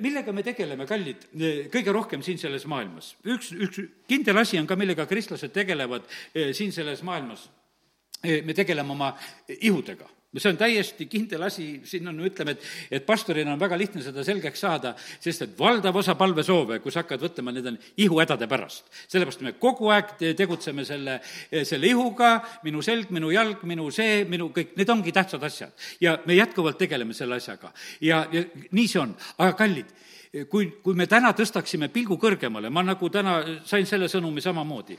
millega 0.00 0.32
me 0.32 0.44
tegeleme, 0.46 0.86
kallid, 0.86 1.24
kõige 1.72 1.92
rohkem 1.92 2.22
siin 2.22 2.38
selles 2.38 2.66
maailmas? 2.70 3.14
üks, 3.24 3.50
üks 3.56 3.80
kindel 4.08 4.38
asi 4.38 4.60
on 4.60 4.66
ka, 4.66 4.76
millega 4.76 5.08
kristlased 5.10 5.52
tegelevad 5.52 6.04
siin 6.52 6.72
selles 6.72 7.02
maailmas. 7.02 7.48
Me 8.26 8.54
tegeleme 8.56 8.90
oma 8.90 9.10
ihudega 9.60 10.08
see 10.42 10.52
on 10.52 10.58
täiesti 10.60 11.06
kindel 11.10 11.46
asi, 11.46 11.66
siin 11.88 12.08
on, 12.10 12.20
ütleme, 12.26 12.56
et, 12.56 12.64
et 12.98 13.06
pastorina 13.06 13.54
on 13.54 13.60
väga 13.60 13.78
lihtne 13.78 14.02
seda 14.04 14.24
selgeks 14.26 14.62
saada, 14.64 14.94
sest 14.98 15.46
et 15.46 15.58
valdav 15.58 15.96
osa 15.96 16.16
palvesoove, 16.18 16.80
kui 16.84 16.94
sa 16.94 17.02
hakkad 17.04 17.22
võtma, 17.26 17.54
need 17.54 17.70
on 17.72 17.78
ihuhädade 18.04 18.48
pärast. 18.50 18.90
sellepärast 19.08 19.44
me 19.46 19.54
kogu 19.60 19.90
aeg 19.94 20.16
tegutseme 20.38 20.84
selle, 20.88 21.18
selle 21.64 21.90
ihuga, 21.90 22.36
minu 22.66 22.82
selg, 22.82 23.10
minu 23.14 23.30
jalg, 23.34 23.62
minu 23.68 23.90
see, 23.94 24.24
minu 24.28 24.50
kõik, 24.54 24.74
need 24.76 24.90
ongi 24.92 25.12
tähtsad 25.12 25.42
asjad. 25.42 25.72
ja 26.00 26.18
me 26.26 26.34
jätkuvalt 26.34 26.78
tegeleme 26.78 27.14
selle 27.14 27.40
asjaga. 27.40 27.72
ja, 28.00 28.26
ja 28.32 28.44
nii 28.70 28.88
see 28.88 29.00
on, 29.00 29.14
aga 29.38 29.52
kallid, 29.58 29.92
kui, 30.50 30.70
kui 30.82 30.94
me 30.94 31.06
täna 31.10 31.32
tõstaksime 31.36 31.88
pilgu 31.92 32.18
kõrgemale, 32.20 32.70
ma 32.70 32.82
nagu 32.84 33.10
täna 33.10 33.38
sain 33.64 33.86
selle 33.86 34.08
sõnumi 34.12 34.42
samamoodi, 34.44 34.98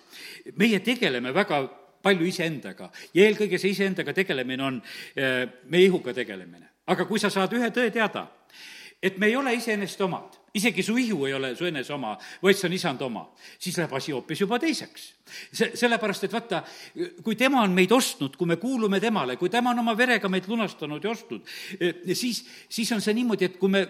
meie 0.57 0.79
tegeleme 0.85 1.33
väga 1.35 1.61
palju 2.07 2.27
iseendaga 2.29 2.89
ja 3.13 3.27
eelkõige 3.27 3.59
see 3.59 3.75
iseendaga 3.75 4.15
tegelemine 4.15 4.67
on 4.71 4.81
eh, 5.15 5.43
meie 5.67 5.89
ihuga 5.89 6.15
tegelemine. 6.15 6.73
aga 6.87 7.05
kui 7.05 7.19
sa 7.19 7.29
saad 7.29 7.51
ühe 7.51 7.67
tõe 7.75 7.91
teada, 7.91 8.23
et 9.03 9.17
me 9.19 9.27
ei 9.27 9.35
ole 9.35 9.53
iseenesest 9.57 10.01
omad, 10.05 10.37
isegi 10.57 10.83
su 10.83 10.95
ihu 10.97 11.25
ei 11.27 11.35
ole 11.37 11.51
su 11.55 11.67
enese 11.67 11.93
oma, 11.93 12.15
vaid 12.41 12.57
see 12.57 12.69
on 12.69 12.75
isand 12.77 13.03
oma, 13.05 13.25
siis 13.59 13.77
läheb 13.77 13.93
asi 13.97 14.15
hoopis 14.15 14.41
juba 14.41 14.59
teiseks. 14.59 15.05
see, 15.51 15.71
sellepärast, 15.75 16.23
et 16.25 16.33
vaata, 16.33 16.63
kui 17.23 17.35
tema 17.35 17.61
on 17.61 17.75
meid 17.75 17.91
ostnud, 17.91 18.37
kui 18.39 18.47
me 18.47 18.57
kuulume 18.61 18.99
temale, 19.03 19.37
kui 19.37 19.51
tema 19.53 19.75
on 19.75 19.83
oma 19.83 19.97
verega 19.97 20.31
meid 20.31 20.47
lunastanud 20.47 21.03
ja 21.03 21.13
ostnud, 21.13 21.45
eh, 21.79 22.01
siis, 22.13 22.45
siis 22.69 22.91
on 22.95 23.03
see 23.03 23.13
niimoodi, 23.19 23.51
et 23.51 23.59
kui 23.61 23.69
me 23.69 23.85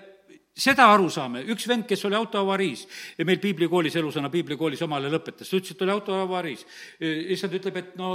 seda 0.57 0.87
aru 0.93 1.09
saame, 1.13 1.43
üks 1.53 1.67
vend, 1.69 1.85
kes 1.89 2.03
oli 2.09 2.17
autoavariis, 2.17 2.85
meil 3.27 3.41
piiblikoolis, 3.43 3.97
elusõna 3.99 4.31
piiblikoolis 4.33 4.81
omale 4.87 5.11
lõpetas, 5.13 5.49
ta 5.49 5.59
ütles, 5.59 5.75
et 5.75 5.83
oli 5.85 5.93
autoavariis. 5.93 6.65
issand 7.35 7.57
ütleb, 7.59 7.77
et 7.77 7.93
no 7.99 8.13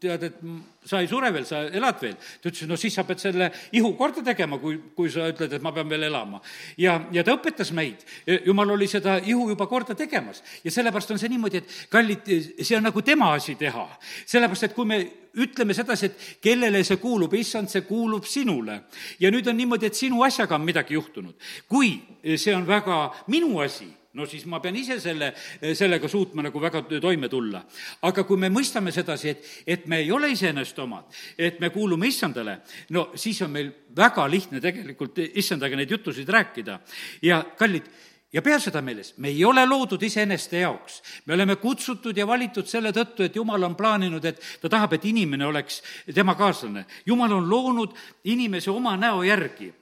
tead, 0.00 0.30
et 0.30 0.40
sa 0.86 1.00
ei 1.02 1.08
sure 1.10 1.32
veel, 1.34 1.46
sa 1.48 1.64
elad 1.66 2.00
veel. 2.00 2.14
ta 2.16 2.50
ütles, 2.50 2.68
no 2.70 2.78
siis 2.80 2.94
sa 2.94 3.04
pead 3.06 3.20
selle 3.22 3.50
ihu 3.76 3.92
korda 3.98 4.22
tegema, 4.24 4.58
kui, 4.62 4.78
kui 4.96 5.10
sa 5.12 5.28
ütled, 5.32 5.52
et 5.52 5.64
ma 5.64 5.72
pean 5.74 5.90
veel 5.90 6.06
elama. 6.08 6.40
ja, 6.78 6.98
ja 7.12 7.24
ta 7.26 7.34
õpetas 7.36 7.72
meid, 7.76 8.06
jumal 8.46 8.70
oli 8.76 8.88
seda 8.90 9.18
ihu 9.18 9.48
juba 9.50 9.66
korda 9.70 9.96
tegemas 9.98 10.42
ja 10.64 10.70
sellepärast 10.70 11.14
on 11.14 11.20
see 11.22 11.32
niimoodi, 11.32 11.62
et 11.62 11.76
kallid, 11.90 12.32
see 12.60 12.78
on 12.78 12.86
nagu 12.86 13.02
tema 13.02 13.32
asi 13.34 13.56
teha. 13.58 13.86
sellepärast, 14.24 14.70
et 14.70 14.76
kui 14.76 14.86
me 14.88 15.00
ütleme 15.36 15.74
sedasi, 15.76 16.06
et 16.06 16.40
kellele 16.42 16.80
see 16.86 16.96
kuulub, 17.00 17.34
issand, 17.36 17.68
see 17.68 17.84
kuulub 17.88 18.24
sinule. 18.24 18.80
ja 19.20 19.30
nüüd 19.30 19.48
on 19.50 19.56
niimoodi, 19.56 19.90
et 19.90 19.98
sinu 19.98 20.22
asjaga 20.24 20.56
on 20.56 20.64
midagi 20.64 20.94
juhtunud. 20.94 21.34
kui 21.68 21.98
see 22.36 22.54
on 22.54 22.66
väga 22.66 23.10
minu 23.32 23.58
asi, 23.60 23.88
no 24.16 24.26
siis 24.28 24.46
ma 24.48 24.60
pean 24.64 24.76
ise 24.76 24.96
selle, 25.02 25.32
sellega 25.76 26.08
suutma 26.08 26.46
nagu 26.46 26.60
väga 26.62 26.82
toime 27.00 27.28
tulla. 27.28 27.62
aga 28.08 28.24
kui 28.24 28.40
me 28.40 28.50
mõistame 28.52 28.92
sedasi, 28.94 29.28
et, 29.28 29.52
et 29.66 29.86
me 29.86 30.00
ei 30.04 30.10
ole 30.12 30.30
iseenesest 30.32 30.78
omad, 30.84 31.12
et 31.38 31.60
me 31.60 31.70
kuulume 31.74 32.08
issandale, 32.08 32.60
no 32.96 33.10
siis 33.14 33.42
on 33.44 33.52
meil 33.52 33.70
väga 33.96 34.26
lihtne 34.30 34.60
tegelikult 34.60 35.20
issandaga 35.26 35.76
neid 35.76 35.90
jutusid 35.90 36.28
rääkida. 36.28 36.80
ja 37.22 37.42
kallid, 37.58 37.88
ja 38.32 38.42
pea 38.42 38.58
seda 38.60 38.82
meeles, 38.82 39.14
me 39.18 39.28
ei 39.28 39.44
ole 39.44 39.66
loodud 39.66 40.02
iseeneste 40.02 40.64
jaoks. 40.64 41.02
me 41.26 41.34
oleme 41.34 41.56
kutsutud 41.56 42.16
ja 42.16 42.26
valitud 42.26 42.66
selle 42.66 42.92
tõttu, 42.92 43.24
et 43.24 43.36
Jumal 43.36 43.62
on 43.62 43.76
plaaninud, 43.76 44.24
et 44.24 44.40
ta 44.60 44.68
tahab, 44.68 44.96
et 44.96 45.04
inimene 45.04 45.46
oleks 45.46 45.82
tema 46.14 46.34
kaaslane. 46.34 46.86
Jumal 47.06 47.32
on 47.32 47.50
loonud 47.50 47.96
inimese 48.24 48.70
oma 48.70 48.96
näo 48.96 49.22
järgi 49.22 49.72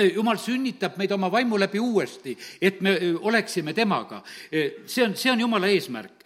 jumal 0.00 0.38
sünnitab 0.40 0.96
meid 0.96 1.12
oma 1.12 1.28
vaimu 1.32 1.58
läbi 1.60 1.80
uuesti, 1.80 2.36
et 2.60 2.80
me 2.80 2.96
oleksime 3.20 3.74
temaga. 3.74 4.22
see 4.86 5.04
on, 5.04 5.16
see 5.16 5.32
on 5.32 5.40
jumala 5.40 5.68
eesmärk. 5.68 6.24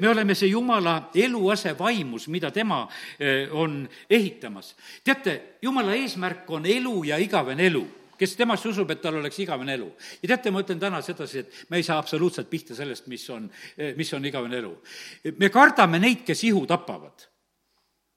me 0.00 0.08
oleme 0.08 0.34
see 0.34 0.48
jumala 0.48 1.10
eluase 1.14 1.74
vaimus, 1.78 2.28
mida 2.28 2.50
tema 2.50 2.88
on 3.52 3.88
ehitamas. 4.10 4.74
teate, 5.04 5.42
jumala 5.62 5.94
eesmärk 5.94 6.50
on 6.50 6.66
elu 6.66 7.04
ja 7.04 7.16
igavene 7.18 7.66
elu 7.66 7.86
kes 8.18 8.34
temasse 8.34 8.66
usub, 8.68 8.90
et 8.90 8.98
tal 9.02 9.14
oleks 9.20 9.38
igavene 9.38 9.74
elu. 9.74 9.92
ja 10.22 10.28
teate, 10.28 10.50
ma 10.50 10.62
ütlen 10.62 10.80
täna 10.80 11.02
sedasi, 11.02 11.38
et 11.38 11.66
me 11.70 11.78
ei 11.78 11.86
saa 11.86 11.98
absoluutselt 11.98 12.50
pihta 12.50 12.74
sellest, 12.74 13.06
mis 13.06 13.28
on, 13.30 13.50
mis 13.96 14.12
on 14.14 14.24
igavene 14.24 14.58
elu. 14.58 14.76
me 15.38 15.50
kardame 15.50 15.98
neid, 16.02 16.24
kes 16.26 16.44
ihu 16.44 16.66
tapavad 16.66 17.28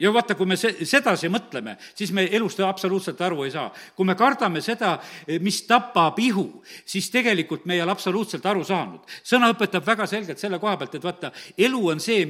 ja 0.01 0.11
vaata, 0.13 0.35
kui 0.35 0.49
me 0.49 0.57
se-, 0.57 0.73
sedasi 0.87 1.29
mõtleme, 1.31 1.75
siis 1.95 2.11
me 2.15 2.25
elust 2.33 2.59
absoluutselt 2.65 3.21
aru 3.21 3.45
ei 3.45 3.53
saa. 3.53 3.69
kui 3.95 4.05
me 4.07 4.15
kardame 4.17 4.61
seda, 4.61 4.95
mis 5.41 5.61
tapab 5.69 6.19
ihu, 6.19 6.45
siis 6.85 7.09
tegelikult 7.13 7.65
me 7.69 7.77
ei 7.77 7.83
ole 7.85 7.93
absoluutselt 7.93 8.45
aru 8.45 8.63
saanud. 8.67 9.05
sõna 9.23 9.51
õpetab 9.53 9.85
väga 9.85 10.07
selgelt 10.09 10.41
selle 10.41 10.59
koha 10.59 10.77
pealt, 10.77 10.95
et 10.95 11.05
vaata, 11.05 11.31
elu 11.57 11.83
on 11.93 11.99
see, 11.99 12.25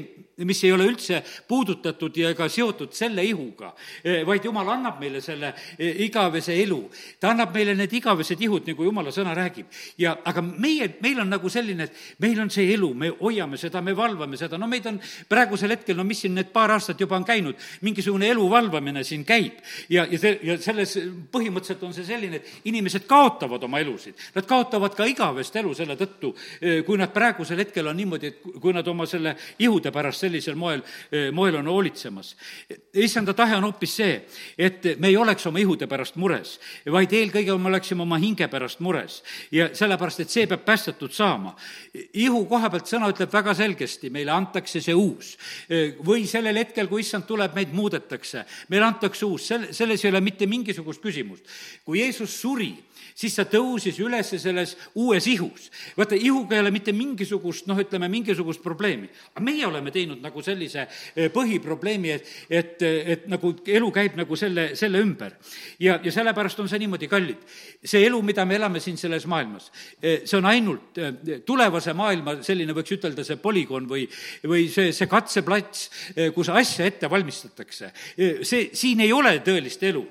mis 0.45 0.63
ei 0.63 0.71
ole 0.71 0.87
üldse 0.89 1.21
puudutatud 1.47 2.17
ja 2.17 2.33
ka 2.37 2.47
seotud 2.49 2.93
selle 2.95 3.23
ihuga, 3.25 3.73
vaid 4.25 4.45
jumal 4.45 4.69
annab 4.73 4.99
meile 5.01 5.21
selle 5.21 5.53
e, 5.77 5.91
igavese 6.05 6.55
elu. 6.63 6.79
ta 7.19 7.31
annab 7.31 7.53
meile 7.55 7.75
need 7.75 7.93
igavesed 7.93 8.41
ihud, 8.41 8.67
nagu 8.67 8.83
jumala 8.83 9.11
sõna 9.11 9.35
räägib. 9.37 9.67
ja 9.97 10.17
aga 10.25 10.41
meie, 10.41 10.95
meil 11.01 11.19
on 11.19 11.29
nagu 11.29 11.49
selline, 11.49 11.83
et 11.89 12.19
meil 12.19 12.39
on 12.41 12.49
see 12.49 12.73
elu, 12.73 12.93
me 12.93 13.11
hoiame 13.21 13.57
seda, 13.57 13.81
me 13.81 13.95
valvame 13.97 14.37
seda, 14.37 14.57
no 14.57 14.67
meid 14.67 14.87
on 14.87 14.99
praegusel 15.29 15.75
hetkel, 15.75 15.97
no 15.97 16.05
mis 16.07 16.23
siin 16.25 16.35
need 16.35 16.51
paar 16.53 16.71
aastat 16.75 16.99
juba 16.99 17.17
on 17.17 17.25
käinud, 17.27 17.55
mingisugune 17.81 18.29
elu 18.31 18.47
valvamine 18.49 19.03
siin 19.07 19.25
käib. 19.25 19.61
ja, 19.89 20.05
ja 20.09 20.19
see, 20.19 20.39
ja 20.43 20.57
selles 20.61 20.97
põhimõtteliselt 21.31 21.83
on 21.87 21.93
see 21.95 22.07
selline, 22.07 22.41
et 22.41 22.69
inimesed 22.71 23.05
kaotavad 23.09 23.63
oma 23.67 23.81
elusid. 23.81 24.17
Nad 24.35 24.47
kaotavad 24.49 24.95
ka 24.97 25.07
igavest 25.09 25.55
elu 25.61 25.73
selle 25.77 25.97
tõttu, 25.99 26.33
eh, 26.61 26.81
kui 26.87 26.99
nad 26.99 27.13
praegusel 27.13 27.59
hetkel 27.63 27.87
on 27.87 27.97
niimoodi, 27.97 28.27
et 28.31 28.59
kui 28.61 28.73
nad 28.73 28.87
oma 28.87 29.05
selle 29.09 29.35
ihude 29.59 29.91
pärast 29.91 30.25
sellisel 30.31 30.55
moel, 30.55 30.81
eh, 31.11 31.29
moel 31.31 31.59
on 31.59 31.67
hoolitsemas. 31.67 32.35
issanda 32.93 33.33
tahe 33.33 33.55
on 33.55 33.63
hoopis 33.63 33.95
see, 33.95 34.25
et 34.57 34.99
me 34.99 35.07
ei 35.07 35.17
oleks 35.17 35.45
oma 35.47 35.59
ihude 35.59 35.87
pärast 35.87 36.15
mures, 36.15 36.59
vaid 36.91 37.11
eelkõige 37.11 37.57
me 37.59 37.69
oleksime 37.69 38.01
oma 38.01 38.17
hinge 38.17 38.47
pärast 38.47 38.79
mures. 38.79 39.23
ja 39.51 39.69
sellepärast, 39.73 40.19
et 40.19 40.29
see 40.29 40.47
peab 40.47 40.65
päästetud 40.65 41.11
saama. 41.11 41.55
ihu 42.13 42.45
koha 42.45 42.69
pealt 42.69 42.87
sõna 42.87 43.11
ütleb 43.11 43.31
väga 43.31 43.53
selgesti, 43.53 44.09
meile 44.09 44.31
antakse 44.31 44.81
see 44.81 44.93
uus. 44.95 45.37
Või 46.03 46.25
sellel 46.27 46.57
hetkel, 46.57 46.87
kui 46.87 47.01
issand 47.01 47.25
tuleb, 47.27 47.53
meid 47.55 47.73
muudetakse, 47.73 48.45
meile 48.69 48.85
antakse 48.85 49.25
uus, 49.25 49.47
sel-, 49.47 49.73
selles 49.73 50.03
ei 50.05 50.11
ole 50.11 50.21
mitte 50.21 50.47
mingisugust 50.47 51.01
küsimust. 51.01 51.45
kui 51.85 51.99
Jeesus 51.99 52.41
suri, 52.41 52.71
siis 53.15 53.35
ta 53.35 53.45
tõusis 53.49 53.97
üles 54.01 54.33
selles 54.41 54.75
uues 54.95 55.27
ihus. 55.27 55.69
vaata, 55.97 56.15
ihuga 56.15 56.55
ei 56.55 56.63
ole 56.63 56.71
mitte 56.71 56.93
mingisugust, 56.95 57.67
noh, 57.69 57.79
ütleme, 57.79 58.09
mingisugust 58.11 58.61
probleemi. 58.63 59.09
aga 59.33 59.43
meie 59.43 59.65
oleme 59.67 59.91
teinud 59.91 60.21
nagu 60.21 60.41
sellise 60.41 60.85
eh, 60.87 61.29
põhiprobleemi, 61.33 62.11
et, 62.11 62.31
et, 62.49 62.81
et 62.81 63.27
nagu 63.31 63.53
elu 63.65 63.91
käib 63.91 64.17
nagu 64.19 64.35
selle, 64.35 64.71
selle 64.75 65.01
ümber. 65.01 65.35
ja, 65.79 65.99
ja 66.03 66.11
sellepärast 66.11 66.59
on 66.59 66.69
see 66.69 66.81
niimoodi 66.83 67.09
kallid. 67.11 67.45
see 67.83 68.05
elu, 68.05 68.21
mida 68.21 68.45
me 68.45 68.55
elame 68.55 68.79
siin 68.83 68.97
selles 68.97 69.25
maailmas, 69.29 69.71
eh, 70.01 70.21
see 70.25 70.37
on 70.37 70.49
ainult 70.49 70.97
eh, 70.97 71.41
tulevase 71.45 71.93
maailma 71.97 72.39
selline, 72.45 72.75
võiks 72.77 72.95
ütelda, 72.97 73.25
see 73.27 73.39
polügoon 73.41 73.87
või, 73.89 74.07
või 74.47 74.67
see, 74.71 74.91
see 74.95 75.09
katseplats, 75.11 75.89
kus 76.35 76.49
asja 76.49 76.85
ette 76.87 77.09
valmistatakse. 77.09 77.91
see, 78.47 78.69
siin 78.77 79.01
ei 79.03 79.11
ole 79.13 79.37
tõelist 79.45 79.83
elu. 79.87 80.03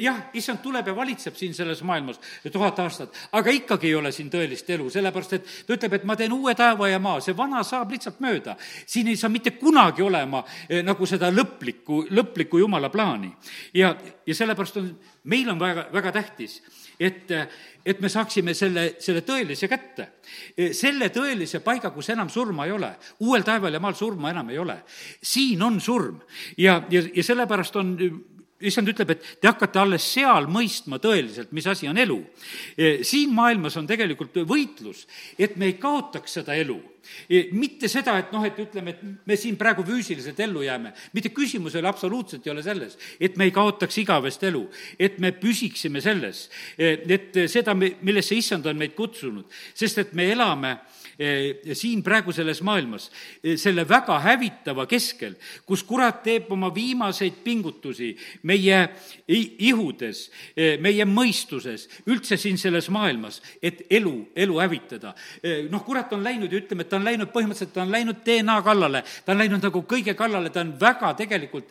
jah, 0.00 0.18
issand 0.38 0.62
tuleb 0.62 0.88
ja 0.88 0.94
valitseb 0.96 1.36
siin 1.38 1.54
selles 1.54 1.82
maailmas, 1.86 2.20
tuhat 2.52 2.78
aastat, 2.78 3.16
aga 3.32 3.54
ikkagi 3.54 3.90
ei 3.90 3.94
ole 3.94 4.12
siin 4.12 4.30
tõelist 4.32 4.70
elu, 4.74 4.88
sellepärast 4.90 5.36
et 5.38 5.48
ta 5.66 5.76
ütleb, 5.76 5.96
et 5.98 6.04
ma 6.08 6.16
teen 6.16 6.32
uue 6.32 6.54
taeva 6.58 6.88
ja 6.88 7.00
maa, 7.02 7.20
see 7.20 7.36
vana 7.36 7.62
saab 7.66 7.92
lihtsalt 7.92 8.20
mööda. 8.24 8.56
siin 8.86 9.08
ei 9.08 9.16
saa 9.16 9.30
mitte 9.30 9.50
kunagi 9.50 10.02
olema 10.02 10.44
eh, 10.68 10.82
nagu 10.82 11.06
seda 11.06 11.30
lõplikku, 11.30 12.06
lõplikku 12.10 12.58
jumala 12.58 12.90
plaani. 12.90 13.32
ja, 13.74 13.94
ja 14.26 14.34
sellepärast 14.34 14.76
on, 14.76 14.88
meil 15.24 15.50
on 15.50 15.60
väga, 15.60 15.86
väga 15.92 16.12
tähtis, 16.12 16.60
et, 17.00 17.30
et 17.84 18.00
me 18.00 18.08
saaksime 18.08 18.54
selle, 18.54 18.94
selle 19.02 19.22
tõelise 19.26 19.68
kätte. 19.70 20.08
Eh, 20.56 20.72
selle 20.76 21.08
tõelise 21.14 21.62
paiga, 21.64 21.90
kus 21.90 22.10
enam 22.14 22.30
surma 22.30 22.66
ei 22.66 22.72
ole. 22.72 22.92
uuel 23.20 23.42
taeval 23.42 23.74
ja 23.74 23.80
maal 23.80 23.94
surma 23.98 24.30
enam 24.30 24.50
ei 24.50 24.58
ole. 24.58 24.82
siin 25.22 25.62
on 25.62 25.80
surm 25.80 26.20
ja, 26.56 26.82
ja, 26.90 27.02
ja 27.14 27.22
sellepärast 27.22 27.76
on 27.76 27.96
issand 28.68 28.90
ütleb, 28.92 29.12
et 29.14 29.26
te 29.40 29.50
hakkate 29.50 29.80
alles 29.82 30.06
seal 30.14 30.48
mõistma 30.50 30.98
tõeliselt, 31.02 31.52
mis 31.56 31.66
asi 31.70 31.88
on 31.90 31.98
elu. 31.98 32.18
E, 32.76 32.92
siin 33.06 33.32
maailmas 33.34 33.76
on 33.80 33.88
tegelikult 33.88 34.42
võitlus, 34.48 35.04
et 35.38 35.56
me 35.60 35.70
ei 35.70 35.76
kaotaks 35.80 36.38
seda 36.40 36.56
elu. 36.58 36.78
E, 37.26 37.48
mitte 37.56 37.90
seda, 37.90 38.14
et 38.22 38.32
noh, 38.34 38.44
et 38.46 38.58
ütleme, 38.62 38.94
et 38.94 39.28
me 39.28 39.36
siin 39.38 39.58
praegu 39.58 39.84
füüsiliselt 39.86 40.38
ellu 40.44 40.62
jääme. 40.62 40.92
mitte 41.12 41.32
küsimus 41.34 41.74
ei 41.74 41.82
ole 41.82 41.88
absoluutselt 41.88 42.46
ei 42.46 42.52
ole 42.52 42.62
selles, 42.62 42.98
et 43.20 43.36
me 43.36 43.44
ei 43.44 43.54
kaotaks 43.54 43.98
igavest 43.98 44.42
elu, 44.46 44.62
et 44.98 45.18
me 45.18 45.32
püsiksime 45.32 46.00
selles, 46.00 46.48
e, 46.78 46.96
et 47.08 47.44
seda, 47.50 47.74
millesse 47.74 48.38
issand 48.38 48.66
on 48.66 48.78
meid 48.78 48.94
kutsunud, 48.94 49.46
sest 49.74 49.98
et 49.98 50.14
me 50.14 50.30
elame 50.32 50.76
Eh, 50.76 51.01
siin 51.74 52.02
praegu 52.02 52.32
selles 52.32 52.62
maailmas, 52.62 53.10
eh, 53.42 53.56
selle 53.56 53.84
väga 53.88 54.18
hävitava 54.20 54.86
keskel, 54.86 55.34
kus 55.66 55.82
kurat 55.86 56.22
teeb 56.24 56.50
oma 56.52 56.70
viimaseid 56.74 57.42
pingutusi 57.44 58.16
meie 58.42 58.88
ihudes, 59.28 60.30
eh, 60.56 60.78
meie 60.80 61.04
mõistuses, 61.04 61.88
üldse 62.06 62.36
siin 62.36 62.58
selles 62.58 62.88
maailmas, 62.90 63.40
et 63.62 63.86
elu, 63.90 64.28
elu 64.36 64.60
hävitada. 64.60 65.14
noh, 65.70 65.84
kurat 65.84 66.12
on 66.12 66.22
läinud 66.24 66.52
ja 66.52 66.58
ütleme, 66.58 66.80
et 66.80 66.88
ta 66.88 66.96
on 66.96 67.04
läinud, 67.04 67.32
põhimõtteliselt 67.32 67.72
ta 67.72 67.82
on 67.82 67.90
läinud 67.90 68.24
DNA 68.24 68.62
kallale, 68.62 69.02
ta 69.24 69.32
on 69.32 69.38
läinud 69.38 69.62
nagu 69.62 69.82
kõige 69.82 70.14
kallale, 70.14 70.50
ta 70.50 70.60
on 70.60 70.74
väga 70.80 71.14
tegelikult 71.14 71.68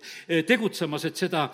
tegutsemas, 0.47 1.05
et 1.05 1.15
seda 1.15 1.49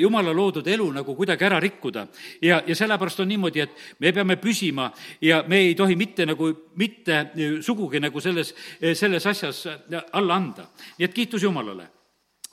jumala 0.00 0.32
loodud 0.32 0.66
elu 0.66 0.90
nagu 0.92 1.14
kuidagi 1.14 1.44
ära 1.44 1.60
rikkuda. 1.60 2.06
ja, 2.42 2.62
ja 2.66 2.74
sellepärast 2.74 3.20
on 3.20 3.28
niimoodi, 3.28 3.60
et 3.60 3.70
me 3.98 4.12
peame 4.12 4.36
püsima 4.36 4.92
ja 5.20 5.44
me 5.46 5.56
ei 5.56 5.74
tohi 5.74 5.96
mitte 5.96 6.26
nagu, 6.26 6.50
mitte 6.76 7.30
sugugi 7.62 8.00
nagu 8.00 8.20
selles, 8.20 8.54
selles 8.94 9.26
asjas 9.26 9.64
alla 10.12 10.34
anda. 10.34 10.68
nii 10.98 11.08
et 11.08 11.14
kiitus 11.14 11.42
Jumalale 11.42 11.88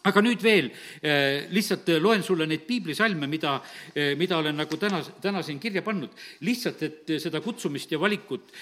aga 0.08 0.24
nüüd 0.24 0.44
veel 0.44 0.70
eh, 1.02 1.48
lihtsalt 1.54 1.90
loen 2.04 2.24
sulle 2.26 2.48
neid 2.50 2.66
piiblisalme, 2.68 3.28
mida, 3.30 3.58
eh, 3.94 4.14
mida 4.20 4.40
olen 4.40 4.56
nagu 4.64 4.80
täna, 4.80 5.02
täna 5.24 5.44
siin 5.46 5.60
kirja 5.60 5.84
pannud, 5.86 6.14
lihtsalt, 6.48 6.84
et 6.88 7.16
seda 7.24 7.42
kutsumist 7.44 7.92
ja 7.92 8.00
valikut 8.02 8.54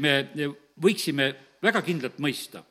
me 0.00 0.14
võiksime 0.80 1.28
väga 1.64 1.82
kindlalt 1.84 2.18
mõista. 2.22 2.62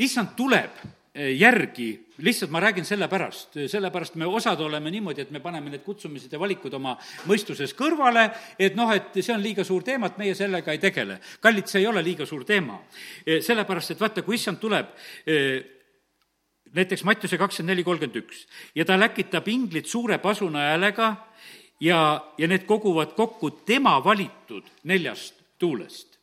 issand 0.00 0.34
tuleb 0.36 0.80
järgi, 1.14 2.06
lihtsalt 2.22 2.50
ma 2.50 2.60
räägin 2.60 2.84
sellepärast, 2.84 3.56
sellepärast 3.66 4.14
me 4.14 4.26
osad 4.26 4.60
oleme 4.60 4.90
niimoodi, 4.90 5.24
et 5.24 5.30
me 5.30 5.40
paneme 5.42 5.70
need 5.70 5.82
kutsumised 5.82 6.32
ja 6.32 6.38
valikud 6.38 6.74
oma 6.78 6.94
mõistuses 7.26 7.74
kõrvale, 7.74 8.28
et 8.58 8.76
noh, 8.78 8.92
et 8.94 9.18
see 9.18 9.34
on 9.34 9.42
liiga 9.42 9.64
suur 9.66 9.82
teema, 9.82 10.06
et 10.06 10.20
meie 10.22 10.36
sellega 10.38 10.72
ei 10.72 10.78
tegele. 10.78 11.18
kallid, 11.40 11.66
see 11.66 11.82
ei 11.82 11.88
ole 11.90 12.02
liiga 12.02 12.26
suur 12.26 12.44
teema. 12.44 12.78
sellepärast, 13.26 13.90
et 13.90 14.00
vaata, 14.00 14.22
kui 14.22 14.38
issand 14.38 14.62
tuleb, 14.62 14.94
näiteks 16.78 17.04
Mattiuse 17.04 17.38
kakskümmend 17.38 17.74
neli, 17.74 17.84
kolmkümmend 17.84 18.22
üks, 18.22 18.46
ja 18.74 18.84
ta 18.84 18.98
läkitab 18.98 19.48
inglid 19.48 19.90
suure 19.90 20.18
pasuna 20.18 20.70
häälega 20.70 21.10
ja, 21.80 22.24
ja 22.38 22.48
need 22.48 22.70
koguvad 22.70 23.18
kokku 23.18 23.50
tema 23.50 23.98
valitud 24.04 24.62
neljast 24.84 25.34
tuulest. 25.58 26.20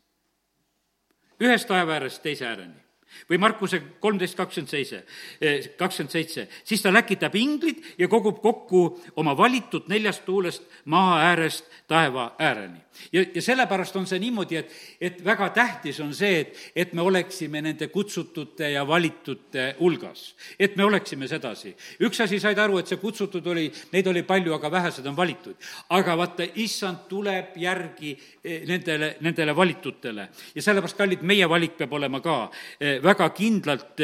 ühest 1.43 1.67
taeva 1.67 1.99
äärest 1.99 2.23
teise 2.23 2.47
ääreni 2.47 2.86
või 3.29 3.39
Markuse 3.41 3.81
kolmteist 3.99 4.37
kakskümmend 4.37 4.71
seitse, 4.71 5.03
eh, 5.41 5.69
kakskümmend 5.77 6.11
seitse, 6.11 6.47
siis 6.63 6.81
ta 6.81 6.93
läkitab 6.93 7.35
inglid 7.35 7.83
ja 7.97 8.07
kogub 8.07 8.41
kokku 8.41 8.83
oma 9.15 9.37
valitud 9.37 9.87
neljast 9.87 10.25
tuulest 10.25 10.63
maa 10.85 11.19
äärest 11.31 11.65
taeva 11.87 12.35
ääreni. 12.39 12.79
ja, 13.11 13.25
ja 13.35 13.41
sellepärast 13.41 13.95
on 13.95 14.07
see 14.07 14.19
niimoodi, 14.19 14.55
et, 14.55 14.71
et 15.01 15.25
väga 15.25 15.49
tähtis 15.53 15.99
on 15.99 16.13
see, 16.13 16.39
et, 16.39 16.57
et 16.75 16.93
me 16.93 17.01
oleksime 17.01 17.61
nende 17.61 17.87
kutsutute 17.87 18.71
ja 18.71 18.87
valitute 18.87 19.75
hulgas. 19.79 20.35
et 20.59 20.75
me 20.75 20.83
oleksime 20.83 21.27
sedasi. 21.27 21.75
üks 22.01 22.21
asi 22.23 22.39
said 22.39 22.57
aru, 22.57 22.77
et 22.77 22.87
see 22.87 22.97
kutsutud 22.97 23.47
oli, 23.47 23.71
neid 23.91 24.07
oli 24.07 24.23
palju, 24.23 24.53
aga 24.53 24.71
vähesed 24.71 25.05
on 25.05 25.17
valitud. 25.17 25.55
aga 25.89 26.17
vaata, 26.17 26.47
issand 26.55 27.07
tuleb 27.09 27.55
järgi 27.55 28.17
eh, 28.43 28.63
nendele, 28.67 29.15
nendele 29.21 29.55
valitutele 29.55 30.29
ja 30.55 30.61
sellepärast, 30.61 30.97
kallid, 30.97 31.21
meie 31.21 31.49
valik 31.49 31.77
peab 31.77 31.93
olema 31.93 32.21
ka 32.21 32.37
eh, 32.79 32.97
väga 33.07 33.27
kindlalt 33.35 34.01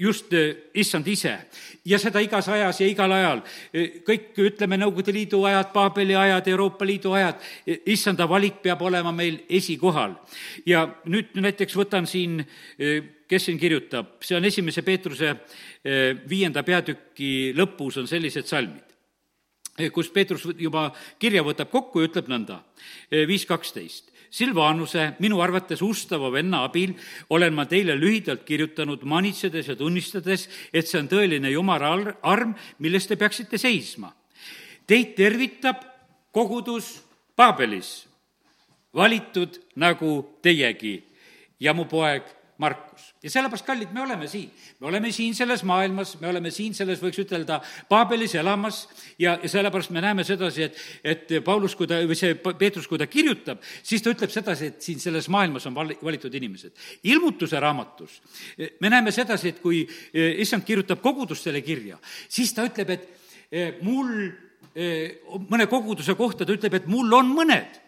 just 0.00 0.32
issand 0.74 1.08
ise. 1.08 1.34
ja 1.84 1.98
seda 1.98 2.20
igas 2.24 2.48
ajas 2.48 2.80
ja 2.80 2.88
igal 2.88 3.12
ajal. 3.12 3.42
kõik, 4.06 4.32
ütleme, 4.38 4.78
Nõukogude 4.80 5.12
Liidu 5.12 5.42
ajad, 5.44 5.72
Paabeli 5.72 6.16
ajad, 6.16 6.48
Euroopa 6.48 6.86
Liidu 6.86 7.12
ajad, 7.12 7.40
issanda 7.86 8.28
valik 8.28 8.62
peab 8.62 8.82
olema 8.82 9.12
meil 9.12 9.40
esikohal. 9.48 10.16
ja 10.66 10.86
nüüd 11.04 11.34
näiteks 11.34 11.76
võtan 11.76 12.06
siin, 12.06 12.42
kes 13.28 13.44
siin 13.44 13.58
kirjutab, 13.58 14.18
see 14.24 14.36
on 14.36 14.44
esimese 14.44 14.82
Peetruse 14.82 15.34
viienda 16.28 16.62
peatüki 16.62 17.54
lõpus 17.56 17.98
on 18.00 18.08
sellised 18.08 18.46
salmid 18.46 18.88
kus 19.92 20.10
Peetrus 20.10 20.42
juba 20.58 20.88
kirja 21.22 21.44
võtab 21.46 21.70
kokku 21.70 22.02
ja 22.02 22.08
ütleb 22.08 22.30
nõnda, 22.30 22.60
viis 23.28 23.46
kaksteist. 23.48 24.07
Silvanuse, 24.30 25.14
minu 25.22 25.40
arvates 25.40 25.80
ustava 25.82 26.30
venna 26.32 26.62
abil, 26.66 26.94
olen 27.32 27.54
ma 27.54 27.64
teile 27.68 27.96
lühidalt 27.96 28.44
kirjutanud, 28.48 29.02
manitsedes 29.08 29.70
ja 29.72 29.76
tunnistades, 29.76 30.48
et 30.72 30.88
see 30.88 31.00
on 31.00 31.08
tõeline 31.08 31.52
Jumala 31.52 31.94
arm, 32.22 32.54
milles 32.78 33.08
te 33.08 33.16
peaksite 33.16 33.58
seisma. 33.58 34.12
Teid 34.88 35.14
tervitab 35.16 35.84
kogudus 36.32 36.98
Paabelis, 37.38 38.08
valitud 38.94 39.60
nagu 39.78 40.38
teiegi 40.42 40.96
ja 41.60 41.74
mu 41.74 41.84
poeg 41.90 42.26
Markus. 42.58 43.14
ja 43.22 43.30
sellepärast, 43.30 43.66
kallid, 43.66 43.92
me 43.94 44.02
oleme 44.02 44.26
siin. 44.28 44.50
me 44.80 44.86
oleme 44.90 45.12
siin 45.12 45.34
selles 45.34 45.62
maailmas, 45.64 46.16
me 46.20 46.28
oleme 46.28 46.50
siin 46.50 46.74
selles, 46.74 46.98
võiks 47.02 47.20
ütelda, 47.22 47.60
Paabelis 47.88 48.34
elamas 48.34 48.80
ja, 49.18 49.36
ja 49.42 49.48
sellepärast 49.48 49.94
me 49.94 50.02
näeme 50.02 50.24
sedasi, 50.26 50.66
et, 50.66 50.80
et 51.04 51.36
Paulus, 51.46 51.76
kui 51.78 51.86
ta, 51.86 52.00
või 52.02 52.18
see 52.18 52.34
Peetrus, 52.34 52.88
kui 52.90 52.98
ta 52.98 53.06
kirjutab, 53.06 53.62
siis 53.62 54.02
ta 54.02 54.10
ütleb 54.10 54.34
sedasi, 54.34 54.72
et 54.72 54.82
siin 54.82 54.98
selles 55.02 55.30
maailmas 55.30 55.70
on 55.70 55.78
val-, 55.78 55.94
valitud 56.02 56.34
inimesed. 56.34 56.74
ilmutuse 57.06 57.60
raamatus 57.62 58.20
me 58.80 58.90
näeme 58.90 59.14
sedasi, 59.14 59.54
et 59.54 59.62
kui 59.62 59.84
eh, 59.86 60.34
issand 60.42 60.66
kirjutab 60.66 61.02
kogudustele 61.04 61.62
kirja, 61.62 62.02
siis 62.28 62.50
ta 62.54 62.66
ütleb, 62.66 62.90
et 62.90 63.08
eh, 63.52 63.76
mul 63.86 64.10
eh, 64.74 65.20
mõne 65.46 65.70
koguduse 65.70 66.18
kohta 66.18 66.42
ta 66.42 66.58
ütleb, 66.58 66.74
et 66.74 66.90
mul 66.90 67.20
on 67.22 67.30
mõned 67.38 67.84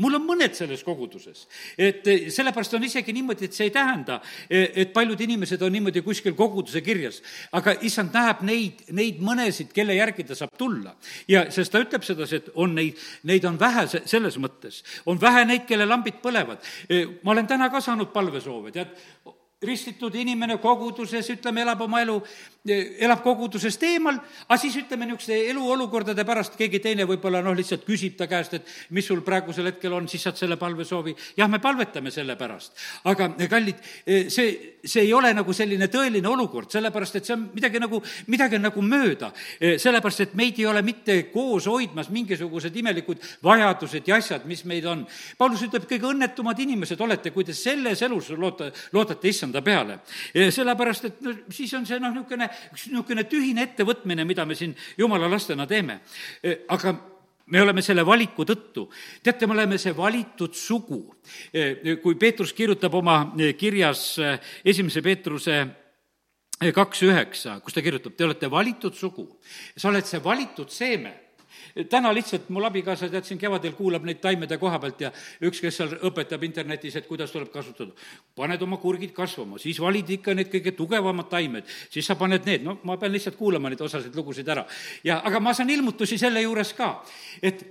mul 0.00 0.16
on 0.16 0.24
mõned 0.24 0.54
selles 0.56 0.82
koguduses. 0.86 1.46
et 1.76 2.06
eh, 2.06 2.30
sellepärast 2.30 2.74
on 2.74 2.84
isegi 2.84 3.12
niimoodi, 3.12 3.44
et 3.48 3.56
see 3.56 3.68
ei 3.68 3.74
tähenda, 3.74 4.20
eh, 4.48 4.70
et 4.84 4.92
paljud 4.92 5.20
inimesed 5.20 5.62
on 5.62 5.72
niimoodi 5.72 6.02
kuskil 6.02 6.34
koguduse 6.38 6.80
kirjas, 6.80 7.22
aga 7.52 7.76
issand 7.82 8.14
näeb 8.14 8.42
neid, 8.48 8.84
neid 8.90 9.20
mõnesid, 9.20 9.72
kelle 9.74 9.96
järgi 9.98 10.24
ta 10.24 10.38
saab 10.38 10.56
tulla. 10.58 10.96
ja 11.28 11.50
sest 11.50 11.72
ta 11.72 11.82
ütleb 11.82 12.02
sedasi, 12.02 12.36
et 12.36 12.50
on 12.54 12.74
neid, 12.74 12.98
neid 13.24 13.44
on 13.44 13.58
vähe 13.60 13.86
selles 13.88 14.38
mõttes, 14.38 14.82
on 15.06 15.20
vähe 15.20 15.44
neid, 15.44 15.66
kelle 15.66 15.86
lambid 15.86 16.22
põlevad. 16.22 16.58
Eh, 16.88 17.06
ma 17.22 17.32
olen 17.32 17.46
täna 17.46 17.70
ka 17.70 17.80
saanud 17.80 18.12
palvesoove, 18.12 18.72
tead, 18.72 18.96
ristitud 19.62 20.14
inimene 20.18 20.56
koguduses, 20.62 21.28
ütleme, 21.34 21.62
elab 21.62 21.80
oma 21.86 22.02
elu, 22.02 22.16
elab 22.66 23.22
kogudusest 23.24 23.82
eemal, 23.86 24.18
aga 24.46 24.58
siis 24.60 24.76
ütleme, 24.78 25.06
niisuguste 25.08 25.38
eluolukordade 25.50 26.22
pärast 26.26 26.54
keegi 26.58 26.78
teine 26.82 27.06
võib-olla 27.10 27.40
noh, 27.42 27.56
lihtsalt 27.58 27.82
küsib 27.86 28.14
ta 28.18 28.28
käest, 28.30 28.54
et 28.58 28.68
mis 28.94 29.06
sul 29.06 29.22
praegusel 29.26 29.66
hetkel 29.70 29.94
on, 29.96 30.06
siis 30.10 30.22
saad 30.22 30.38
selle 30.38 30.56
palvesoovi. 30.60 31.14
jah, 31.36 31.50
me 31.50 31.58
palvetame 31.62 32.10
selle 32.14 32.36
pärast. 32.38 32.74
aga 33.10 33.32
kallid, 33.50 33.82
see, 34.06 34.78
see 34.84 35.02
ei 35.02 35.12
ole 35.14 35.32
nagu 35.34 35.52
selline 35.52 35.88
tõeline 35.90 36.28
olukord, 36.30 36.70
sellepärast 36.70 37.18
et 37.18 37.26
see 37.26 37.34
on 37.34 37.48
midagi 37.54 37.82
nagu, 37.82 38.02
midagi 38.30 38.58
on 38.58 38.66
nagu 38.68 38.82
mööda. 38.82 39.32
sellepärast, 39.58 40.20
et 40.26 40.34
meid 40.38 40.58
ei 40.58 40.66
ole 40.66 40.82
mitte 40.86 41.18
koos 41.32 41.66
hoidmas 41.66 42.10
mingisugused 42.14 42.76
imelikud 42.76 43.22
vajadused 43.42 44.06
ja 44.06 44.18
asjad, 44.22 44.46
mis 44.46 44.64
meid 44.70 44.86
on. 44.86 45.06
Paulus 45.38 45.66
ütleb, 45.66 45.86
kõige 45.90 46.10
õnnetumad 46.10 46.58
inimesed 46.62 47.00
olete, 47.00 47.34
kui 47.34 47.44
te 47.44 47.54
selles 47.56 48.02
elus 48.02 48.30
loota, 48.38 48.70
loodate 48.94 49.28
issand 49.28 49.51
issanda 49.52 49.62
peale. 49.62 50.00
sellepärast, 50.50 51.04
et 51.04 51.20
no 51.22 51.34
siis 51.50 51.72
on 51.74 51.86
see 51.86 52.00
noh, 52.00 52.12
niisugune, 52.12 52.48
üks 52.72 52.88
niisugune 52.88 53.24
tühine 53.28 53.66
ettevõtmine, 53.68 54.24
mida 54.24 54.46
me 54.46 54.54
siin 54.54 54.74
jumala 54.98 55.28
lastena 55.28 55.66
teeme. 55.66 56.00
aga 56.68 56.94
me 57.46 57.60
oleme 57.60 57.82
selle 57.82 58.04
valiku 58.06 58.44
tõttu, 58.44 58.88
teate, 59.22 59.46
me 59.46 59.54
oleme 59.54 59.78
see 59.78 59.94
valitud 59.96 60.54
sugu. 60.54 61.14
kui 62.02 62.14
Peetrus 62.14 62.52
kirjutab 62.52 62.94
oma 62.94 63.34
kirjas 63.58 64.18
esimese 64.64 65.02
Peetruse 65.02 65.66
kaks 66.72 67.02
üheksa, 67.02 67.60
kus 67.60 67.74
ta 67.74 67.82
kirjutab, 67.82 68.14
te 68.16 68.24
olete 68.24 68.50
valitud 68.50 68.94
sugu, 68.94 69.26
sa 69.76 69.90
oled 69.90 70.06
see 70.06 70.22
valitud 70.22 70.70
seeme 70.70 71.21
täna 71.90 72.12
lihtsalt 72.14 72.48
mul 72.52 72.66
abikaasa, 72.68 73.08
tead, 73.12 73.26
siin 73.26 73.40
kevadel 73.40 73.74
kuulab 73.78 74.04
neid 74.06 74.20
taimede 74.22 74.58
koha 74.60 74.78
pealt 74.82 75.00
ja 75.00 75.12
üks, 75.42 75.60
kes 75.62 75.80
seal 75.80 75.96
õpetab 76.08 76.44
internetis, 76.46 76.96
et 76.96 77.08
kuidas 77.08 77.32
tuleb 77.32 77.52
kasutada. 77.52 77.92
paned 78.36 78.62
oma 78.62 78.76
kurgid 78.76 79.12
kasvama, 79.16 79.58
siis 79.58 79.80
valid 79.80 80.10
ikka 80.18 80.34
need 80.34 80.52
kõige 80.52 80.76
tugevamad 80.76 81.28
taimed, 81.32 81.68
siis 81.90 82.06
sa 82.06 82.16
paned 82.16 82.46
need, 82.46 82.64
no 82.64 82.78
ma 82.84 82.96
pean 82.96 83.12
lihtsalt 83.12 83.36
kuulama 83.36 83.72
neid 83.72 83.80
osasid 83.80 84.16
lugusid 84.16 84.48
ära. 84.48 84.66
ja, 85.04 85.20
aga 85.24 85.40
ma 85.40 85.54
saan 85.54 85.70
ilmutusi 85.70 86.18
selle 86.18 86.42
juures 86.42 86.72
ka, 86.76 86.94
et 87.42 87.64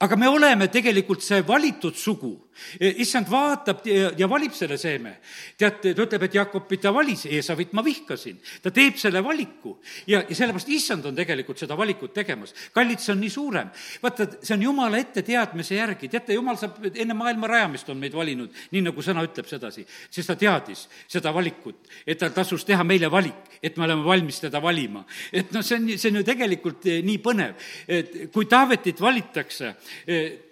aga 0.00 0.16
me 0.16 0.28
oleme 0.28 0.68
tegelikult 0.72 1.22
see 1.24 1.42
valitud 1.46 1.96
sugu. 1.96 2.32
E, 2.80 2.90
issand 3.02 3.28
vaatab 3.30 3.84
ja 4.18 4.28
valib 4.28 4.54
selle 4.56 4.78
seeme. 4.78 5.16
teate, 5.58 5.94
ta 5.94 6.04
ütleb, 6.04 6.26
et 6.26 6.34
Jakobit 6.34 6.82
ta 6.84 6.92
valis, 6.94 7.26
Eesavit 7.26 7.72
ma 7.72 7.84
vihkasin. 7.84 8.38
ta 8.62 8.70
teeb 8.70 8.96
selle 8.96 9.22
valiku 9.24 9.76
ja, 10.06 10.22
ja 10.28 10.34
sellepärast 10.34 10.68
issand 10.68 11.06
on 11.06 11.16
tegelikult 11.16 11.58
seda 11.58 11.76
valikut 11.76 12.14
tegemas. 12.14 12.54
kallid, 12.72 13.00
see 13.00 13.12
on 13.12 13.20
nii 13.20 13.30
suurem. 13.30 13.70
vaata, 14.02 14.26
see 14.42 14.54
on 14.54 14.62
jumala 14.62 14.98
etteteadmise 14.98 15.74
järgi, 15.74 16.08
teate, 16.08 16.34
jumal 16.34 16.58
saab, 16.60 16.78
enne 16.94 17.14
maailma 17.14 17.46
rajamist 17.50 17.88
on 17.90 17.98
meid 17.98 18.14
valinud, 18.14 18.54
nii 18.70 18.84
nagu 18.88 19.02
sõna 19.02 19.24
ütleb 19.26 19.48
sedasi. 19.48 19.86
sest 20.10 20.32
ta 20.32 20.36
teadis 20.36 20.86
seda 21.08 21.34
valikut, 21.34 21.88
et 22.06 22.18
tal 22.18 22.34
tasus 22.36 22.64
teha 22.64 22.84
meile 22.84 23.10
valik, 23.10 23.58
et 23.62 23.76
me 23.76 23.84
oleme 23.84 24.04
valmis 24.04 24.40
teda 24.40 24.62
valima. 24.62 25.04
et 25.32 25.52
noh, 25.52 25.62
see 25.62 25.76
on, 25.76 25.88
see 25.96 26.10
on 26.10 26.20
ju 26.20 26.24
tegelikult 26.24 26.86
eh, 26.86 27.02
nii 27.02 27.18
põnev, 27.18 27.54
et 27.88 28.32
kui 28.32 28.46
Taavetit 28.50 29.00
valitakse, 29.00 29.74
Eh, 30.06 30.49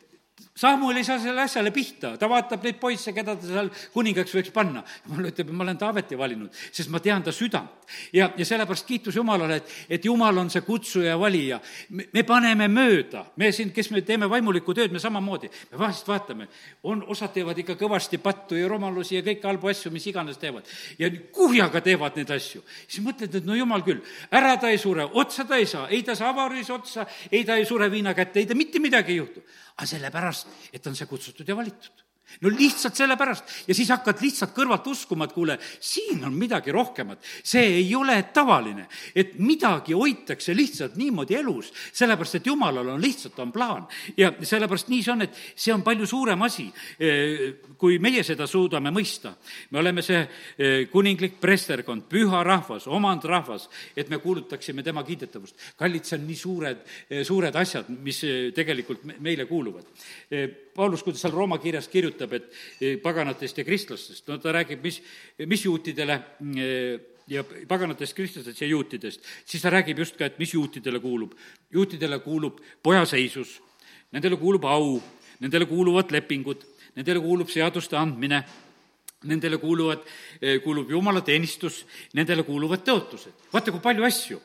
Samuel 0.58 0.96
ei 0.96 1.04
saa 1.06 1.20
selle 1.22 1.44
asjale 1.44 1.70
pihta, 1.70 2.16
ta 2.18 2.26
vaatab 2.26 2.64
neid 2.66 2.80
poisse, 2.82 3.12
keda 3.14 3.36
ta 3.38 3.46
seal 3.46 3.68
kuningaks 3.94 4.32
võiks 4.34 4.50
panna. 4.50 4.80
jumal 5.06 5.28
ütleb, 5.30 5.52
ma 5.54 5.62
olen 5.62 5.78
Taaveti 5.78 6.16
valinud, 6.18 6.50
sest 6.74 6.90
ma 6.90 6.98
tean 6.98 7.22
ta 7.22 7.30
südant. 7.32 7.86
ja, 8.12 8.26
ja 8.36 8.44
sellepärast 8.44 8.86
kiitus 8.86 9.14
Jumalale, 9.16 9.60
et, 9.62 9.70
et 9.88 10.04
Jumal 10.04 10.38
on 10.42 10.50
see 10.50 10.64
kutsuja, 10.66 11.14
valija. 11.18 11.60
me 12.12 12.24
paneme 12.26 12.66
mööda, 12.68 13.22
me 13.36 13.52
siin, 13.52 13.70
kes 13.72 13.92
me 13.94 14.02
teeme 14.02 14.26
vaimulikku 14.30 14.74
tööd, 14.74 14.90
me 14.92 14.98
samamoodi, 14.98 15.50
me 15.70 15.78
vahest 15.78 16.10
vaatame, 16.10 16.48
on, 16.82 17.04
osad 17.06 17.32
teevad 17.36 17.62
ikka 17.62 17.78
kõvasti 17.78 18.18
pattu 18.18 18.58
ja 18.58 18.66
rumalusi 18.68 19.14
ja 19.14 19.22
kõiki 19.22 19.46
halbu 19.46 19.70
asju, 19.70 19.94
mis 19.94 20.10
iganes 20.10 20.42
teevad. 20.42 20.66
ja 20.98 21.12
kuhjaga 21.32 21.80
teevad 21.86 22.18
neid 22.18 22.34
asju. 22.34 22.64
siis 22.88 23.04
mõtled, 23.04 23.30
et 23.30 23.46
no 23.46 23.54
jumal 23.54 23.86
küll, 23.86 24.02
ära 24.32 24.56
ta 24.58 24.74
ei 24.74 24.82
sure, 24.82 25.06
otsa 25.06 25.46
ta 25.46 25.62
ei 25.62 25.70
saa, 25.70 25.86
ei 25.88 26.02
ta 26.02 26.18
saa 26.18 26.34
avaris 26.34 26.70
otsa, 26.70 27.06
ei 27.30 27.44
ta 27.44 27.54
ei 27.54 27.64
sure 27.64 27.86
viina 27.90 28.14
kätte, 28.14 28.40
ei 28.42 28.50
ta 28.50 28.58
mitte 28.58 28.82
midagi 28.82 29.14
ei 29.14 29.22
juhtu 29.22 29.46
aga 29.78 29.86
sellepärast, 29.86 30.48
et 30.74 30.86
on 30.90 30.96
see 30.98 31.06
kutsutud 31.06 31.48
ja 31.48 31.56
valitud 31.56 32.07
no 32.40 32.50
lihtsalt 32.52 32.96
sellepärast 32.96 33.68
ja 33.68 33.74
siis 33.74 33.88
hakkad 33.92 34.20
lihtsalt 34.22 34.54
kõrvalt 34.56 34.86
uskuma, 34.90 35.26
et 35.26 35.34
kuule, 35.34 35.58
siin 35.80 36.22
on 36.26 36.34
midagi 36.36 36.72
rohkemat. 36.72 37.18
see 37.42 37.64
ei 37.80 37.94
ole 37.96 38.22
tavaline, 38.34 38.86
et 39.14 39.38
midagi 39.38 39.96
hoitakse 39.96 40.56
lihtsalt 40.56 40.96
niimoodi 40.96 41.38
elus, 41.38 41.72
sellepärast 41.92 42.38
et 42.38 42.46
jumalal 42.46 42.94
on 42.94 43.02
lihtsalt, 43.02 43.38
on 43.38 43.52
plaan. 43.52 43.86
ja 44.16 44.32
sellepärast 44.42 44.88
nii 44.88 45.02
see 45.02 45.12
on, 45.12 45.22
et 45.22 45.40
see 45.54 45.74
on 45.74 45.82
palju 45.82 46.06
suurem 46.06 46.42
asi, 46.42 46.68
eh, 47.00 47.74
kui 47.78 47.98
meie 47.98 48.22
seda 48.22 48.46
suudame 48.46 48.90
mõista. 48.94 49.34
me 49.70 49.78
oleme 49.78 50.02
see 50.02 50.20
eh, 50.58 50.86
kuninglik 50.92 51.40
presterkond, 51.40 52.08
püha 52.08 52.44
rahvas, 52.44 52.86
omandrahvas, 52.86 53.68
et 53.96 54.08
me 54.08 54.18
kuulutaksime 54.18 54.82
tema 54.82 55.02
kiidetavust. 55.02 55.56
kallid, 55.76 56.04
see 56.04 56.18
on 56.18 56.26
nii 56.26 56.36
suured, 56.36 56.84
eh, 57.10 57.24
suured 57.24 57.54
asjad, 57.56 57.88
mis 57.88 58.22
tegelikult 58.54 59.04
meile 59.18 59.46
kuuluvad 59.46 59.86
Paulus, 60.78 61.02
kui 61.02 61.10
ta 61.10 61.18
seal 61.18 61.32
Rooma 61.34 61.56
kirjas 61.58 61.88
kirjutab, 61.90 62.17
et 62.26 62.48
eh, 62.80 62.96
paganatest 63.02 63.58
ja 63.58 63.64
kristlastest, 63.64 64.26
no 64.28 64.38
ta 64.42 64.52
räägib, 64.52 64.82
mis, 64.82 65.00
mis 65.46 65.64
juutidele 65.64 66.18
eh, 66.56 67.00
ja 67.28 67.44
paganatest, 67.44 68.16
kristlastest 68.16 68.62
ja 68.62 68.68
juutidest, 68.68 69.24
siis 69.44 69.62
ta 69.62 69.72
räägib 69.72 69.98
just 70.04 70.16
ka, 70.18 70.26
et 70.26 70.38
mis 70.38 70.54
juutidele 70.54 71.00
kuulub. 71.00 71.34
juutidele 71.72 72.18
kuulub 72.24 72.60
pojaseisus, 72.82 73.60
nendele 74.12 74.36
kuulub 74.36 74.64
au, 74.64 75.02
nendele 75.40 75.66
kuuluvad 75.66 76.10
lepingud, 76.10 76.64
nendele 76.96 77.20
kuulub 77.20 77.48
seaduste 77.52 77.96
andmine, 77.96 78.42
nendele 79.24 79.58
kuuluvad, 79.58 80.02
eh, 80.40 80.62
kuulub 80.62 80.90
jumalateenistus, 80.90 81.84
nendele 82.14 82.42
kuuluvad 82.42 82.84
tõotused. 82.86 83.34
vaata, 83.52 83.70
kui 83.70 83.80
palju 83.80 84.04
asju 84.04 84.40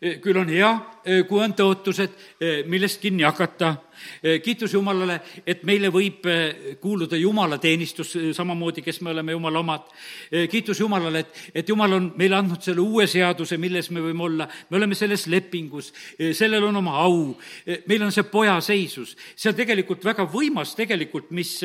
küll 0.00 0.36
on 0.36 0.48
hea, 0.52 0.70
eh, 1.04 1.22
kui 1.28 1.40
on 1.42 1.54
tõotused, 1.56 2.16
eh, 2.40 2.62
millest 2.66 3.00
kinni 3.00 3.22
hakata. 3.22 3.76
kiitus 4.44 4.74
Jumalale, 4.74 5.20
et 5.46 5.62
meile 5.64 5.88
võib 5.88 6.26
kuuluda 6.80 7.16
jumalateenistus 7.16 8.10
samamoodi, 8.36 8.82
kes 8.84 9.00
me 9.00 9.10
oleme 9.10 9.32
Jumala 9.32 9.58
omad. 9.58 9.86
kiitus 10.50 10.80
Jumalale, 10.80 11.18
et, 11.18 11.32
et 11.54 11.68
Jumal 11.68 11.92
on 11.92 12.12
meile 12.16 12.36
andnud 12.36 12.60
selle 12.60 12.80
uue 12.80 13.06
seaduse, 13.06 13.56
milles 13.56 13.88
me 13.90 14.00
võime 14.04 14.22
olla, 14.22 14.48
me 14.70 14.76
oleme 14.76 14.94
selles 14.94 15.26
lepingus, 15.26 15.94
sellel 16.32 16.64
on 16.64 16.76
oma 16.76 16.98
au, 17.06 17.38
meil 17.86 18.02
on 18.02 18.12
see 18.12 18.28
poja 18.28 18.60
seisus. 18.60 19.16
see 19.34 19.48
on 19.48 19.56
tegelikult 19.56 20.04
väga 20.04 20.28
võimas 20.28 20.76
tegelikult, 20.76 21.30
mis, 21.30 21.64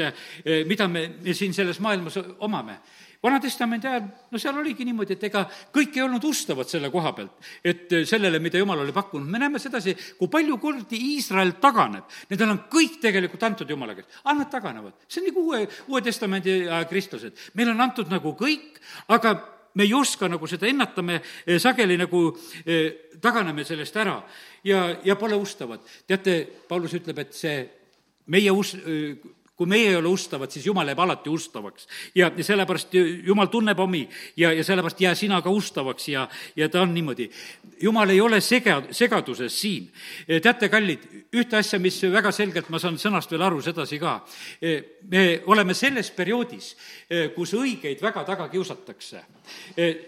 mida 0.66 0.88
me 0.88 1.10
siin 1.34 1.54
selles 1.54 1.80
maailmas 1.84 2.16
omame 2.40 2.80
Vana-testamendi 3.22 3.86
ajal, 3.86 4.06
no 4.34 4.40
seal 4.42 4.58
oligi 4.58 4.86
niimoodi, 4.88 5.14
et 5.14 5.24
ega 5.28 5.44
kõik 5.74 5.94
ei 5.94 6.02
olnud 6.02 6.24
ustavad 6.26 6.70
selle 6.70 6.90
koha 6.90 7.12
pealt, 7.14 7.36
et 7.62 7.94
eh, 7.94 8.06
sellele, 8.10 8.40
mida 8.42 8.58
jumal 8.58 8.82
oli 8.82 8.94
pakkunud, 8.96 9.30
me 9.30 9.38
näeme 9.42 9.60
sedasi, 9.62 9.94
kui 10.18 10.30
palju 10.32 10.58
kordi 10.62 10.98
Iisrael 11.12 11.54
taganeb, 11.62 12.08
nendel 12.32 12.56
on 12.56 12.64
kõik 12.72 12.98
tegelikult 13.04 13.44
antud 13.46 13.70
jumala 13.70 13.94
käest, 13.98 14.16
aga 14.24 14.38
nad 14.40 14.50
taganevad. 14.50 14.96
see 15.08 15.22
on 15.22 15.28
nagu 15.30 15.44
uue, 15.46 15.60
Uue 15.92 16.02
Testamendi 16.02 16.56
aja 16.64 16.88
kristlased, 16.90 17.38
meil 17.54 17.70
on 17.70 17.84
antud 17.86 18.10
nagu 18.10 18.34
kõik, 18.40 18.82
aga 19.14 19.36
me 19.78 19.86
ei 19.86 19.94
oska 19.94 20.28
nagu 20.28 20.50
seda 20.50 20.66
ennata, 20.68 21.04
me 21.06 21.20
eh, 21.22 21.60
sageli 21.62 22.00
nagu 22.02 22.24
eh, 22.66 23.14
taganeme 23.22 23.66
sellest 23.68 24.02
ära. 24.02 24.18
Ja, 24.66 24.88
ja 25.06 25.16
pole 25.16 25.38
ustavad. 25.38 25.86
teate, 26.08 26.42
Paulus 26.68 26.98
ütleb, 26.98 27.22
et 27.22 27.38
see 27.38 27.62
meie 28.34 28.52
us-, 28.52 28.76
kui 29.62 29.70
meie 29.70 29.92
ei 29.92 29.96
ole 30.00 30.10
ustavad, 30.10 30.50
siis 30.50 30.66
Jumal 30.66 30.90
jääb 30.90 31.00
alati 31.04 31.30
ustavaks. 31.30 31.88
ja, 32.16 32.32
ja 32.38 32.44
sellepärast 32.44 32.96
Jumal 33.28 33.46
tunneb 33.54 33.80
omi 33.80 34.08
ja, 34.38 34.50
ja 34.54 34.64
sellepärast 34.64 35.02
jää 35.02 35.14
sina 35.16 35.42
ka 35.42 35.50
ustavaks 35.54 36.08
ja, 36.10 36.28
ja 36.56 36.70
ta 36.70 36.82
on 36.82 36.94
niimoodi. 36.94 37.30
Jumal 37.82 38.10
ei 38.10 38.22
ole 38.22 38.42
sega, 38.42 38.82
segaduses 38.92 39.62
siin. 39.62 39.92
teate, 40.42 40.70
kallid, 40.70 41.06
ühte 41.34 41.60
asja, 41.60 41.80
mis 41.80 42.00
väga 42.02 42.32
selgelt, 42.34 42.72
ma 42.74 42.80
saan 42.82 42.98
sõnast 42.98 43.30
veel 43.32 43.46
aru 43.46 43.62
sedasi 43.62 44.00
ka, 44.02 44.16
me 45.12 45.26
oleme 45.46 45.78
selles 45.78 46.10
perioodis, 46.16 46.74
kus 47.36 47.54
õigeid 47.54 48.02
väga 48.02 48.26
taga 48.26 48.50
kiusatakse. 48.50 49.22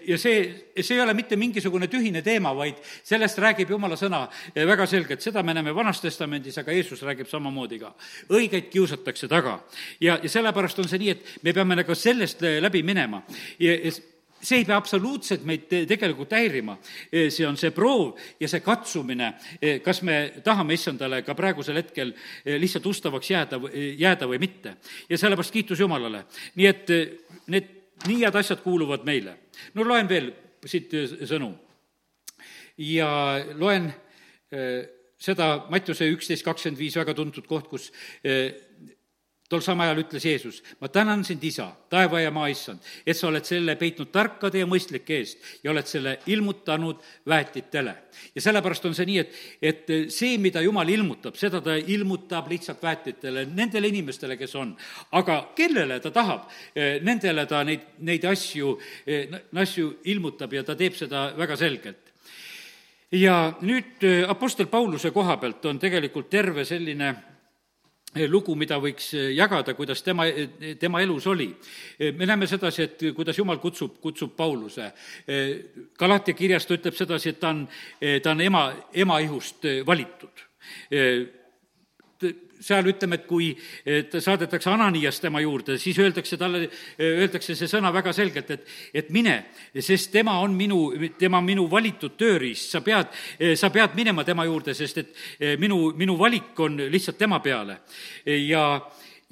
Ja 0.06 0.18
see, 0.18 0.44
see 0.80 0.96
ei 0.96 1.02
ole 1.02 1.14
mitte 1.16 1.36
mingisugune 1.40 1.88
tühine 1.90 2.22
teema, 2.22 2.54
vaid 2.56 2.80
sellest 3.04 3.38
räägib 3.42 3.70
Jumala 3.74 3.96
sõna 4.00 4.24
väga 4.54 4.86
selgelt, 4.90 5.24
seda 5.24 5.42
me 5.42 5.54
näeme 5.56 5.74
Vanas 5.74 6.00
Testamendis, 6.04 6.58
aga 6.60 6.72
Jeesus 6.72 7.02
räägib 7.02 7.30
samamoodi 7.30 7.80
ka. 7.80 7.94
õigeid 8.30 8.70
kiusatakse 8.72 9.28
taga 9.28 9.58
ja, 10.00 10.18
ja 10.22 10.28
sellepärast 10.28 10.78
on 10.78 10.90
see 10.90 11.00
nii, 11.02 11.14
et 11.14 11.38
me 11.42 11.54
peame 11.56 11.78
nagu 11.80 11.94
sellest 11.94 12.44
läbi 12.60 12.82
minema 12.86 13.22
ja, 13.58 13.76
ja 13.76 13.92
see 14.44 14.60
ei 14.60 14.66
pea 14.68 14.76
absoluutselt 14.76 15.44
meid 15.48 15.68
tegelikult 15.88 16.32
häirima. 16.36 16.76
see 17.10 17.46
on 17.46 17.56
see 17.56 17.72
proov 17.74 18.18
ja 18.40 18.48
see 18.48 18.60
katsumine, 18.64 19.32
kas 19.84 20.02
me 20.02 20.18
tahame 20.44 20.76
issandale 20.76 21.22
ka 21.24 21.34
praegusel 21.34 21.80
hetkel 21.80 22.12
lihtsalt 22.44 22.86
ustavaks 22.86 23.30
jääda, 23.30 23.60
jääda 23.98 24.28
või 24.28 24.42
mitte. 24.42 24.76
ja 25.08 25.18
sellepärast 25.18 25.52
kiitus 25.52 25.80
Jumalale. 25.80 26.24
nii 26.54 26.66
et 26.66 26.94
need 27.46 27.72
nii 28.06 28.22
head 28.22 28.36
asjad 28.36 28.62
kuuluvad 28.62 29.04
meile. 29.06 29.36
no 29.74 29.84
loen 29.86 30.08
veel 30.08 30.32
siit 30.66 30.92
sõnu. 31.28 31.52
ja 32.78 33.10
loen 33.54 33.92
seda 35.24 35.66
Mattiuse 35.70 36.08
üksteist 36.12 36.44
kakskümmend 36.44 36.80
viis, 36.80 36.96
väga 36.96 37.14
tuntud 37.16 37.46
koht, 37.48 37.68
kus 37.70 37.90
tol 39.48 39.60
samal 39.60 39.90
ajal 39.90 40.00
ütles 40.00 40.24
Jeesus, 40.24 40.62
ma 40.80 40.88
tänan 40.88 41.24
sind, 41.24 41.42
isa, 41.44 41.66
taeva 41.92 42.20
ja 42.22 42.30
maa 42.32 42.46
issand, 42.48 42.80
et 43.06 43.16
sa 43.16 43.28
oled 43.28 43.44
selle 43.44 43.74
peitnud 43.76 44.08
tarkade 44.12 44.62
ja 44.62 44.68
mõistlike 44.68 45.18
eest 45.20 45.42
ja 45.64 45.72
oled 45.72 45.88
selle 45.88 46.14
ilmutanud 46.32 47.02
väetitele. 47.28 47.94
ja 48.34 48.40
sellepärast 48.40 48.86
on 48.88 48.94
see 48.96 49.06
nii, 49.10 49.18
et, 49.18 49.36
et 49.60 49.92
see, 50.12 50.38
mida 50.40 50.62
Jumal 50.64 50.88
ilmutab, 50.88 51.36
seda 51.36 51.60
ta 51.60 51.76
ilmutab 51.76 52.48
lihtsalt 52.48 52.82
väetitele, 52.82 53.44
nendele 53.44 53.88
inimestele, 53.92 54.38
kes 54.40 54.54
on. 54.56 54.72
aga 55.12 55.40
kellele 55.56 56.00
ta 56.00 56.10
tahab, 56.10 56.48
nendele 57.02 57.46
ta 57.46 57.60
neid, 57.64 57.84
neid 57.98 58.24
asju, 58.24 58.78
asju 59.60 59.92
ilmutab 60.04 60.56
ja 60.56 60.64
ta 60.64 60.76
teeb 60.76 60.96
seda 60.96 61.28
väga 61.36 61.56
selgelt 61.60 62.12
ja 63.12 63.52
nüüd 63.60 64.02
Apostel 64.28 64.66
Pauluse 64.66 65.12
koha 65.14 65.36
pealt 65.36 65.64
on 65.68 65.78
tegelikult 65.78 66.30
terve 66.32 66.64
selline 66.64 67.12
lugu, 68.28 68.54
mida 68.58 68.78
võiks 68.82 69.10
eh, 69.16 69.30
jagada, 69.34 69.74
kuidas 69.74 70.02
tema, 70.02 70.26
eh, 70.28 70.74
tema 70.80 71.02
elus 71.02 71.26
oli. 71.30 71.48
Eh, 71.98 72.12
me 72.14 72.26
näeme 72.26 72.46
sedasi, 72.46 72.82
et 72.82 73.04
kuidas 73.16 73.38
Jumal 73.38 73.58
kutsub, 73.62 73.98
kutsub 74.02 74.34
Pauluse. 74.36 74.90
Galatia 75.98 76.34
kirjas 76.34 76.66
ta 76.66 76.76
ütleb 76.76 76.96
sedasi, 76.96 77.34
et 77.34 77.40
ta 77.40 77.50
on, 77.50 77.64
ta 78.22 78.30
on 78.30 78.40
ema, 78.40 78.66
ema 78.94 79.18
ihust 79.24 79.66
valitud 79.86 80.44
seal 82.60 82.86
ütleme, 82.90 83.18
et 83.20 83.26
kui 83.28 83.50
et 83.86 84.14
saadetakse 84.22 84.70
Ananias 84.70 85.20
tema 85.22 85.40
juurde, 85.42 85.78
siis 85.80 85.98
öeldakse 86.02 86.38
talle, 86.40 86.68
öeldakse 86.98 87.56
see 87.58 87.70
sõna 87.70 87.92
väga 87.94 88.12
selgelt, 88.16 88.50
et, 88.50 88.66
et 88.94 89.10
mine, 89.14 89.36
sest 89.78 90.12
tema 90.12 90.38
on 90.42 90.54
minu, 90.56 90.80
tema 91.18 91.40
on 91.42 91.48
minu 91.48 91.68
valitud 91.70 92.16
tööriist, 92.20 92.70
sa 92.74 92.82
pead, 92.84 93.10
sa 93.58 93.70
pead 93.74 93.96
minema 93.98 94.24
tema 94.24 94.46
juurde, 94.48 94.74
sest 94.74 95.02
et 95.02 95.58
minu, 95.60 95.92
minu 95.98 96.18
valik 96.20 96.58
on 96.64 96.78
lihtsalt 96.90 97.18
tema 97.18 97.40
peale. 97.44 97.80
ja 98.24 98.64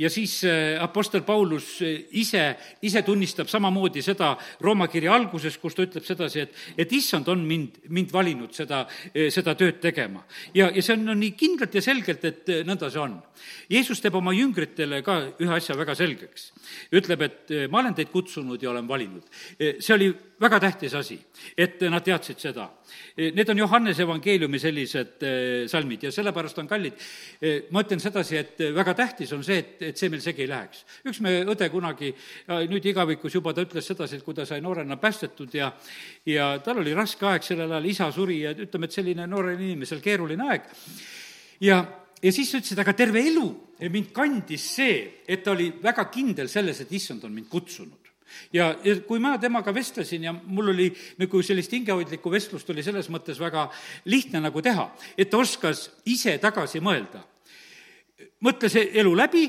ja 0.03 0.11
siis 0.11 0.44
äh, 0.44 0.82
Apostel 0.82 1.22
Paulus 1.22 1.80
äh, 1.82 2.05
ise, 2.18 2.57
ise 2.82 3.03
tunnistab 3.07 3.50
samamoodi 3.50 4.03
seda 4.03 4.32
Rooma 4.61 4.88
kirja 4.90 5.14
alguses, 5.14 5.59
kus 5.62 5.76
ta 5.76 5.86
ütleb 5.86 6.07
sedasi, 6.07 6.46
et, 6.46 6.57
et 6.84 6.94
issand 6.96 7.28
on 7.30 7.44
mind, 7.46 7.82
mind 7.92 8.12
valinud 8.14 8.55
seda, 8.57 8.82
äh, 9.12 9.28
seda 9.34 9.55
tööd 9.59 9.78
tegema. 9.82 10.24
ja, 10.55 10.70
ja 10.74 10.82
see 10.82 10.96
on 10.96 11.07
no, 11.11 11.16
nii 11.18 11.36
kindlalt 11.38 11.78
ja 11.78 11.84
selgelt, 11.84 12.24
et 12.26 12.53
nõnda 12.66 12.90
see 12.90 13.03
on. 13.03 13.20
Jeesus 13.70 14.03
teeb 14.03 14.16
oma 14.18 14.34
jüngritele 14.34 15.03
ka 15.07 15.18
ühe 15.42 15.55
asja 15.55 15.76
väga 15.78 15.94
selgeks. 15.98 16.50
ütleb, 16.94 17.22
et 17.22 17.55
ma 17.70 17.80
olen 17.82 17.94
teid 17.94 18.11
kutsunud 18.12 18.62
ja 18.62 18.70
olen 18.70 18.88
valinud. 18.88 19.24
see 19.59 19.94
oli 19.94 20.12
väga 20.40 20.61
tähtis 20.61 20.94
asi, 20.94 21.18
et 21.59 21.80
nad 21.90 22.03
teadsid 22.05 22.38
seda. 22.38 22.68
Need 23.16 23.48
on 23.48 23.59
Johannese 23.59 24.03
evangeeliumi 24.03 24.59
sellised 24.59 25.24
salmid 25.70 26.03
ja 26.03 26.12
sellepärast 26.12 26.59
on 26.59 26.68
kallid. 26.68 26.98
ma 27.70 27.82
ütlen 27.82 28.00
sedasi, 28.00 28.36
et 28.36 28.62
väga 28.74 28.94
tähtis 28.94 29.32
on 29.32 29.44
see, 29.44 29.59
et, 29.59 29.82
et 29.93 30.01
see 30.01 30.11
meil 30.12 30.22
segi 30.24 30.45
ei 30.45 30.51
läheks. 30.51 30.84
üks 31.07 31.22
meie 31.24 31.45
õde 31.45 31.68
kunagi, 31.72 32.12
nüüd 32.72 32.90
igavikus 32.90 33.38
juba, 33.38 33.55
ta 33.55 33.64
ütles 33.66 33.86
sedasi, 33.86 34.18
et 34.18 34.26
kui 34.26 34.34
ta 34.34 34.47
sai 34.49 34.61
noorena 34.64 34.99
päästetud 35.01 35.55
ja 35.55 35.72
ja 36.26 36.53
tal 36.64 36.82
oli 36.82 36.95
raske 36.97 37.26
aeg 37.28 37.47
sellel 37.47 37.70
ajal, 37.70 37.90
isa 37.93 38.11
suri 38.12 38.43
ja 38.43 38.55
ütleme, 38.57 38.88
et 38.88 38.99
selline 38.99 39.26
noorel 39.26 39.61
inimesel 39.61 40.03
keeruline 40.05 40.49
aeg, 40.51 40.70
ja 41.61 41.82
ja 42.22 42.32
siis 42.32 42.51
ta 42.51 42.61
ütles, 42.61 42.74
et 42.74 42.84
aga 42.84 42.95
terve 42.97 43.22
elu 43.22 43.49
mind 43.90 44.12
kandis 44.14 44.68
see, 44.76 45.24
et 45.26 45.43
ta 45.43 45.55
oli 45.57 45.72
väga 45.82 46.07
kindel 46.11 46.49
selles, 46.49 46.80
et 46.80 46.93
issand 46.95 47.24
on 47.26 47.34
mind 47.34 47.51
kutsunud 47.51 48.03
ja, 48.53 48.72
ja 48.84 48.97
kui 49.07 49.20
ma 49.22 49.34
temaga 49.40 49.74
vestlesin 49.74 50.26
ja 50.28 50.32
mul 50.32 50.72
oli 50.72 50.88
nagu 51.20 51.43
sellist 51.45 51.72
hingehoidlikku 51.74 52.32
vestlust 52.32 52.70
oli 52.72 52.84
selles 52.84 53.09
mõttes 53.12 53.40
väga 53.40 53.68
lihtne 54.11 54.43
nagu 54.45 54.62
teha, 54.64 54.88
et 55.16 55.30
ta 55.30 55.40
oskas 55.43 55.88
ise 56.09 56.36
tagasi 56.43 56.80
mõelda. 56.80 57.24
mõtles 58.43 58.76
elu 58.76 59.14
läbi 59.14 59.45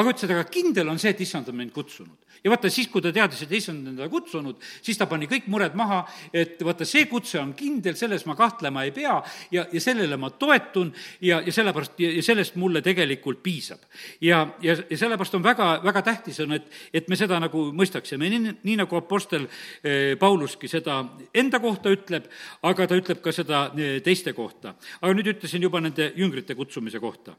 aga 0.00 0.12
ütles, 0.14 0.26
et 0.26 0.34
aga 0.34 0.48
kindel 0.48 0.90
on 0.90 0.98
see, 1.00 1.12
et 1.12 1.22
issand 1.24 1.48
on 1.50 1.56
mind 1.58 1.72
kutsunud. 1.74 2.16
ja 2.40 2.48
vaata, 2.48 2.70
siis, 2.72 2.88
kui 2.88 3.02
ta 3.04 3.10
teadis, 3.12 3.42
et 3.44 3.50
issand 3.52 3.84
on 3.84 3.96
teda 3.98 4.08
kutsunud, 4.08 4.62
siis 4.80 4.96
ta 4.96 5.04
pani 5.10 5.26
kõik 5.28 5.48
mured 5.52 5.74
maha, 5.76 5.98
et 6.32 6.62
vaata, 6.64 6.86
see 6.88 7.04
kutse 7.10 7.36
on 7.40 7.52
kindel, 7.58 7.98
selles 8.00 8.24
ma 8.28 8.36
kahtlema 8.38 8.86
ei 8.86 8.94
pea 8.96 9.18
ja, 9.52 9.66
ja 9.68 9.82
sellele 9.82 10.16
ma 10.16 10.30
toetun 10.32 10.92
ja, 11.20 11.42
ja 11.44 11.52
sellepärast, 11.52 12.00
ja 12.00 12.24
sellest 12.24 12.56
mulle 12.60 12.80
tegelikult 12.84 13.42
piisab. 13.44 13.84
ja, 14.24 14.46
ja, 14.64 14.76
ja 14.88 15.00
sellepärast 15.02 15.36
on 15.36 15.44
väga, 15.44 15.68
väga 15.84 16.04
tähtis 16.06 16.40
on, 16.40 16.56
et, 16.56 16.72
et 16.94 17.12
me 17.12 17.18
seda 17.20 17.40
nagu 17.42 17.66
mõistaksime, 17.76 18.32
nii, 18.32 18.56
nii 18.62 18.80
nagu 18.80 18.96
Apostel 18.96 19.46
eh, 19.84 20.16
Pauluski 20.20 20.68
seda 20.68 21.02
enda 21.34 21.60
kohta 21.60 21.92
ütleb, 21.92 22.30
aga 22.62 22.88
ta 22.88 22.96
ütleb 22.96 23.20
ka 23.24 23.36
seda 23.36 23.68
eh, 23.76 24.00
teiste 24.04 24.32
kohta. 24.32 24.74
aga 25.00 25.12
nüüd 25.12 25.34
ütlesin 25.36 25.62
juba 25.62 25.80
nende 25.84 26.12
jüngrite 26.16 26.56
kutsumise 26.56 27.00
kohta 27.00 27.36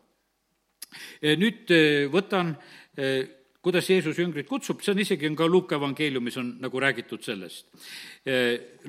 nüüd 1.42 1.72
eh, 1.74 2.08
võtan, 2.12 2.56
eh, 2.98 3.22
kuidas 3.62 3.90
Jeesus 3.90 4.18
jüngrid 4.18 4.48
kutsub, 4.50 4.82
see 4.82 4.94
on 4.96 5.04
isegi, 5.04 5.30
on 5.30 5.38
ka 5.38 5.48
Luuke 5.48 5.78
evangeeliumis 5.78 6.40
on 6.42 6.56
nagu 6.64 6.80
räägitud 6.82 7.22
sellest. 7.22 7.68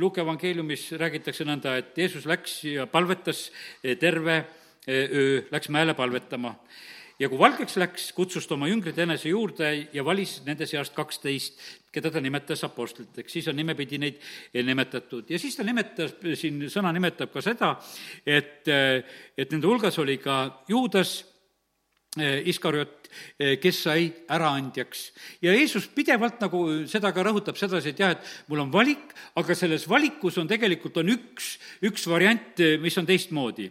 Luuke 0.00 0.22
evangeeliumis 0.22 0.86
räägitakse 0.96 1.44
nõnda, 1.44 1.74
et 1.76 1.98
Jeesus 2.00 2.24
läks 2.24 2.55
ja 2.70 2.86
palvetas 2.88 3.50
terve 4.00 4.38
öö, 4.88 5.42
läks 5.53 5.68
mäele 5.68 5.92
palvetama 5.92 6.55
ja 7.22 7.28
kui 7.30 7.38
valgeks 7.38 7.76
läks, 7.78 8.09
kutsus 8.16 8.46
ta 8.48 8.57
oma 8.57 8.68
jüngrid 8.70 8.98
enese 9.03 9.30
juurde 9.30 9.68
ja 9.94 10.05
valis 10.05 10.40
nende 10.46 10.66
seast 10.68 10.94
kaksteist, 10.96 11.61
keda 11.94 12.11
ta 12.12 12.22
nimetas 12.24 12.64
apostliteks, 12.66 13.32
siis 13.36 13.48
on 13.53 13.59
nimepidi 13.59 14.00
neid 14.00 14.22
nimetatud. 14.66 15.30
ja 15.30 15.38
siis 15.38 15.57
ta 15.57 15.66
nimetas, 15.66 16.16
siin 16.38 16.64
sõna 16.72 16.92
nimetab 16.94 17.32
ka 17.32 17.44
seda, 17.44 17.74
et, 18.26 18.66
et 18.66 19.53
nende 19.55 19.68
hulgas 19.68 19.98
oli 20.03 20.18
ka 20.22 20.64
Juudas, 20.68 21.20
Eh, 22.12 22.42
Iskariot, 22.44 23.08
eh, 23.40 23.54
kes 23.56 23.78
sai 23.86 24.12
äraandjaks. 24.28 25.12
ja 25.40 25.54
Jeesus 25.54 25.86
pidevalt 25.88 26.42
nagu 26.44 26.84
seda 26.84 27.08
ka 27.10 27.22
rõhutab 27.24 27.56
sedasi, 27.56 27.88
et 27.88 27.98
jah, 27.98 28.10
et 28.10 28.18
mul 28.48 28.60
on 28.60 28.70
valik, 28.70 29.14
aga 29.34 29.54
selles 29.54 29.88
valikus 29.88 30.36
on 30.36 30.46
tegelikult, 30.46 30.98
on 30.98 31.08
üks, 31.08 31.56
üks 31.80 32.04
variant, 32.06 32.60
eh, 32.60 32.76
mis 32.76 32.98
on 32.98 33.06
teistmoodi. 33.06 33.70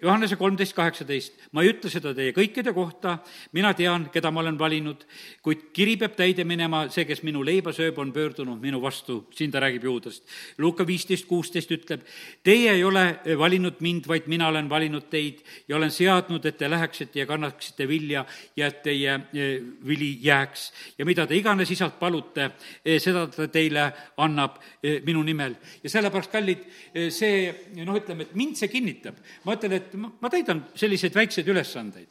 Johannese 0.00 0.36
kolmteist 0.36 0.76
kaheksateist, 0.76 1.32
ma 1.50 1.62
ei 1.62 1.72
ütle 1.72 1.90
seda 1.90 2.14
teie 2.14 2.30
kõikide 2.30 2.72
kohta, 2.72 3.18
mina 3.52 3.74
tean, 3.74 4.10
keda 4.12 4.30
ma 4.30 4.42
olen 4.42 4.56
valinud, 4.56 5.04
kuid 5.42 5.72
kiri 5.72 5.96
peab 5.96 6.14
täide 6.14 6.44
minema, 6.44 6.88
see, 6.88 7.04
kes 7.04 7.24
minu 7.24 7.42
leiba 7.42 7.72
sööb, 7.72 7.98
on 7.98 8.12
pöördunud 8.12 8.62
minu 8.62 8.80
vastu, 8.80 9.26
siin 9.34 9.50
ta 9.50 9.58
räägib 9.58 9.82
juudest. 9.82 10.22
Luuka 10.58 10.86
viisteist 10.86 11.26
kuusteist 11.26 11.70
ütleb, 11.72 12.06
teie 12.44 12.70
ei 12.70 12.84
ole 12.84 13.18
valinud 13.36 13.80
mind, 13.80 14.06
vaid 14.06 14.28
mina 14.28 14.46
olen 14.48 14.70
valinud 14.70 15.10
teid 15.10 15.42
ja 15.66 15.76
olen 15.76 15.90
seadnud, 15.90 16.46
et 16.46 16.56
te 16.56 16.70
läheksite 16.70 17.18
ja 17.18 17.26
kannaksite 17.26 17.39
kannaksite 17.40 17.86
vilja 17.88 18.24
ja 18.56 18.68
et 18.68 18.82
teie 18.84 19.14
e, 19.32 19.48
vili 19.86 20.18
jääks. 20.22 20.72
ja 20.98 21.06
mida 21.06 21.26
te 21.26 21.36
iganes 21.36 21.70
isalt 21.70 21.98
palute, 21.98 22.50
e, 22.84 22.98
seda 23.00 23.26
ta 23.32 23.48
teile 23.48 23.86
annab 24.20 24.58
e, 24.82 25.00
minu 25.06 25.22
nimel. 25.22 25.54
ja 25.82 25.90
sellepärast, 25.90 26.30
kallid, 26.32 26.64
see 27.10 27.50
noh, 27.84 27.96
ütleme, 27.96 28.26
et 28.28 28.34
mind 28.34 28.56
see 28.56 28.68
kinnitab. 28.68 29.16
ma 29.44 29.56
ütlen, 29.56 29.76
et 29.78 29.94
ma, 29.94 30.12
ma 30.20 30.30
täidan 30.30 30.64
selliseid 30.74 31.14
väikseid 31.14 31.48
ülesandeid. 31.48 32.08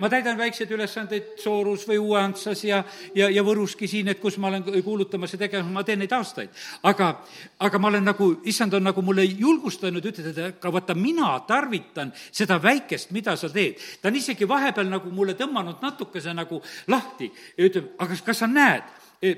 ma 0.00 0.10
täidan 0.10 0.38
väikseid 0.38 0.70
ülesandeid 0.74 1.36
Soorus 1.42 1.86
või 1.88 2.00
Uue-Antsas 2.02 2.64
ja, 2.64 2.82
ja, 3.14 3.30
ja 3.30 3.44
Võruski 3.46 3.88
siin, 3.88 4.08
et 4.08 4.20
kus 4.20 4.38
ma 4.38 4.50
olen 4.50 4.64
kuulutamas 4.82 5.36
ja 5.36 5.40
tegemas, 5.40 5.70
ma 5.72 5.84
teen 5.84 6.02
neid 6.02 6.12
aastaid. 6.12 6.50
aga, 6.82 7.12
aga 7.58 7.78
ma 7.78 7.92
olen 7.92 8.04
nagu, 8.10 8.30
issand 8.44 8.74
on 8.74 8.86
nagu 8.90 9.02
mulle 9.02 9.24
julgustanud, 9.28 10.04
ütled, 10.04 10.32
et 10.32 10.42
aga 10.46 10.72
vaata, 10.72 10.96
mina 10.98 11.36
tarvitan 11.46 12.12
seda 12.30 12.58
väikest, 12.62 13.12
mida 13.16 13.36
sa 13.36 13.50
teed. 13.52 13.80
ta 14.02 14.10
on 14.10 14.16
isegi 14.18 14.48
vahepeal 14.56 14.90
nagu 14.90 15.12
mulle 15.14 15.36
tõmmanud 15.38 15.82
natukese 15.84 16.34
nagu 16.36 16.60
lahti 16.92 17.30
ja 17.56 17.68
ütleb, 17.68 17.92
aga 18.02 18.18
kas 18.26 18.42
sa 18.42 18.48
näed, 18.50 18.86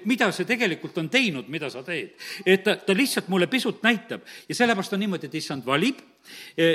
mida 0.08 0.30
see 0.34 0.46
tegelikult 0.48 0.96
on 0.98 1.08
teinud, 1.12 1.48
mida 1.52 1.70
sa 1.70 1.84
teed. 1.86 2.14
et 2.46 2.64
ta, 2.64 2.76
ta 2.76 2.96
lihtsalt 2.96 3.28
mulle 3.28 3.46
pisut 3.46 3.82
näitab 3.82 4.26
ja 4.48 4.54
sellepärast 4.54 4.96
on 4.96 5.04
niimoodi, 5.04 5.28
et 5.28 5.34
issand 5.38 5.66
valib, 5.66 6.00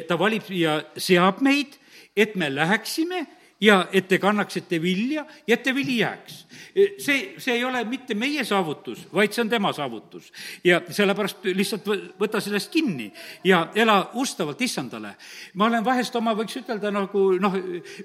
ta 0.07 0.19
valib 0.19 0.49
ja 0.55 0.79
seab 0.97 1.41
meid, 1.43 1.79
et 2.15 2.35
me 2.35 2.49
läheksime 2.53 3.25
ja 3.63 3.77
et 3.95 4.07
te 4.07 4.19
kannaksite 4.19 4.81
vilja 4.81 5.23
ja 5.47 5.55
et 5.55 5.63
te 5.63 5.73
vili 5.75 5.97
jääks. 5.99 6.45
see, 6.97 7.35
see 7.37 7.53
ei 7.55 7.63
ole 7.63 7.83
mitte 7.85 8.15
meie 8.15 8.43
saavutus, 8.43 9.05
vaid 9.13 9.31
see 9.33 9.43
on 9.43 9.49
tema 9.49 9.71
saavutus. 9.73 10.31
ja 10.63 10.81
sellepärast 10.89 11.45
lihtsalt 11.45 11.87
võta 12.19 12.41
sellest 12.43 12.71
kinni 12.73 13.11
ja 13.43 13.67
ela 13.75 14.11
ustavalt 14.19 14.61
issandale. 14.61 15.15
ma 15.53 15.65
olen 15.65 15.85
vahest 15.85 16.15
oma, 16.15 16.35
võiks 16.35 16.57
ütelda, 16.59 16.91
nagu 16.91 17.23
noh, 17.39 17.57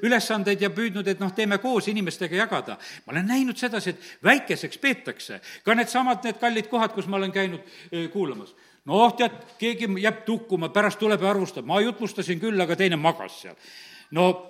ülesandeid 0.02 0.62
ja 0.62 0.70
püüdnud, 0.70 1.08
et 1.08 1.20
noh, 1.20 1.32
teeme 1.34 1.58
koos 1.58 1.88
inimestega 1.88 2.36
jagada. 2.36 2.78
ma 3.06 3.16
olen 3.16 3.26
näinud 3.26 3.56
sedasi, 3.56 3.90
et 3.90 4.24
väikeseks 4.24 4.78
peetakse. 4.78 5.40
ka 5.64 5.74
needsamad, 5.74 6.24
need 6.24 6.38
kallid 6.38 6.70
kohad, 6.70 6.94
kus 6.94 7.06
ma 7.06 7.16
olen 7.16 7.32
käinud 7.32 7.60
eh, 7.92 8.08
kuulamas 8.12 8.54
noh, 8.88 9.10
tead, 9.16 9.34
keegi 9.58 9.88
jääb 10.00 10.22
tukkuma, 10.24 10.70
pärast 10.72 10.98
tuleb 10.98 11.22
ja 11.22 11.30
arvustab, 11.30 11.66
ma 11.68 11.80
jutlustasin 11.80 12.40
küll, 12.40 12.60
aga 12.60 12.76
teine 12.76 12.96
magas 12.96 13.42
seal. 13.42 13.56
no 14.10 14.47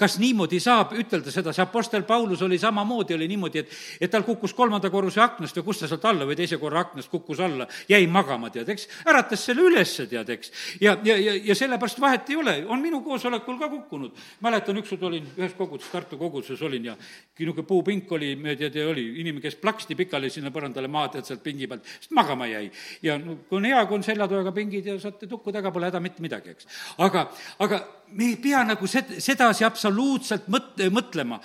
kas 0.00 0.16
niimoodi 0.18 0.58
saab 0.62 0.94
ütelda 0.98 1.32
seda, 1.32 1.52
see 1.54 1.62
Apostel 1.62 2.02
Paulus 2.06 2.42
oli 2.42 2.58
samamoodi, 2.58 3.14
oli 3.14 3.28
niimoodi, 3.30 3.62
et, 3.62 3.74
et 4.02 4.10
tal 4.10 4.24
kukkus 4.26 4.54
kolmanda 4.56 4.90
korruse 4.90 5.22
aknast 5.22 5.56
või 5.60 5.66
kust 5.68 5.84
ta 5.84 5.90
sealt 5.90 6.04
alla 6.10 6.26
või 6.26 6.36
teise 6.38 6.58
korra 6.58 6.82
aknast 6.84 7.10
kukkus 7.12 7.42
alla, 7.44 7.66
jäi 7.88 8.02
magama, 8.10 8.50
tead, 8.54 8.68
eks, 8.74 8.88
äratas 9.06 9.46
selle 9.46 9.66
ülesse, 9.68 10.08
tead, 10.10 10.32
eks. 10.34 10.52
ja, 10.82 10.96
ja, 11.06 11.16
ja, 11.20 11.36
ja 11.50 11.56
sellepärast 11.58 12.02
vahet 12.02 12.32
ei 12.32 12.40
ole, 12.40 12.56
on 12.66 12.82
minu 12.82 13.02
koosolekul 13.06 13.58
ka 13.60 13.70
kukkunud. 13.70 14.24
mäletan, 14.44 14.82
ükskord 14.82 15.06
olin 15.10 15.30
ühes 15.36 15.54
koguduses, 15.58 15.92
Tartu 15.94 16.18
koguduses 16.18 16.62
olin 16.66 16.90
ja 16.90 16.96
niisugune 17.38 17.66
puupink 17.66 18.12
oli, 18.12 18.32
tead, 18.58 18.74
ja 18.74 18.88
oli 18.90 19.06
inimene, 19.22 19.42
kes 19.44 19.56
plaksti 19.62 19.94
pikali 19.94 20.30
sinna 20.30 20.50
põrandale 20.54 20.90
maha, 20.90 21.12
tead, 21.14 21.28
sealt 21.28 21.42
pingi 21.44 21.68
pealt, 21.70 21.86
sest 22.00 22.14
magama 22.16 22.48
jäi. 22.50 22.66
ja 23.02 23.18
no 23.18 23.38
kui 23.48 23.60
on 23.60 23.68
hea, 23.70 23.84
kui 23.86 24.00
on 24.00 24.06
seljatoega 24.06 24.52
pingid 24.52 24.90
ja 24.90 24.98
saate 24.98 25.30
tukku 25.30 25.52
taga, 25.54 25.70
pole 25.70 25.90
häda 25.90 26.02
mitte 26.02 26.24
midagi, 26.24 26.56
eks. 26.56 26.66
aga, 26.98 27.28
aga 27.62 27.84
me 28.12 28.30
ei 28.32 28.36
pea 28.36 28.62
nagu 28.66 28.86
sed-, 28.90 29.16
sedasi 29.22 29.64
absoluutselt 29.64 30.48
mõt-, 30.52 30.84
mõtlema. 30.92 31.40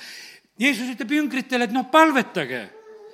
Jeesus 0.59 0.91
ütleb 0.91 1.15
jüngritele, 1.15 1.69
et 1.69 1.75
noh, 1.75 1.87
palvetage. 1.91 2.67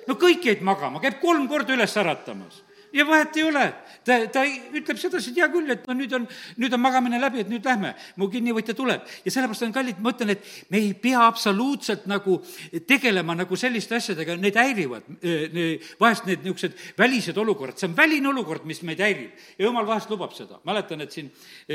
no 0.06 0.14
kõik 0.14 0.44
jäid 0.46 0.62
magama, 0.62 1.00
käib 1.00 1.20
kolm 1.20 1.48
korda 1.48 1.74
üles 1.74 1.96
äratamas 1.96 2.65
ja 2.96 3.06
vahet 3.06 3.36
ei 3.36 3.44
ole. 3.44 3.66
ta, 4.06 4.18
ta 4.32 4.44
ütleb 4.46 4.98
sedasi, 5.00 5.32
et 5.32 5.40
hea 5.40 5.48
küll, 5.52 5.70
et 5.72 5.86
no 5.88 5.96
nüüd 5.98 6.12
on, 6.16 6.26
nüüd 6.62 6.74
on 6.76 6.82
magamine 6.82 7.18
läbi, 7.20 7.42
et 7.42 7.50
nüüd 7.50 7.64
lähme, 7.66 7.92
mu 8.16 8.28
kinnivõtja 8.32 8.76
tuleb. 8.78 9.04
ja 9.24 9.32
sellepärast 9.34 9.66
on 9.66 9.74
kallid, 9.74 10.00
ma 10.02 10.12
ütlen, 10.14 10.34
et 10.36 10.46
me 10.72 10.80
ei 10.82 10.92
pea 11.00 11.26
absoluutselt 11.26 12.06
nagu 12.10 12.38
tegelema 12.88 13.36
nagu 13.38 13.58
selliste 13.58 13.98
asjadega, 13.98 14.38
need 14.40 14.56
häirivad. 14.60 15.10
vahest 16.00 16.26
need 16.30 16.46
niisugused 16.46 16.78
välised 16.98 17.38
olukorrad, 17.42 17.78
see 17.80 17.90
on 17.90 17.98
väline 17.98 18.30
olukord, 18.32 18.64
mis 18.68 18.82
meid 18.86 19.02
häirib. 19.02 19.36
ja 19.58 19.68
jumal 19.68 19.86
vahest 19.88 20.10
lubab 20.10 20.34
seda. 20.36 20.60
mäletan, 20.64 21.04
et 21.04 21.12
siin 21.12 21.30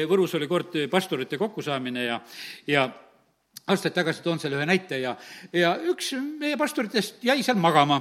Võrus 0.10 0.36
oli 0.38 0.48
kord 0.48 0.76
pastorite 0.92 1.38
kokkusaamine 1.38 2.06
ja, 2.06 2.20
ja 2.68 2.90
aastaid 3.70 3.94
tagasi 3.94 4.24
toon 4.26 4.40
selle 4.42 4.58
ühe 4.58 4.66
näite 4.66 4.98
ja, 5.02 5.14
ja 5.54 5.76
üks 5.92 6.12
meie 6.40 6.58
pastoritest 6.58 7.22
jäi 7.26 7.44
seal 7.46 7.60
magama. 7.62 8.00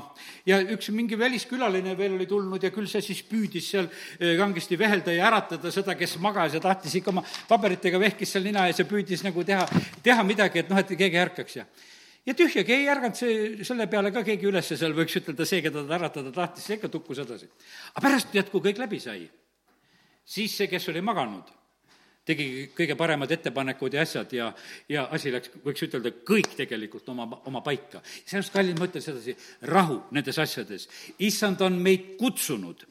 ja 0.48 0.60
üks 0.74 0.88
mingi 0.94 1.18
väliskülaline 1.18 1.96
veel 1.98 2.16
oli 2.16 2.26
tulnud 2.26 2.62
ja 2.62 2.72
küll 2.72 2.88
see 2.88 3.02
siis 3.04 3.20
püüdis 3.28 3.68
seal 3.74 3.90
eh, 4.18 4.36
kangesti 4.40 4.78
vehelda 4.80 5.12
ja 5.12 5.28
äratada 5.28 5.72
seda, 5.74 5.94
kes 5.98 6.16
magas 6.22 6.56
ja 6.56 6.62
tahtis 6.64 6.96
ikka 7.00 7.12
oma 7.12 7.24
paberitega 7.48 8.00
vehkis 8.00 8.32
seal 8.32 8.46
nina 8.48 8.66
ees 8.70 8.80
ja 8.80 8.88
püüdis 8.88 9.24
nagu 9.26 9.44
teha, 9.44 9.68
teha 10.02 10.24
midagi, 10.24 10.64
et 10.64 10.72
noh, 10.72 10.80
et 10.80 10.96
keegi 10.96 11.22
ärkaks 11.26 11.60
ja 11.60 11.68
ja 12.26 12.34
tühjagi, 12.36 12.74
ei 12.76 12.88
ärganud 12.92 13.16
see, 13.16 13.36
selle 13.64 13.86
peale 13.90 14.12
ka 14.12 14.24
keegi 14.24 14.48
üles, 14.48 14.72
seal 14.76 14.96
võiks 14.96 15.16
ütelda, 15.20 15.46
see, 15.48 15.62
keda 15.64 15.84
ta 15.84 15.96
äratada 15.96 16.32
tahtis, 16.34 16.66
see 16.68 16.76
ikka 16.80 16.90
tukkus 16.92 17.20
edasi. 17.24 17.48
aga 17.94 18.04
pärast, 18.08 18.36
kui 18.52 18.68
kõik 18.68 18.80
läbi 18.80 19.00
sai, 19.00 19.24
siis 20.24 20.56
see, 20.56 20.68
kes 20.72 20.88
oli 20.92 21.04
maganud 21.04 21.59
tegi 22.30 22.46
kõige 22.76 22.96
paremad 22.98 23.30
ettepanekud 23.34 23.96
ja 23.96 24.04
asjad 24.06 24.32
ja, 24.36 24.48
ja 24.90 25.06
asi 25.14 25.32
läks, 25.34 25.52
võiks 25.64 25.84
ütelda, 25.86 26.12
kõik 26.26 26.54
tegelikult 26.58 27.08
oma, 27.12 27.26
oma 27.50 27.62
paika. 27.66 28.02
sellepärast, 28.24 28.54
kallid, 28.54 28.78
ma 28.78 28.88
ütlen 28.90 29.04
sedasi, 29.04 29.36
rahu 29.70 30.00
nendes 30.16 30.38
asjades. 30.42 30.88
issand 31.18 31.60
on 31.66 31.78
meid 31.82 32.16
kutsunud. 32.20 32.86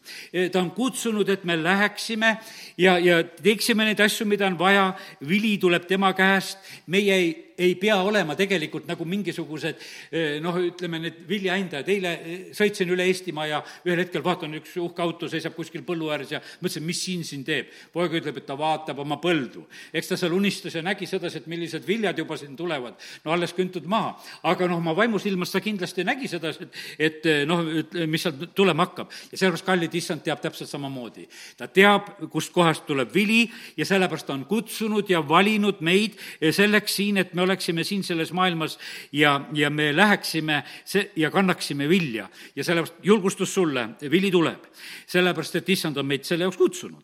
ta 0.51 0.61
on 0.61 0.71
kutsunud, 0.77 1.29
et 1.29 1.43
me 1.43 1.57
läheksime 1.59 2.35
ja, 2.77 2.97
ja 2.99 3.21
teeksime 3.23 3.87
neid 3.87 3.99
asju, 4.03 4.27
mida 4.29 4.47
on 4.47 4.59
vaja, 4.59 4.91
vili 5.27 5.57
tuleb 5.57 5.87
tema 5.89 6.13
käest, 6.17 6.59
meie 6.87 7.15
ei 7.15 7.48
ei 7.59 7.75
pea 7.79 7.97
olema 8.03 8.35
tegelikult 8.39 8.87
nagu 8.89 9.05
mingisugused 9.07 9.79
eh, 10.11 10.37
noh, 10.43 10.55
ütleme 10.69 11.01
need 11.03 11.19
viljaandjad, 11.27 11.89
eile 11.91 12.13
eh, 12.15 12.43
sõitsin 12.55 12.89
üle 12.93 13.05
Eestimaa 13.09 13.47
ja 13.49 13.59
ühel 13.85 14.03
hetkel 14.03 14.23
vaatan, 14.23 14.55
üks 14.61 14.77
uhke 14.79 15.03
auto 15.03 15.29
seisab 15.31 15.55
kuskil 15.57 15.83
põllu 15.87 16.11
ääres 16.13 16.31
ja 16.35 16.41
mõtlesin, 16.61 16.85
mis 16.87 17.01
siin 17.03 17.25
siin 17.27 17.43
teeb. 17.47 17.73
poeg 17.93 18.15
ütleb, 18.21 18.39
et 18.39 18.47
ta 18.47 18.55
vaatab 18.59 19.01
oma 19.03 19.19
põldu. 19.21 19.65
eks 19.93 20.13
ta 20.13 20.17
seal 20.19 20.35
unistas 20.35 20.75
ja 20.75 20.83
nägi 20.85 21.07
sedasi, 21.09 21.41
et 21.43 21.49
millised 21.51 21.87
viljad 21.87 22.17
juba 22.17 22.37
siin 22.39 22.55
tulevad, 22.55 22.95
no 23.25 23.35
alles 23.35 23.53
küntud 23.53 23.85
maha. 23.85 24.15
aga 24.43 24.67
noh, 24.67 24.79
oma 24.79 24.95
vaimusilmas 24.95 25.51
ta 25.51 25.61
kindlasti 25.61 26.07
nägi 26.07 26.31
sedasi, 26.31 26.63
et, 26.63 26.79
et 26.99 27.25
eh, 27.25 27.43
noh, 27.49 27.65
mis 28.07 28.23
sealt 28.23 28.55
tulema 28.55 28.87
hakkab. 28.87 29.11
ja 29.31 29.37
sellepärast 29.37 29.67
kallid 29.67 29.99
issand 29.99 30.23
teab 30.23 30.41
täpselt 30.41 30.71
samamoodi. 30.71 31.27
ta 31.57 31.67
teab, 31.67 32.13
kustkohast 32.31 32.85
tuleb 32.87 33.13
vili 33.13 33.49
ja 33.77 33.85
sellepärast 33.85 34.27
ta 34.29 34.33
on 34.33 34.45
kutsunud 34.45 35.09
ja 35.09 35.21
valinud 35.27 35.83
meid 35.83 36.15
selleks 36.39 36.95
siin, 36.95 37.17
et 37.17 37.33
me 37.33 37.48
oleksime 37.49 37.83
siin 37.83 38.03
selles 38.05 38.31
maailmas 38.33 38.77
ja, 39.11 39.41
ja 39.53 39.69
me 39.69 39.89
läheksime 39.95 40.63
see 40.85 41.09
ja 41.15 41.31
kannaksime 41.31 41.89
vilja. 41.89 42.29
ja 42.55 42.63
sellepärast 42.63 43.03
julgustus 43.03 43.53
sulle, 43.53 43.89
vili 44.11 44.31
tuleb. 44.31 44.63
sellepärast, 45.07 45.55
et 45.55 45.69
issand 45.69 45.97
on 45.97 46.05
meid 46.05 46.23
selle 46.23 46.45
jaoks 46.45 46.57
kutsunud. 46.57 47.03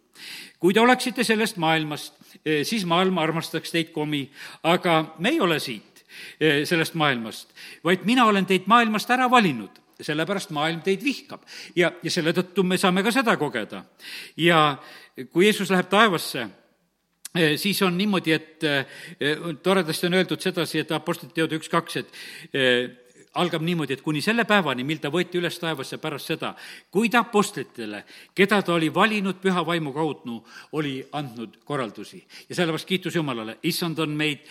kui 0.60 0.74
te 0.74 0.80
oleksite 0.80 1.24
sellest 1.24 1.58
maailmast, 1.58 2.14
eh, 2.46 2.64
siis 2.64 2.86
maailm 2.86 3.18
armastaks 3.18 3.72
teid 3.72 3.92
komi, 3.92 4.30
aga 4.64 5.16
me 5.20 5.30
ei 5.30 5.42
ole 5.42 5.60
siit, 5.60 6.06
eh, 6.40 6.66
sellest 6.66 6.94
maailmast, 6.94 7.50
vaid 7.84 8.06
mina 8.06 8.26
olen 8.26 8.46
teid 8.46 8.70
maailmast 8.72 9.10
ära 9.10 9.30
valinud 9.32 9.82
sellepärast 10.02 10.52
maailm 10.52 10.82
teid 10.84 11.04
vihkab 11.04 11.46
ja, 11.76 11.92
ja 12.04 12.12
selle 12.12 12.34
tõttu 12.36 12.66
me 12.68 12.78
saame 12.78 13.04
ka 13.04 13.14
seda 13.16 13.38
kogeda. 13.40 13.84
ja 14.38 14.78
kui 15.32 15.46
Jeesus 15.46 15.72
läheb 15.72 15.88
taevasse, 15.90 16.50
siis 17.58 17.82
on 17.82 17.98
niimoodi, 17.98 18.36
et 18.36 18.64
eh, 18.64 19.42
toredasti 19.64 20.08
on 20.08 20.20
öeldud 20.20 20.42
sedasi, 20.42 20.84
et 20.84 20.92
Apostlite 20.96 21.36
teod 21.36 21.56
üks, 21.58 21.70
kaks, 21.72 21.98
et 22.02 22.14
eh, 22.54 22.90
algab 23.42 23.66
niimoodi, 23.68 23.98
et 23.98 24.04
kuni 24.04 24.22
selle 24.24 24.46
päevani, 24.48 24.86
mil 24.88 25.02
ta 25.04 25.12
võeti 25.12 25.40
üles 25.42 25.58
taevasse 25.60 26.00
pärast 26.00 26.32
seda, 26.32 26.54
kui 26.92 27.10
ta 27.12 27.26
apostlitele, 27.26 28.06
keda 28.36 28.62
ta 28.64 28.76
oli 28.78 28.88
valinud 28.94 29.42
püha 29.44 29.66
vaimu 29.68 29.92
kaudu, 29.96 30.38
oli 30.80 31.02
andnud 31.20 31.60
korraldusi. 31.68 32.24
ja 32.50 32.56
sellepärast 32.56 32.88
kiitus 32.88 33.16
Jumalale, 33.16 33.58
issand 33.64 34.00
on 34.00 34.16
meid 34.16 34.48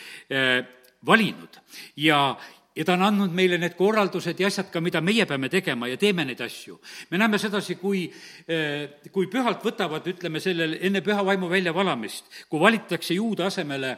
valinud 1.07 1.57
ja, 1.97 2.37
ja 2.77 2.85
ta 2.85 2.95
on 2.97 3.05
andnud 3.07 3.35
meile 3.35 3.59
need 3.61 3.77
korraldused 3.79 4.41
ja 4.41 4.49
asjad 4.51 4.71
ka, 4.73 4.83
mida 4.83 5.01
meie 5.05 5.27
peame 5.31 5.49
tegema 5.53 5.89
ja 5.89 5.99
teeme 6.01 6.25
neid 6.27 6.41
asju. 6.41 6.81
me 7.11 7.19
näeme 7.19 7.39
sedasi, 7.39 7.77
kui, 7.79 8.07
eh, 8.49 9.01
kui 9.13 9.29
pühalt 9.31 9.63
võtavad, 9.65 10.07
ütleme, 10.11 10.41
sellel 10.41 10.79
enne 10.81 11.03
püha 11.03 11.25
vaimu 11.25 11.49
väljavalamist, 11.51 12.25
kui 12.49 12.61
valitakse 12.61 13.15
juude 13.15 13.45
asemele 13.45 13.97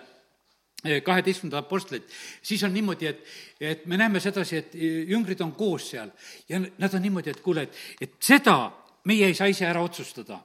eh, 0.85 1.03
kaheteistkümnendat 1.03 1.65
apostlit, 1.65 2.11
siis 2.43 2.63
on 2.65 2.75
niimoodi, 2.75 3.07
et, 3.07 3.25
et 3.61 3.87
me 3.87 3.97
näeme 3.97 4.21
sedasi, 4.21 4.57
et 4.57 4.75
jüngrid 5.09 5.41
on 5.41 5.53
koos 5.57 5.91
seal 5.95 6.13
ja 6.49 6.61
nad 6.61 6.95
on 6.95 7.03
niimoodi, 7.03 7.33
et 7.33 7.41
kuule, 7.41 7.69
et, 7.69 7.81
et 8.01 8.21
seda 8.21 8.59
meie 9.05 9.27
ei 9.27 9.35
saa 9.35 9.49
ise 9.49 9.67
ära 9.67 9.81
otsustada 9.81 10.43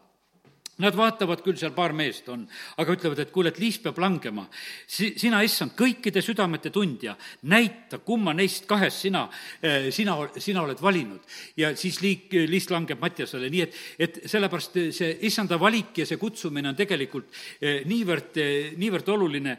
Nad 0.81 0.97
vaatavad 0.97 1.43
küll, 1.45 1.59
seal 1.59 1.73
paar 1.75 1.93
meest 1.97 2.29
on, 2.33 2.43
aga 2.81 2.95
ütlevad, 2.95 3.21
et 3.21 3.31
kuule, 3.33 3.51
et 3.51 3.59
liis 3.61 3.77
peab 3.83 3.99
langema. 4.01 4.47
Si-, 4.89 5.13
sina, 5.19 5.41
issand, 5.45 5.75
kõikide 5.77 6.23
südamete 6.25 6.71
tundja, 6.73 7.15
näita, 7.51 8.01
kumma 8.05 8.33
neist 8.37 8.65
kahest 8.69 9.05
sina, 9.05 9.27
eh, 9.61 9.89
sina, 9.93 10.17
sina 10.41 10.65
oled 10.65 10.81
valinud. 10.81 11.21
ja 11.57 11.75
siis 11.77 12.01
liik, 12.01 12.33
liist 12.49 12.71
langeb 12.71 12.99
Mattiasele, 13.01 13.49
nii 13.51 13.61
et, 13.61 13.77
et 13.99 14.19
sellepärast 14.29 14.77
see 14.95 15.13
issanda 15.27 15.59
valik 15.61 16.01
ja 16.01 16.05
see 16.05 16.19
kutsumine 16.21 16.71
on 16.71 16.77
tegelikult 16.77 17.29
eh, 17.61 17.81
niivõrd, 17.85 18.37
eh, 18.41 18.73
niivõrd 18.77 19.09
oluline 19.13 19.57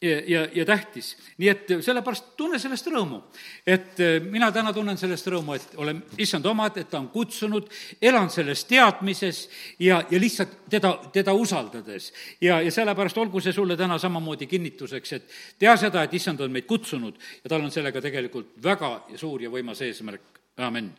ja, 0.00 0.20
ja, 0.26 0.48
ja 0.54 0.64
tähtis. 0.64 1.16
nii 1.38 1.48
et 1.48 1.72
sellepärast 1.84 2.32
tunne 2.36 2.58
sellest 2.58 2.86
rõõmu. 2.88 3.20
et 3.66 4.00
äh, 4.00 4.16
mina 4.22 4.50
täna 4.52 4.72
tunnen 4.72 4.98
sellest 4.98 5.26
rõõmu, 5.28 5.54
et 5.54 5.74
olen 5.76 6.02
issand 6.18 6.46
omad, 6.46 6.76
et 6.76 6.90
ta 6.90 6.98
on 6.98 7.08
kutsunud, 7.08 7.68
elan 8.02 8.30
selles 8.30 8.64
teadmises 8.64 9.48
ja, 9.78 10.02
ja 10.10 10.20
lihtsalt 10.20 10.56
teda, 10.70 10.94
teda 11.12 11.32
usaldades. 11.32 12.12
ja, 12.40 12.60
ja 12.62 12.70
sellepärast 12.70 13.18
olgu 13.18 13.40
see 13.40 13.52
sulle 13.52 13.76
täna 13.76 13.98
samamoodi 13.98 14.46
kinnituseks, 14.46 15.12
et 15.12 15.30
tea 15.58 15.76
seda, 15.76 16.02
et 16.02 16.14
issand 16.14 16.40
on 16.40 16.52
meid 16.52 16.66
kutsunud 16.66 17.18
ja 17.44 17.48
tal 17.48 17.64
on 17.64 17.70
sellega 17.70 18.00
tegelikult 18.00 18.56
väga 18.62 18.94
suur 19.16 19.42
ja 19.42 19.50
võimas 19.50 19.82
eesmärk, 19.84 20.40
amin. 20.56 20.92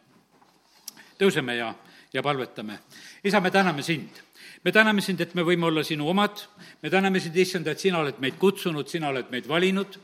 tõuseme 1.18 1.58
ja, 1.58 1.74
ja 2.14 2.24
palvetame. 2.24 2.80
isa, 3.24 3.42
me 3.42 3.52
täname 3.52 3.82
sind 3.82 4.31
me 4.64 4.72
täname 4.72 5.02
sind, 5.02 5.22
et 5.22 5.34
me 5.34 5.42
võime 5.46 5.66
olla 5.66 5.82
sinu 5.86 6.06
omad, 6.12 6.44
me 6.84 6.90
täname 6.94 7.20
sind, 7.22 7.38
issand, 7.42 7.68
et 7.72 7.82
sina 7.82 8.02
oled 8.02 8.20
meid 8.22 8.38
kutsunud, 8.42 8.86
sina 8.90 9.10
oled 9.10 9.32
meid 9.34 9.48
valinud, 9.50 9.96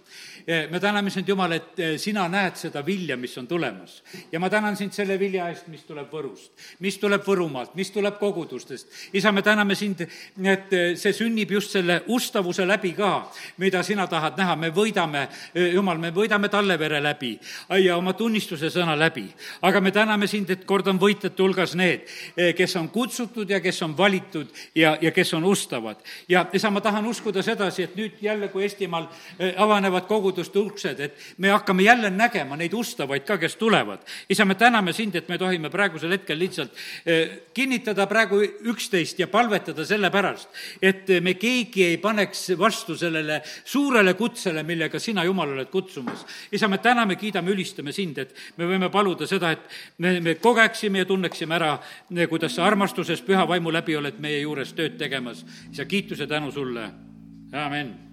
eh, 0.48 0.66
me 0.72 0.80
täname 0.82 1.12
sind, 1.14 1.30
Jumal, 1.30 1.54
et 1.54 1.80
eh, 1.80 1.98
sina 2.02 2.24
näed 2.32 2.58
seda 2.58 2.82
vilja, 2.86 3.18
mis 3.18 3.38
on 3.38 3.48
tulemas. 3.48 4.02
ja 4.32 4.40
ma 4.40 4.50
tänan 4.50 4.78
sind 4.78 4.94
selle 4.94 5.20
vilja 5.20 5.50
eest, 5.52 5.68
mis 5.68 5.84
tuleb 5.86 6.10
Võrust, 6.10 6.52
mis 6.80 6.98
tuleb 6.98 7.22
Võrumaalt, 7.22 7.76
mis 7.76 7.92
tuleb 7.92 8.18
kogudustest. 8.18 8.88
isa, 9.14 9.32
me 9.32 9.42
täname 9.42 9.76
sind, 9.76 10.02
et 10.02 10.74
eh, 10.74 10.96
see 10.96 11.14
sünnib 11.14 11.52
just 11.52 11.72
selle 11.72 12.02
ustavuse 12.08 12.66
läbi 12.66 12.94
ka, 12.98 13.30
mida 13.58 13.84
sina 13.84 14.08
tahad 14.08 14.38
näha, 14.38 14.56
me 14.56 14.72
võidame, 14.74 15.28
Jumal, 15.54 15.98
me 15.98 16.12
võidame 16.12 16.50
Tallevere 16.50 17.02
läbi 17.02 17.36
ja 17.84 17.98
oma 17.98 18.14
tunnistuse 18.14 18.72
sõna 18.74 18.98
läbi. 18.98 19.28
aga 19.62 19.82
me 19.82 19.92
täname 19.92 20.28
sind, 20.28 20.50
et 20.50 20.66
kord 20.66 20.88
on 20.88 20.98
võitjate 21.00 21.44
hulgas 21.44 21.76
need, 21.76 22.10
kes 22.58 22.76
on 22.76 22.90
kutsutud 22.90 23.50
ja 23.50 23.60
kes 23.62 23.82
on 23.82 23.98
valitud 23.98 24.47
kutsutud 24.48 24.76
ja, 24.76 24.98
ja 25.02 25.12
kes 25.12 25.34
on 25.34 25.44
ustavad. 25.44 25.96
ja 26.30 26.46
isa, 26.54 26.70
ma 26.70 26.82
tahan 26.82 27.06
uskuda 27.06 27.42
sedasi, 27.42 27.84
et 27.84 27.96
nüüd 27.96 28.18
jälle, 28.22 28.48
kui 28.48 28.64
Eestimaal 28.64 29.08
eh, 29.40 29.54
avanevad 29.58 30.08
koguduste 30.08 30.60
uksed, 30.60 31.00
et 31.00 31.18
me 31.38 31.50
hakkame 31.50 31.84
jälle 31.84 32.10
nägema 32.10 32.58
neid 32.58 32.74
ustavaid 32.74 33.26
ka, 33.26 33.38
kes 33.38 33.56
tulevad. 33.56 34.00
isa, 34.30 34.46
me 34.46 34.56
täname 34.56 34.94
sind, 34.94 35.16
et 35.16 35.30
me 35.30 35.38
tohime 35.38 35.70
praegusel 35.70 36.12
hetkel 36.12 36.40
lihtsalt 36.40 36.72
eh, 37.06 37.30
kinnitada 37.54 38.08
praegu 38.08 38.42
üksteist 38.42 39.20
ja 39.20 39.28
palvetada 39.28 39.86
selle 39.86 40.10
pärast, 40.10 40.50
et 40.82 41.08
me 41.22 41.34
keegi 41.34 41.84
ei 41.84 41.98
paneks 41.98 42.52
vastu 42.58 42.98
sellele 42.98 43.42
suurele 43.66 44.14
kutsele, 44.14 44.64
millega 44.64 45.00
sina, 45.00 45.24
Jumal, 45.24 45.54
oled 45.54 45.70
kutsumas. 45.70 46.26
isa, 46.52 46.68
me 46.68 46.78
täname, 46.78 47.16
kiidame, 47.16 47.52
ülistame 47.52 47.92
sind, 47.92 48.18
et 48.18 48.36
me 48.58 48.66
võime 48.66 48.90
paluda 48.90 49.28
seda, 49.28 49.52
et 49.52 49.60
me, 49.98 50.20
me 50.20 50.36
kogeksime 50.36 51.00
ja 51.00 51.06
tunneksime 51.06 51.56
ära, 51.56 51.78
kuidas 52.30 52.56
sa 52.56 52.66
armastuses 52.66 53.22
püha 53.22 53.48
vaimu 53.48 53.72
läbi 53.72 53.98
oled 53.98 54.20
meie 54.38 54.46
juures 54.46 54.74
tööd 54.78 54.98
tegemas. 54.98 55.46
isa, 55.72 55.86
kiituse 55.86 56.28
tänu 56.28 56.52
sulle, 56.52 56.92
amin 57.52 58.07